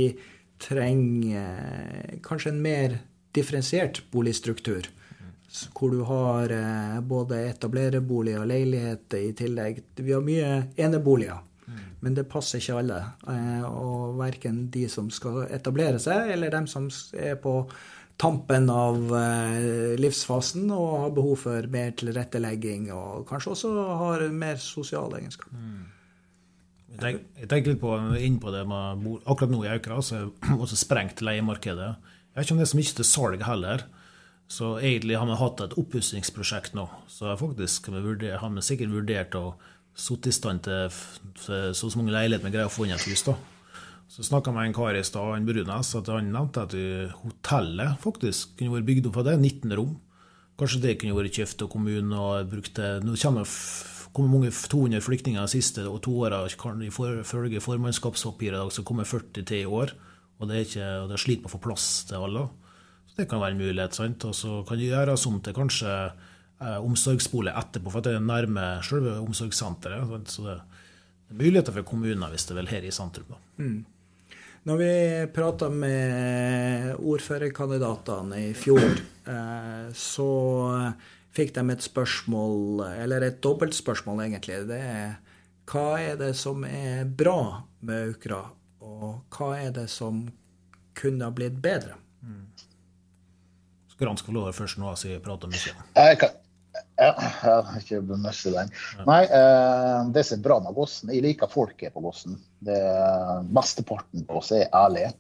trenger 0.62 1.38
uh, 1.38 2.18
kanskje 2.26 2.54
en 2.54 2.62
mer 2.64 2.98
differensiert 3.34 4.02
boligstruktur 4.14 4.90
hvor 5.74 5.90
du 5.92 6.02
har 6.02 6.50
uh, 6.50 7.00
både 7.00 7.40
etablererboliger 7.52 8.42
og 8.42 8.50
leiligheter 8.50 9.28
i 9.28 9.32
tillegg. 9.38 9.82
Vi 9.96 10.12
har 10.12 10.24
mye 10.24 10.50
eneboliger, 10.80 11.42
mm. 11.66 11.82
men 12.02 12.16
det 12.18 12.26
passer 12.30 12.58
ikke 12.58 12.78
alle. 12.80 13.00
Eh, 13.30 13.66
og 13.68 14.16
verken 14.18 14.64
de 14.74 14.88
som 14.90 15.10
skal 15.14 15.44
etablere 15.54 16.00
seg, 16.02 16.32
eller 16.34 16.54
dem 16.54 16.66
som 16.70 16.88
er 17.14 17.38
på 17.40 17.60
tampen 18.20 18.68
av 18.70 19.10
eh, 19.18 19.94
livsfasen 20.00 20.68
og 20.74 20.86
har 21.02 21.16
behov 21.16 21.40
for 21.46 21.66
mer 21.72 21.94
tilrettelegging, 21.98 22.88
og 22.94 23.26
kanskje 23.28 23.54
også 23.54 23.72
har 24.00 24.24
mer 24.34 24.60
sosiale 24.62 25.20
egenskaper. 25.20 25.58
Mm. 25.58 25.82
Jeg, 26.94 27.48
tenker 27.50 27.72
litt 27.72 27.82
på, 27.82 27.90
inn 28.22 28.38
på 28.38 28.52
det 28.54 28.62
med 28.70 29.06
akkurat 29.26 29.50
nå 29.50 29.64
i 29.64 29.72
Aukra, 29.72 29.98
så 30.04 30.20
er 30.20 30.54
også 30.54 30.78
sprengt 30.78 31.24
leiemarkedet. 31.26 31.90
Jeg 32.30 32.38
vet 32.38 32.46
ikke 32.46 32.54
om 32.54 32.62
det 32.62 32.68
er 32.68 32.72
så 32.72 32.78
mye 32.78 32.96
til 33.00 33.08
salg 33.08 33.46
heller. 33.48 33.86
Så 34.54 34.74
egentlig 34.78 35.16
har 35.18 35.26
vi 35.26 35.38
hatt 35.40 35.62
et 35.64 35.74
oppussingsprosjekt 35.80 36.76
nå. 36.78 36.84
Så 37.10 37.32
faktisk 37.40 37.88
har 37.90 38.04
vi, 38.04 38.30
har 38.30 38.52
vi 38.52 38.62
sikkert 38.62 38.92
vurdert 38.92 39.34
å 39.40 39.44
sette 39.94 40.30
i 40.30 40.36
stand 40.36 40.66
til 40.66 41.74
så 41.74 41.90
mange 41.96 42.14
leiligheter 42.14 42.46
vi 42.46 42.54
greier 42.54 42.70
å 42.70 42.74
få 42.74 42.86
inn 42.86 42.94
et 42.94 43.08
hus. 43.08 43.24
da. 43.26 43.34
Så 44.14 44.22
snakka 44.22 44.52
med 44.54 44.68
en 44.68 44.74
kar 44.76 44.94
i 44.94 45.02
stad, 45.02 45.32
han 45.32 45.46
Brunes, 45.46 45.88
at 45.98 46.08
han 46.12 46.28
nevnte 46.30 46.62
at 46.68 46.74
hotellet 47.24 47.96
faktisk 47.98 48.52
kunne 48.60 48.76
vært 48.76 48.86
bygd 48.86 49.08
opp 49.10 49.16
for 49.18 49.26
det. 49.26 49.34
19 49.40 49.74
rom. 49.74 49.96
Kanskje 50.54 50.82
det 50.84 50.92
kunne 51.00 51.16
vært 51.16 51.34
kjøpt 51.34 51.64
av 51.66 51.70
kommunen 51.72 52.12
og 52.14 52.52
brukt 52.52 52.76
det. 52.78 52.90
Nå 53.02 53.16
kommer 53.18 53.42
det 53.42 54.26
mange 54.30 54.52
200 54.54 55.02
flyktninger 55.02 55.42
de 55.42 55.50
siste 55.50 55.82
og 55.90 55.98
to 56.06 56.14
åra. 56.22 56.44
Ifølge 56.46 57.62
formannskapspapiret 57.64 58.76
så 58.76 58.84
kommer 58.86 59.08
40 59.08 59.42
til 59.42 59.64
i 59.64 59.66
år. 59.66 59.96
Og 60.38 60.46
det 60.46 60.60
er, 60.60 60.68
ikke, 60.68 60.90
det 61.10 61.16
er 61.16 61.22
slit 61.24 61.42
med 61.42 61.50
å 61.50 61.54
få 61.56 61.60
plass 61.64 61.88
til 62.06 62.22
alle. 62.22 62.44
Så 63.10 63.18
Det 63.18 63.26
kan 63.30 63.42
være 63.42 63.56
en 63.56 63.64
mulighet. 63.64 63.98
sant? 63.98 64.28
Og 64.30 64.34
så 64.38 64.60
kan 64.68 64.78
det 64.78 64.92
gjøres 64.92 65.26
om 65.26 65.40
til 65.42 65.56
kanskje 65.56 65.90
eh, 65.90 66.78
omsorgsbolig 66.78 67.50
etterpå, 67.50 67.90
for 67.90 68.06
det 68.06 68.14
er 68.14 68.22
nærme 68.22 68.68
selve 68.86 69.18
omsorgssenteret. 69.24 70.06
Sant? 70.06 70.30
Så 70.30 70.46
det 70.46 70.54
er 70.54 71.42
muligheter 71.42 71.74
for 71.74 71.90
kommuner 71.90 72.30
hvis 72.30 72.46
det 72.46 72.58
vil 72.60 72.70
her 72.70 72.86
i 72.86 72.94
sentrum. 72.94 73.34
Mm. 73.58 73.82
Når 74.64 74.78
vi 74.80 74.92
prata 75.36 75.68
med 75.68 76.94
ordførerkandidatene 76.96 78.38
i 78.46 78.52
fjor, 78.56 78.96
eh, 79.28 79.90
så 79.92 80.28
fikk 81.36 81.52
de 81.56 81.64
et 81.74 81.84
spørsmål, 81.84 82.86
eller 83.02 83.26
et 83.26 83.42
dobbeltspørsmål 83.44 84.22
egentlig. 84.24 84.62
Det 84.70 84.80
er 84.80 85.18
hva 85.68 85.98
er 86.00 86.16
det 86.20 86.32
som 86.36 86.64
er 86.68 87.04
bra 87.04 87.64
med 87.84 88.14
Aukra, 88.14 88.40
og 88.84 89.36
hva 89.36 89.50
er 89.58 89.74
det 89.76 89.88
som 89.92 90.24
kunne 90.96 91.28
ha 91.28 91.34
blitt 91.34 91.60
bedre? 91.60 91.98
Mm. 92.24 92.46
Skal 93.92 94.16
få 94.16 94.34
lov 94.34 94.52
først 94.56 94.80
nå, 94.80 94.94
siden 94.96 95.18
jeg 95.18 95.24
prater 95.24 95.52
mye. 95.52 95.74
Jeg 95.96 96.18
kan, 96.20 96.40
ja, 96.98 97.56
ikke 97.80 98.00
mista 98.06 98.52
den. 98.54 98.72
Nei, 99.08 99.22
eh, 99.26 100.00
det 100.14 100.24
som 100.28 100.38
er 100.38 100.44
bra 100.44 100.58
med 100.62 100.76
Gossen, 100.76 101.10
jeg 101.10 101.24
liker 101.24 101.50
folket 101.50 101.94
på 101.94 102.02
Gossen. 102.04 102.36
Mesteparten 103.54 104.26
på 104.28 104.40
oss 104.40 104.52
er 104.54 104.70
ærlige. 104.70 105.12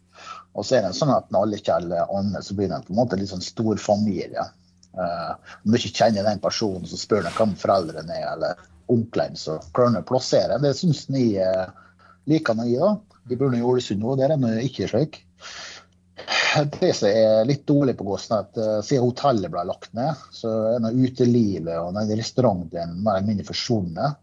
Og 0.54 0.66
så 0.66 0.78
er 0.78 0.86
det 0.86 0.94
sånn 0.98 1.12
at 1.14 1.30
når 1.34 1.48
alle 1.48 1.62
kjeller 1.62 2.12
Anne, 2.14 2.42
så 2.44 2.54
blir 2.54 2.70
det 2.70 2.84
på 2.86 2.94
en 2.94 3.00
måte 3.00 3.18
litt 3.18 3.32
sånn 3.32 3.42
stor 3.44 3.80
familie. 3.82 4.46
Uh, 4.94 5.34
om 5.64 5.74
du 5.74 5.78
ikke 5.80 6.04
kjenner 6.04 6.26
den 6.28 6.42
personen, 6.42 6.86
så 6.86 6.98
spør 7.00 7.24
du 7.26 7.32
hvem 7.34 7.56
foreldrene 7.58 8.14
er, 8.14 8.28
eller 8.36 8.60
onklene, 8.92 9.34
så 9.38 9.58
klarer 9.74 9.96
du 9.96 10.04
å 10.04 10.08
plassere. 10.12 10.60
Det 10.62 10.70
syns 10.78 11.08
jeg 11.10 11.42
uh, 11.42 11.74
liker 12.30 12.54
når 12.54 12.70
jeg, 12.70 12.84
da. 12.84 13.20
De 13.24 13.38
burde 13.40 13.58
gjøre 13.58 13.82
det 13.88 14.04
òg, 14.04 14.20
der 14.20 14.36
er 14.36 14.60
ikke 14.62 14.86
slik 14.90 15.24
det 16.80 16.92
som 16.94 17.08
er 17.08 17.46
litt 17.48 17.64
dårlig 17.66 17.96
på 17.98 18.06
Gåsen, 18.06 18.36
er 18.36 18.46
at 18.46 18.60
uh, 18.60 18.80
siden 18.86 19.08
hotellet 19.08 19.52
ble 19.52 19.64
lagt 19.68 19.92
ned, 19.96 20.20
så 20.34 20.52
er 20.76 20.88
utelivet 20.94 21.74
og 21.80 21.94
den 21.96 22.14
restauranten 22.18 22.96
mer 23.02 23.18
eller 23.18 23.30
mindre 23.32 23.48
forsvunnet. 23.48 24.20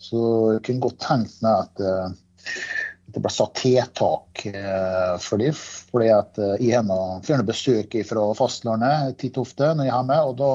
Så 0.00 0.20
jeg 0.56 0.64
kunne 0.68 0.84
godt 0.86 1.00
tenkt 1.02 1.40
meg 1.44 1.66
at 1.66 1.82
uh, 1.82 2.66
det 3.12 3.22
ble 3.22 3.32
satt 3.32 3.56
tiltak 3.60 4.44
uh, 4.52 5.16
for 5.22 5.42
dem. 5.42 5.56
fordi 5.56 6.12
at 6.14 6.40
jeg 6.60 6.84
har 6.84 7.46
besøk 7.48 7.98
fra 8.08 8.28
fastlandet 8.36 9.16
titt 9.20 9.40
ofte 9.40 9.72
når 9.74 9.88
jeg 9.88 9.92
er 9.92 10.00
hjemme. 10.00 10.20
og 10.30 10.38
da 10.40 10.52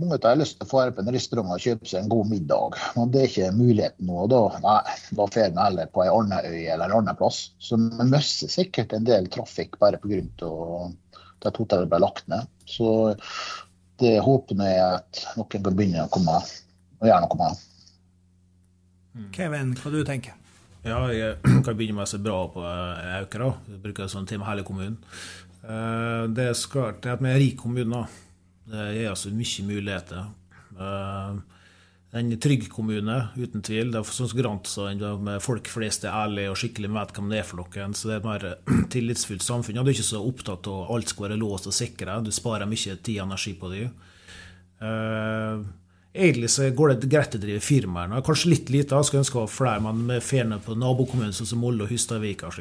mange 0.00 0.18
har 0.22 0.38
lyst 0.38 0.58
til 0.58 0.66
å 0.66 0.70
få 0.70 0.82
på 0.94 1.02
en 1.02 1.12
restaurant 1.14 1.54
og 1.54 1.62
kjøpe 1.62 1.88
seg 1.88 2.02
en 2.02 2.12
god 2.12 2.30
middag. 2.30 2.78
Men 2.96 3.12
det 3.14 3.20
er 3.20 3.30
ikke 3.30 3.50
muligheten 3.56 4.08
nå. 4.10 4.26
Da, 4.32 4.40
nei, 4.64 4.96
da 5.18 5.26
får 5.26 5.50
vi 5.54 5.62
heller 5.62 5.90
på 5.94 6.04
ei 6.04 6.12
annen 6.12 6.48
øy 6.50 6.62
eller 6.74 6.86
en 6.86 6.96
annen 7.00 7.18
plass. 7.18 7.40
Så 7.62 7.78
vi 7.78 8.06
mister 8.10 8.52
sikkert 8.52 8.94
en 8.96 9.06
del 9.08 9.28
trafikk 9.32 9.78
bare 9.82 10.00
pga. 10.02 10.22
at 11.44 11.58
hotellet 11.60 11.90
ble 11.92 12.00
lagt 12.00 12.28
ned. 12.32 12.48
Så 12.64 13.14
det 14.00 14.16
håper 14.24 14.62
jeg 14.64 14.80
at 14.80 15.24
noen 15.36 15.50
kan 15.52 15.76
begynne 15.76 16.06
å 16.06 16.12
komme 16.12 16.38
og 16.40 17.04
gjøre 17.04 17.26
noe 17.26 17.40
med. 17.42 17.64
Kevin, 19.34 19.76
hva 19.78 19.92
du 19.92 20.00
tenker 20.02 20.34
Ja, 20.82 20.98
jeg 21.14 21.36
kan 21.44 21.76
begynne 21.76 22.00
med 22.00 22.08
å 22.08 22.10
se 22.10 22.18
bra 22.18 22.38
på 22.50 22.64
Aukra. 22.64 23.52
Jeg 23.68 23.82
bruker 23.84 24.10
sånn 24.10 24.26
til 24.26 24.40
med 24.40 24.48
hele 24.50 24.64
kommunen. 24.66 24.98
Eh, 25.64 26.24
det 26.34 26.48
er 26.50 26.56
at 26.56 27.04
vi 27.04 27.12
er 27.12 27.20
en 27.20 27.40
rik 27.40 27.60
kommune. 27.60 28.04
Det 28.70 28.86
gir 28.96 29.10
altså 29.10 29.32
mye 29.34 29.66
muligheter. 29.68 30.30
Eh, 30.80 31.42
en 32.14 32.30
trygg 32.38 32.68
kommune, 32.70 33.16
uten 33.34 33.62
tvil. 33.66 33.90
Det 33.90 33.98
er 33.98 34.10
sånn 34.14 34.30
som 34.30 34.38
grant 34.38 34.68
sa, 34.70 34.86
med 34.94 35.42
folk 35.42 35.66
flest 35.70 36.04
er 36.06 36.14
ærlige 36.14 36.52
og 36.52 36.58
skikkelig 36.60 36.90
vet 36.94 37.14
hvem 37.16 37.30
det 37.32 37.40
er 37.40 37.48
for 37.48 37.58
noen. 37.58 37.94
Så 37.98 38.08
det 38.08 38.14
er 38.14 38.20
et 38.20 38.28
mer 38.28 38.44
tillitsfullt 38.94 39.42
samfunn. 39.42 39.80
du 39.80 39.90
er 39.90 39.96
ikke 39.96 40.06
så 40.06 40.22
opptatt 40.22 40.68
av 40.70 40.84
at 40.84 40.92
alt 40.94 41.10
skal 41.10 41.26
være 41.28 41.40
låst 41.40 41.66
og 41.70 41.74
sikre. 41.74 42.20
Du 42.22 42.30
sparer 42.34 42.70
mye 42.70 42.94
tid 42.96 43.18
og 43.18 43.24
energi 43.26 43.56
på 43.58 43.72
det. 43.72 43.88
Uh, 44.84 45.64
egentlig 46.14 46.52
så 46.54 46.68
går 46.70 46.94
det 46.94 47.10
greit 47.10 47.34
å 47.34 47.40
drive 47.42 47.64
firmaer. 47.64 48.14
Kanskje 48.26 48.52
litt 48.52 48.70
lite, 48.70 48.94
jeg 48.94 49.08
skulle 49.10 49.24
ønske 49.24 49.40
å 49.40 49.48
ha 49.48 49.50
flere, 49.50 49.82
men 49.82 50.04
med 50.12 50.22
ferne 50.22 50.60
på 50.62 50.76
nabokommunen 50.78 51.34
sånn 51.34 51.50
som 51.50 51.62
Molde 51.66 51.88
og 51.88 51.90
Hustadvika. 51.90 52.52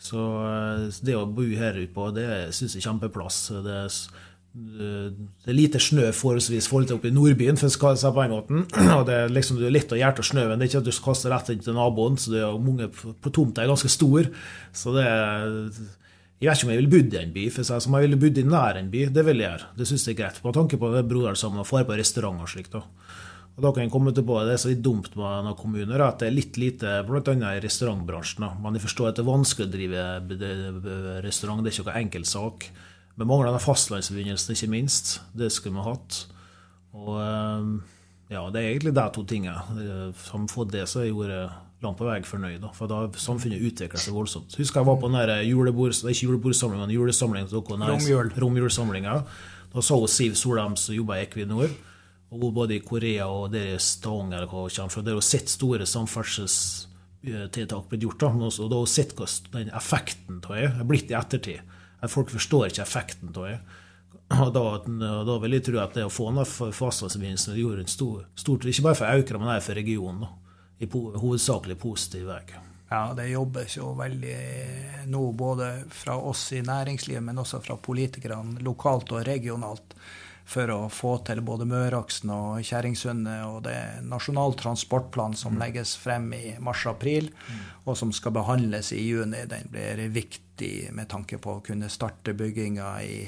Så 0.00 0.16
uh, 0.16 0.88
det 1.04 1.18
å 1.18 1.28
bo 1.28 1.44
her 1.44 1.76
ute 1.76 1.92
på, 1.92 2.08
det 2.16 2.54
syns 2.56 2.72
jeg 2.72 2.86
er 2.86 2.88
kjempeplass. 2.88 3.42
Det 3.68 3.76
er 3.82 4.00
det 4.56 5.50
er 5.50 5.56
lite 5.56 5.80
snø 5.82 6.06
forholdsvis 6.16 6.68
forhold 6.70 6.88
til 6.88 6.96
oppe 6.96 7.10
i 7.10 7.14
Nordbyen, 7.14 7.58
for 7.60 7.68
å 7.68 7.92
seg 7.98 8.14
på 8.16 8.22
en 8.24 8.32
måte. 8.32 8.62
Og 8.96 9.04
det 9.08 9.18
er 9.18 9.34
liksom 9.34 9.60
det 9.60 9.68
er 9.68 9.76
litt 9.76 9.92
å 9.92 10.00
gjøre 10.00 10.22
og 10.22 10.28
snøen. 10.30 10.56
Det 10.56 10.66
er 10.66 10.70
ikke 10.70 10.80
at 10.80 10.88
du 10.88 11.04
kaster 11.04 11.32
rett 11.34 11.52
inn 11.52 11.62
til 11.64 11.76
naboen, 11.76 12.16
så 12.20 12.32
det 12.32 12.42
er 12.46 12.56
mange 12.62 12.88
på 12.88 13.32
tomta 13.36 13.64
er 13.64 13.72
ganske 13.72 13.92
stor. 13.92 14.30
Så 14.76 14.96
det 14.96 15.04
er 15.04 15.46
Jeg 16.36 16.50
vet 16.50 16.58
ikke 16.58 16.66
om 16.66 16.72
jeg 16.72 16.80
ville 16.82 16.92
bodd 16.92 17.14
i 17.14 17.20
en 17.22 17.30
by, 17.32 17.44
for 17.48 17.64
jeg, 17.64 17.82
som 17.84 17.94
jeg 17.96 18.04
ville 18.04 18.20
bodd 18.20 18.38
i 18.40 18.42
nær 18.44 18.80
en 18.80 18.90
by. 18.92 19.04
Det 19.12 19.22
vil 19.24 19.40
jeg 19.40 19.50
gjøre. 19.50 19.68
Det 19.76 19.88
syns 19.88 20.08
jeg 20.08 20.16
er 20.16 20.18
greit. 20.22 20.40
På 20.44 20.52
tanke 20.56 20.80
på 20.80 20.90
det 20.92 21.06
broderen 21.08 21.60
og 21.60 21.70
drar 21.70 21.86
på 21.88 22.00
restaurant 22.00 22.42
og 22.44 22.50
slikt. 22.52 22.76
Og 22.76 23.64
da 23.64 23.72
kan 23.72 23.86
jeg 23.86 23.92
komme 23.92 24.12
tilbake, 24.12 24.44
Det 24.44 24.52
er 24.52 24.60
så 24.60 24.68
litt 24.68 24.84
dumt 24.84 25.14
med 25.16 25.46
noen 25.46 25.56
kommuner 25.56 26.02
at 26.04 26.20
det 26.20 26.28
er 26.28 26.36
litt 26.36 26.58
lite, 26.60 26.98
bl.a. 27.08 27.52
i 27.56 27.62
restaurantbransjen. 27.64 28.44
Da. 28.44 28.50
Men 28.60 28.76
jeg 28.76 28.84
forstår 28.84 29.08
at 29.08 29.16
det 29.16 29.24
er 29.24 29.32
vanskelig 29.32 29.68
å 29.68 29.72
drive 29.72 31.22
restaurant, 31.24 31.64
det 31.64 31.72
er 31.72 31.78
ikke 31.78 31.88
noen 31.88 32.04
enkel 32.04 32.28
sak. 32.28 32.68
Vi 33.16 33.24
mangler 33.24 33.54
den 33.54 33.64
fastlandsforbindelsen, 33.64 34.56
ikke 34.56 34.72
minst. 34.72 35.20
Det 35.36 35.48
skulle 35.52 35.78
vi 35.78 35.86
hatt. 35.88 36.24
Og, 36.96 37.14
ehm, 37.20 37.76
Ja, 38.26 38.40
det 38.50 38.58
er 38.58 38.72
egentlig 38.74 38.94
de 38.94 39.02
to 39.14 39.22
tingene. 39.22 39.60
Eh, 39.78 40.12
som 40.26 40.48
fått 40.48 40.72
det, 40.72 40.88
så 40.90 41.00
er 41.00 41.04
jeg 41.06 41.14
vært 41.14 41.52
langt 41.82 41.98
på 42.00 42.08
vei 42.08 42.18
fornøyd. 42.26 42.60
Da. 42.60 42.72
For 42.74 42.90
da 42.90 43.04
har 43.04 43.18
samfunnet 43.22 43.62
utvikla 43.62 44.00
seg 44.02 44.16
voldsomt. 44.16 44.56
Husker 44.58 44.80
jeg 44.80 44.88
var 44.88 44.98
på 44.98 45.10
den 45.12 45.46
julebord, 45.46 45.94
ikke 45.94 46.26
julebordsamling, 46.26 46.80
men 46.80 46.90
julesamling. 46.90 47.46
Romjul. 47.52 48.32
Romjulsamlinga. 48.34 49.20
Da 49.72 49.84
så 49.84 50.00
hun 50.00 50.08
Siv 50.08 50.34
Solheim, 50.34 50.74
som 50.76 50.96
jobba 50.96 51.20
i 51.20 51.26
Equinor, 51.26 51.70
og 52.32 52.52
både 52.54 52.74
i 52.74 52.82
Korea 52.82 53.28
og 53.28 53.52
der 53.52 53.76
i 53.76 53.78
Stavanger 53.78 54.42
eller 54.42 54.50
hva 54.50 54.66
hun 54.66 54.74
kommer 54.74 54.90
fra, 54.90 55.02
der 55.06 55.20
hun 55.20 55.22
sett 55.22 55.52
store 55.52 55.86
samferdselstiltak 55.86 57.86
blitt 57.90 58.02
gjort. 58.02 58.24
Da. 58.24 58.26
Og 58.26 58.70
da 58.70 58.74
har 58.74 58.82
hun 58.82 58.90
sett 58.90 59.14
den 59.52 59.70
effekten 59.70 60.42
av 60.42 60.56
det 60.56 60.66
er 60.72 60.88
blitt 60.88 61.12
i 61.12 61.14
ettertid. 61.14 61.62
At 62.04 62.12
folk 62.12 62.30
forstår 62.30 62.70
ikke 62.70 62.84
effekten 62.84 63.32
av 63.32 63.48
det. 63.48 63.58
Og 64.34 64.50
da, 64.52 64.64
da, 65.26 65.36
vil 65.42 65.54
jeg 65.54 65.68
tro 65.68 65.78
at 65.78 65.94
det 65.94 66.06
å 66.06 66.12
få 66.12 66.32
ned 66.34 66.48
fastlandsforbindelsen 66.50 67.58
gjorde 67.60 67.84
en 67.84 67.90
stor, 67.90 68.24
stort, 68.34 68.66
ikke 68.66 68.88
bare 68.88 68.98
for 68.98 69.12
Aukra, 69.12 69.38
men 69.38 69.52
også 69.52 69.70
for 69.70 69.78
regionen. 69.78 70.32
I 70.82 70.88
po, 70.90 71.06
hovedsakelig 71.16 71.78
positiv 71.80 72.26
vei. 72.28 72.42
Ja, 72.90 73.14
det 73.16 73.30
jobbes 73.30 73.78
jo 73.78 73.94
veldig 73.98 74.36
nå, 75.10 75.22
både 75.38 75.70
fra 75.94 76.18
oss 76.18 76.50
i 76.54 76.60
næringslivet, 76.62 77.24
men 77.24 77.40
også 77.42 77.62
fra 77.64 77.78
politikerne 77.82 78.60
lokalt 78.66 79.14
og 79.14 79.24
regionalt, 79.26 79.96
for 80.46 80.70
å 80.70 80.80
få 80.92 81.16
til 81.26 81.40
både 81.42 81.66
Møreaksen 81.66 82.30
og 82.30 82.66
Kjerringsundet 82.66 83.46
og 83.48 83.64
det 83.64 83.78
Nasjonal 84.06 84.54
transportplan 84.58 85.34
som 85.38 85.56
mm. 85.56 85.62
legges 85.64 85.96
frem 85.98 86.28
i 86.36 86.44
mars-april, 86.62 87.32
mm. 87.32 87.64
og 87.86 87.98
som 87.98 88.14
skal 88.14 88.36
behandles 88.36 88.92
i 88.94 89.00
juni. 89.08 89.42
Den 89.50 89.72
blir 89.72 90.04
viktig 90.14 90.45
med 90.92 91.08
tanke 91.10 91.38
på 91.42 91.58
å 91.58 91.64
kunne 91.64 91.90
starte 91.92 92.34
bygginga 92.36 92.92
i 93.02 93.18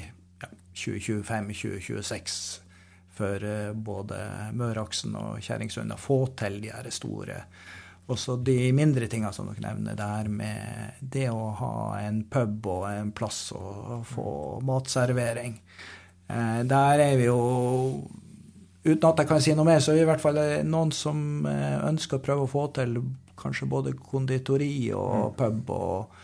2025-2026 0.73 2.39
for 3.19 3.43
eh, 3.43 3.73
både 3.73 4.19
Møreaksen 4.55 5.15
og 5.19 5.43
Kjerringsund 5.43 5.93
å 5.93 5.99
få 5.99 6.21
til 6.39 6.61
de 6.63 6.71
her 6.73 6.89
store 6.93 7.43
også 8.09 8.39
de 8.41 8.71
mindre 8.73 9.05
tingene 9.05 9.29
som 9.35 9.49
dere 9.51 9.61
nevner, 9.67 9.97
det 9.97 10.07
her 10.07 10.29
med 10.33 11.01
det 11.13 11.27
å 11.29 11.51
ha 11.59 11.73
en 12.01 12.23
pub 12.25 12.65
og 12.71 12.87
en 12.89 13.11
plass 13.13 13.51
å 13.53 13.99
få 14.07 14.31
matservering. 14.65 15.59
Eh, 16.25 16.61
der 16.69 17.05
er 17.09 17.19
vi 17.19 17.29
jo 17.29 17.43
Uten 18.79 19.09
at 19.09 19.19
jeg 19.19 19.27
kan 19.27 19.41
si 19.43 19.51
noe 19.53 19.67
mer, 19.67 19.81
så 19.83 19.91
er 19.91 19.97
vi 19.97 20.03
i 20.05 20.07
hvert 20.07 20.21
fall 20.23 20.37
noen 20.63 20.93
som 20.95 21.43
eh, 21.45 21.81
ønsker 21.83 22.17
å 22.17 22.23
prøve 22.23 22.45
å 22.45 22.49
få 22.49 22.61
til 22.77 22.95
kanskje 23.37 23.67
både 23.69 23.91
konditori 23.99 24.71
og 24.95 25.35
pub 25.37 25.73
og 25.75 26.21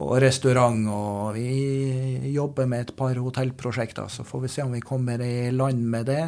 og 0.00 0.12
restaurant. 0.22 0.84
Og 0.88 1.36
vi 1.36 2.32
jobber 2.32 2.68
med 2.68 2.86
et 2.86 2.94
par 2.96 3.18
hotellprosjekter, 3.18 4.08
så 4.08 4.24
får 4.26 4.44
vi 4.44 4.52
se 4.52 4.66
om 4.66 4.76
vi 4.76 4.84
kommer 4.84 5.22
i 5.24 5.50
land 5.54 5.82
med 5.94 6.08
det. 6.10 6.24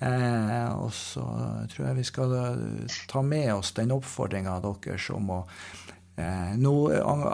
Eh, 0.00 0.68
og 0.80 0.92
så 0.96 1.24
tror 1.72 1.90
jeg 1.90 2.00
vi 2.00 2.08
skal 2.08 2.34
ta 3.08 3.22
med 3.22 3.52
oss 3.52 3.74
den 3.76 3.92
oppfordringa 3.92 4.54
deres 4.64 5.10
om 5.12 5.28
å 5.34 5.40
eh, 6.16 6.54
Nå 6.56 6.72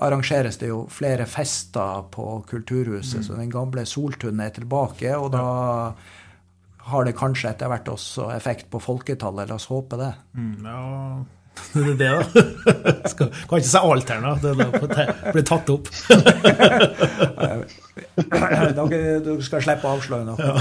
arrangeres 0.03 0.59
det 0.59 0.73
jo 0.73 0.81
flere 0.91 1.29
fester 1.31 2.09
på 2.11 2.27
Kulturhuset, 2.51 3.23
mm. 3.23 3.27
så 3.29 3.39
den 3.39 3.55
gamle 3.55 3.87
Soltun 3.87 4.43
er 4.43 4.55
tilbake. 4.57 5.15
Og 5.15 5.31
da 5.35 5.47
har 6.91 7.07
det 7.07 7.17
kanskje 7.19 7.51
etter 7.51 7.71
hvert 7.71 7.89
også 7.91 8.31
effekt 8.35 8.71
på 8.71 8.83
folketallet. 8.83 9.51
La 9.51 9.59
oss 9.59 9.71
håpe 9.71 9.99
det. 9.99 10.13
Mm, 10.39 10.67
ja 10.67 10.83
det 11.73 11.83
er 11.83 11.97
det, 12.01 12.09
da. 12.11 12.43
Skal, 13.13 13.31
kan 13.49 13.61
ikke 13.61 13.69
si 13.69 13.81
alt 13.81 14.11
her 14.13 14.21
nå. 14.23 14.33
Det 14.43 14.53
blir 15.35 15.45
tatt 15.47 15.71
opp. 15.73 15.91
dere, 18.17 18.73
dere, 18.77 19.37
skal 19.45 19.65
slippe 19.65 19.89
å 19.89 19.95
avsløre 19.97 20.25
noe. 20.27 20.37
Ja. 20.41 20.55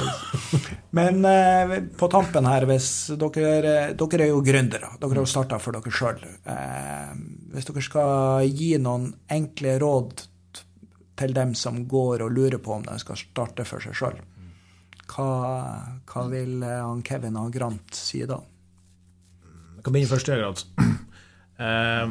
Men 0.95 1.25
eh, 1.27 1.75
på 1.99 2.09
tampen 2.11 2.47
her, 2.49 2.67
hvis 2.69 2.89
dere, 3.19 3.73
dere 3.97 4.23
er 4.23 4.31
jo 4.31 4.43
gründere. 4.45 4.93
Dere 4.99 5.13
har 5.13 5.23
jo 5.23 5.27
starta 5.29 5.59
for 5.61 5.75
dere 5.75 5.91
sjøl. 5.93 6.21
Eh, 6.23 7.11
hvis 7.55 7.67
dere 7.69 7.83
skal 7.83 8.47
gi 8.47 8.75
noen 8.81 9.11
enkle 9.31 9.77
råd 9.83 10.25
til 11.15 11.35
dem 11.35 11.53
som 11.55 11.83
går 11.87 12.25
og 12.25 12.33
lurer 12.35 12.59
på 12.59 12.75
om 12.75 12.83
de 12.87 12.97
skal 12.99 13.19
starte 13.19 13.67
for 13.67 13.83
seg 13.83 13.95
sjøl, 13.95 14.17
hva, 15.05 15.29
hva, 16.09 16.21
vil 16.31 16.63
han 16.65 17.03
Kevin 17.05 17.37
og 17.39 17.53
Grant 17.53 17.95
si 17.95 18.23
da? 18.27 18.39
Kan 19.85 19.95
begynne 19.95 20.09
først. 20.09 20.65
Eh, 21.55 22.09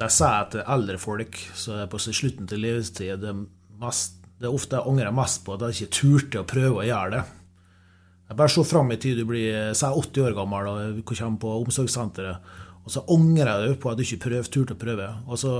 de 0.00 0.08
sier 0.14 0.36
at 0.44 0.54
eldre 0.62 1.00
folk 1.00 1.34
som 1.58 1.80
er 1.80 1.88
på 1.90 1.98
slutten 1.98 2.46
til 2.46 2.62
livstid, 2.62 3.24
det, 3.24 3.34
det 4.38 4.48
er 4.48 4.54
ofte 4.54 4.80
angrer 4.86 5.10
mest 5.14 5.42
på 5.44 5.56
at 5.56 5.64
de 5.64 5.72
ikke 5.74 5.96
turte 5.96 6.42
å 6.42 6.48
prøve 6.48 6.82
å 6.82 6.86
gjøre 6.86 7.16
det. 7.16 7.24
Jeg 8.30 8.38
bare 8.38 8.52
se 8.54 8.62
fram 8.62 8.92
i 8.94 8.98
tid 9.02 9.18
du 9.18 9.24
blir 9.26 9.72
80 9.74 10.22
år 10.22 10.36
gammel 10.38 10.68
og 10.70 11.00
kommer 11.08 11.40
på 11.42 11.56
omsorgssenteret, 11.64 12.52
og 12.86 12.94
så 12.94 13.02
angrer 13.10 13.66
du 13.66 13.74
på 13.82 13.90
at 13.90 13.98
du 13.98 14.04
ikke 14.04 14.22
prøv, 14.28 14.46
turte 14.46 14.76
å 14.76 14.80
prøve. 14.80 15.08
Så, 15.36 15.56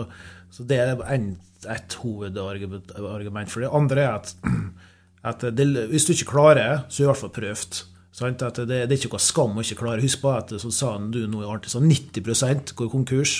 så 0.54 0.66
Det 0.70 0.78
er 0.78 1.02
en, 1.10 1.32
et 1.66 1.98
hovedargument 2.04 3.50
for 3.50 3.64
det. 3.64 3.72
andre 3.74 4.06
er 4.06 4.12
at, 4.20 4.34
at 5.32 5.44
det, 5.58 5.66
hvis 5.90 6.06
du 6.06 6.14
ikke 6.14 6.30
klarer, 6.30 6.86
så 6.86 7.02
er 7.02 7.02
du 7.02 7.08
i 7.08 7.10
hvert 7.10 7.24
fall 7.24 7.34
prøvd. 7.40 7.82
At 8.20 8.58
det, 8.58 8.66
det, 8.68 8.90
er 8.90 8.98
ikke 8.98 9.14
noe 9.14 9.22
skam 9.22 9.56
å 9.56 9.62
ikke 9.64 9.78
klare. 9.84 10.02
Husk 10.02 10.20
på 10.24 10.32
at 10.34 10.52
så 10.60 10.72
sa 10.74 10.96
du 10.98 11.22
nå 11.30 11.44
artig, 11.48 11.70
så 11.72 11.80
90% 11.80 12.74
går 12.76 12.90
konkurs 12.92 13.36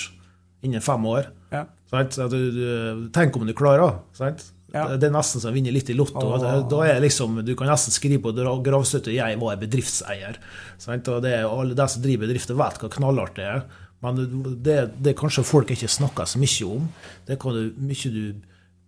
innen 0.65 0.81
fem 0.81 1.05
år. 1.05 1.29
Ja. 1.51 1.65
Sant? 1.91 2.17
Du, 2.31 2.39
du, 2.55 2.65
tenk 3.13 3.35
om 3.37 3.45
du 3.45 3.53
klarer 3.57 3.99
sant? 4.17 4.47
Ja. 4.71 4.85
Det 4.95 5.09
er 5.09 5.11
nesten 5.11 5.43
som 5.43 5.51
å 5.51 5.55
vinne 5.55 5.73
litt 5.75 5.89
i 5.91 5.95
Lotto. 5.97 6.23
Oh. 6.23 6.61
Da 6.71 6.79
er 6.87 7.01
liksom, 7.03 7.41
Du 7.43 7.51
kan 7.59 7.67
nesten 7.67 7.91
skrive 7.91 8.21
på 8.23 8.31
gravstøtte 8.63 9.11
'Jeg 9.11 9.39
var 9.41 9.59
bedriftseier'. 9.59 10.39
Sant? 10.79 11.07
Og 11.11 11.21
det, 11.21 11.43
Alle 11.43 11.75
de 11.75 11.87
som 11.87 12.01
driver 12.01 12.27
bedrifter, 12.27 12.55
vet 12.55 12.79
hva 12.79 12.89
knallhardt 12.89 13.35
det 13.35 13.43
er. 13.43 13.65
Men 14.01 14.15
det, 14.63 14.79
det 14.97 15.17
kanskje 15.19 15.43
folk 15.45 15.69
ikke 15.69 15.91
snakker 15.91 16.25
så 16.25 16.39
mye 16.39 16.69
om. 16.71 16.87
Det 17.27 17.37
kan 17.41 17.53
du, 17.53 17.73
mye 17.77 18.13
du 18.15 18.23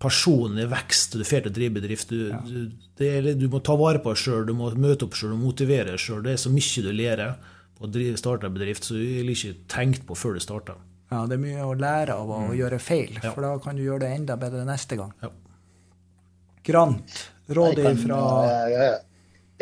personlig 0.04 0.68
vekst, 0.72 1.16
du 1.16 1.24
får 1.26 1.46
til 1.46 1.52
å 1.52 1.56
drive 1.56 1.76
bedrift. 1.80 2.12
Du, 2.12 2.30
ja. 2.30 2.40
du, 2.44 3.04
er, 3.08 3.34
du, 3.40 3.48
må 3.52 3.62
ta 3.64 3.78
vare 3.80 4.02
på 4.04 4.14
deg 4.14 4.24
sjøl, 4.24 4.46
du 4.50 4.56
må 4.58 4.72
møte 4.76 5.08
opp 5.08 5.16
sjøl 5.18 5.36
og 5.38 5.44
motivere 5.46 5.94
deg 5.94 6.02
sjøl. 6.02 6.24
Det 6.26 6.36
er 6.36 6.42
så 6.44 6.52
mye 6.54 6.84
du 6.86 6.92
lærer 6.94 7.38
på 7.78 7.88
å 7.90 8.18
starte 8.20 8.50
en 8.50 8.58
bedrift 8.58 8.90
som 8.90 9.00
du 9.00 9.32
ikke 9.34 9.56
tenkt 9.72 10.04
på 10.08 10.18
før 10.20 10.38
du 10.38 10.44
starter. 10.44 10.82
Ja, 11.14 11.24
det 11.30 11.38
er 11.38 11.44
mye 11.44 11.64
å 11.66 11.74
lære 11.78 12.18
av 12.18 12.30
å 12.30 12.42
mm. 12.48 12.54
gjøre 12.58 12.82
feil, 12.82 13.18
ja. 13.22 13.32
for 13.32 13.46
da 13.46 13.56
kan 13.62 13.78
du 13.78 13.86
gjøre 13.86 14.06
det 14.06 14.14
enda 14.18 14.38
bedre 14.42 14.66
neste 14.68 14.98
gang. 15.00 15.16
Ja. 15.22 15.32
Grant, 16.64 17.18
rådgiver 17.54 17.98
fra 18.00 18.22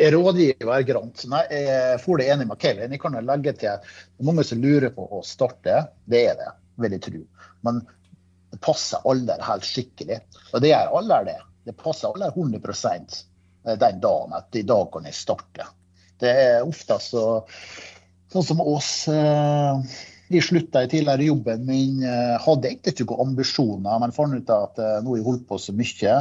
jeg 0.00 0.12
rådgiver 0.14 0.84
Grant. 0.88 1.24
Nei, 1.30 1.42
jeg 1.52 1.98
får 2.02 2.20
det 2.20 2.28
enig 2.32 2.46
med 2.48 2.60
Kevin. 2.62 2.94
Jeg 2.94 3.02
kan 3.02 3.16
legge 3.22 3.52
til 3.60 3.68
er 3.70 3.98
mange 4.24 4.44
som 4.46 4.62
lurer 4.62 4.90
på 4.94 5.04
å 5.04 5.20
starte. 5.26 5.82
Det 6.08 6.22
er 6.30 6.38
det, 6.40 6.48
vil 6.82 6.96
jeg 6.96 7.04
tro. 7.04 7.20
Men 7.66 7.82
det 8.52 8.60
passer 8.60 9.00
alder 9.08 9.40
helt 9.46 9.64
skikkelig. 9.64 10.18
Og 10.52 10.60
det 10.60 10.72
gjør 10.72 10.96
alder, 10.98 11.28
det. 11.30 11.38
Det 11.64 11.76
passer 11.78 12.10
alder 12.10 12.34
100 12.36 12.90
eh, 13.64 13.78
den 13.80 14.02
dagen 14.02 14.34
at 14.36 14.58
i 14.60 14.64
dag 14.68 14.90
kan 14.92 15.08
jeg 15.08 15.16
starte. 15.16 15.68
Det 16.20 16.32
er 16.32 16.66
ofte 16.66 16.98
så 17.00 17.24
sånn 18.32 18.44
som 18.44 18.60
oss. 18.60 19.08
Eh, 19.08 19.96
vi 20.32 20.42
slutta 20.44 20.84
i 20.84 20.90
tidligere 20.92 21.30
jobben 21.30 21.64
min. 21.68 22.04
Eh, 22.04 22.36
hadde 22.44 22.68
egentlig 22.68 22.94
ikke 22.94 23.08
noen 23.08 23.32
ambisjoner, 23.32 24.04
men 24.04 24.14
fant 24.16 24.36
ut 24.36 24.54
at 24.58 24.84
nå 25.00 25.14
har 25.14 25.22
jeg 25.22 25.28
holdt 25.30 25.48
på 25.48 25.60
så 25.60 25.76
mye 25.76 26.20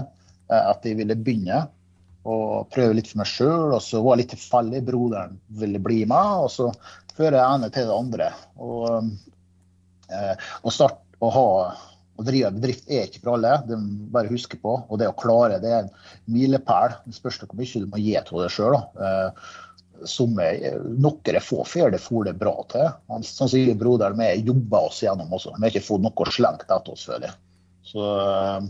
at 0.51 0.83
jeg 0.83 0.97
ville 0.99 1.15
begynne 1.15 1.61
og 2.27 2.67
prøve 2.73 2.95
litt 2.97 3.07
for 3.07 3.21
meg 3.21 3.27
sjøl. 3.27 3.75
Og 3.75 3.83
så 3.83 3.99
var 3.99 4.15
jeg 4.15 4.23
litt 4.23 4.33
tilfeldig. 4.37 4.85
Broderen 4.87 5.37
ville 5.59 5.83
bli 5.83 6.03
med, 6.07 6.47
og 6.47 6.51
så 6.53 6.71
fører 7.15 7.39
jeg 7.39 7.59
ene 7.59 7.71
til 7.75 7.87
det 7.87 7.95
andre. 7.95 8.33
Og, 8.59 9.15
og 10.11 10.75
start 10.75 10.99
å 11.23 11.31
ha 11.31 11.47
å 12.19 12.25
drive 12.27 12.51
bedrift 12.57 12.89
er 12.91 13.07
ikke 13.07 13.23
for 13.23 13.37
alle, 13.37 13.55
det 13.67 13.77
må 13.79 14.09
bare 14.13 14.31
huske 14.31 14.59
på. 14.61 14.75
Og 14.87 14.99
det 15.01 15.09
å 15.09 15.17
klare 15.17 15.61
det 15.63 15.71
er 15.71 15.83
en 15.85 15.91
milepæl. 16.31 16.97
Det 17.05 17.17
spørs 17.17 17.41
hvor 17.43 17.57
mye 17.57 17.83
du 17.83 17.89
må 17.91 18.01
gi 18.01 18.17
til 18.27 18.43
deg 18.43 18.53
sjøl. 18.53 18.77
Eh, 18.77 19.45
noen 20.01 21.29
er 21.29 21.43
få 21.45 21.61
får 21.67 21.93
det 21.93 22.01
for 22.01 22.25
det 22.25 22.35
bra 22.39 22.55
til. 22.73 22.89
Han, 23.11 23.25
sånn 23.25 23.51
sier 23.51 23.77
broderen 23.77 24.17
min 24.17 24.45
jobber 24.45 24.89
oss 24.89 25.01
gjennom 25.03 25.33
også. 25.33 25.55
Vi 25.57 25.65
har 25.65 25.73
ikke 25.73 25.87
fått 25.87 26.05
noe 26.05 26.33
slengt 26.33 26.67
etter 26.67 26.93
oss, 26.93 27.07
føler 27.09 27.29
jeg. 27.29 27.37
Så 27.91 28.07
eh, 28.21 28.69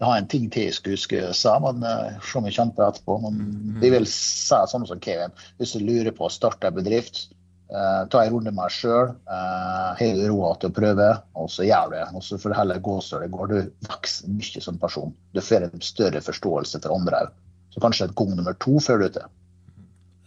jeg 0.00 0.08
har 0.08 0.16
en 0.16 0.30
ting 0.32 0.46
til 0.52 0.68
jeg 0.68 0.76
skulle 0.78 0.96
huske 0.96 1.34
sa, 1.36 1.58
men 1.60 1.84
uh, 1.84 2.16
se 2.24 2.38
om 2.38 2.46
jeg 2.48 2.56
på 2.76 2.86
etterpå. 2.86 3.18
Men 3.26 3.36
mm. 3.40 3.82
vil 3.92 4.08
si 4.08 4.60
sånn 4.72 4.86
som 4.88 5.02
Kevin, 5.04 5.34
hvis 5.60 5.74
du 5.76 5.84
lurer 5.84 6.14
på 6.16 6.24
å 6.24 6.32
starte 6.32 6.70
en 6.70 6.78
bedrift, 6.78 7.26
Uh, 7.70 8.02
ta 8.10 8.24
en 8.24 8.32
runde 8.34 8.50
med 8.50 8.64
deg 8.64 8.74
sjøl. 8.74 9.12
Uh, 9.30 9.90
Har 9.98 10.16
du 10.18 10.24
råd 10.26 10.62
til 10.62 10.72
å 10.72 10.74
prøve, 10.74 11.10
og 11.38 11.50
så 11.54 11.66
gjør 11.68 11.92
du 11.92 11.94
det. 11.94 12.06
Og 12.18 12.24
så 12.26 12.38
får 12.42 12.50
det 12.50 12.58
heller 12.58 12.80
gå 12.82 12.96
så 13.06 13.20
det 13.22 13.30
går. 13.30 13.52
Du 13.52 13.86
vokser 13.86 14.32
mye 14.34 14.62
som 14.64 14.80
person. 14.82 15.12
Du 15.30 15.42
får 15.44 15.68
en 15.68 15.84
større 15.84 16.22
forståelse 16.26 16.82
for 16.82 16.96
andre 16.96 17.24
òg. 17.26 17.36
Så 17.70 17.82
kanskje 17.84 18.08
et 18.08 18.16
gang 18.18 18.32
nummer 18.34 18.56
to 18.58 18.80
før 18.82 18.98
du 18.98 19.06
er 19.06 19.12
ute. 19.14 19.28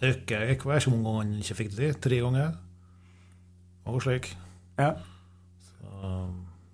Røkke 0.03 0.39
gikk 0.47 0.63
ikke 0.63 0.69
hvor 0.69 0.93
mange 0.93 1.03
ganger 1.09 1.19
han 1.19 1.33
ikke 1.43 1.57
fikk 1.59 1.73
det 1.73 1.81
til. 1.81 1.99
Tre 2.07 2.21
ganger? 2.23 2.53
Og 3.91 3.99
slik. 4.05 4.31
Ja. 4.79 4.93
Så, 5.67 6.13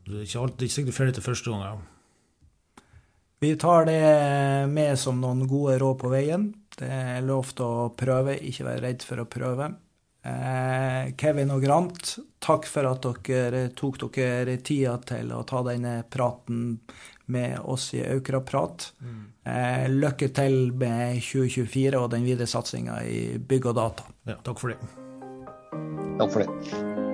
det 0.05 0.19
er 0.19 0.27
ikke 0.27 0.43
alltid 0.45 0.75
sikkert 0.75 0.99
ferdig 0.99 1.17
til 1.17 1.25
første 1.25 1.55
gangen. 1.55 1.83
Vi 3.41 3.53
tar 3.55 3.85
det 3.87 3.99
med 4.69 4.97
som 4.99 5.17
noen 5.21 5.45
gode 5.49 5.79
råd 5.81 5.97
på 6.01 6.13
veien. 6.13 6.49
Det 6.77 6.89
er 6.93 7.25
lov 7.25 7.53
til 7.55 7.65
å 7.65 7.91
prøve, 7.97 8.37
ikke 8.37 8.67
være 8.67 8.83
redd 8.85 9.05
for 9.07 9.23
å 9.23 9.29
prøve. 9.31 9.71
Eh, 10.23 11.13
Kevin 11.15 11.51
og 11.55 11.63
Grant, 11.63 12.17
takk 12.43 12.67
for 12.67 12.89
at 12.89 13.05
dere 13.27 13.69
tok 13.77 14.01
dere 14.17 14.57
tida 14.57 14.97
til 15.07 15.31
å 15.31 15.45
ta 15.47 15.63
denne 15.63 16.01
praten 16.11 16.79
med 17.29 17.59
oss 17.59 17.93
i 17.93 18.03
Aukraprat. 18.03 18.91
Eh, 19.45 19.87
lykke 19.89 20.31
til 20.35 20.71
med 20.73 21.21
2024 21.23 21.99
og 21.99 22.09
den 22.11 22.25
videre 22.27 22.49
satsinga 22.49 23.01
i 23.05 23.21
bygg 23.37 23.71
og 23.71 23.77
data. 23.79 24.09
Ja, 24.27 24.39
takk 24.43 24.59
for 24.59 24.73
det. 24.73 24.81
Takk 26.19 26.33
for 26.33 26.43
det. 26.43 27.08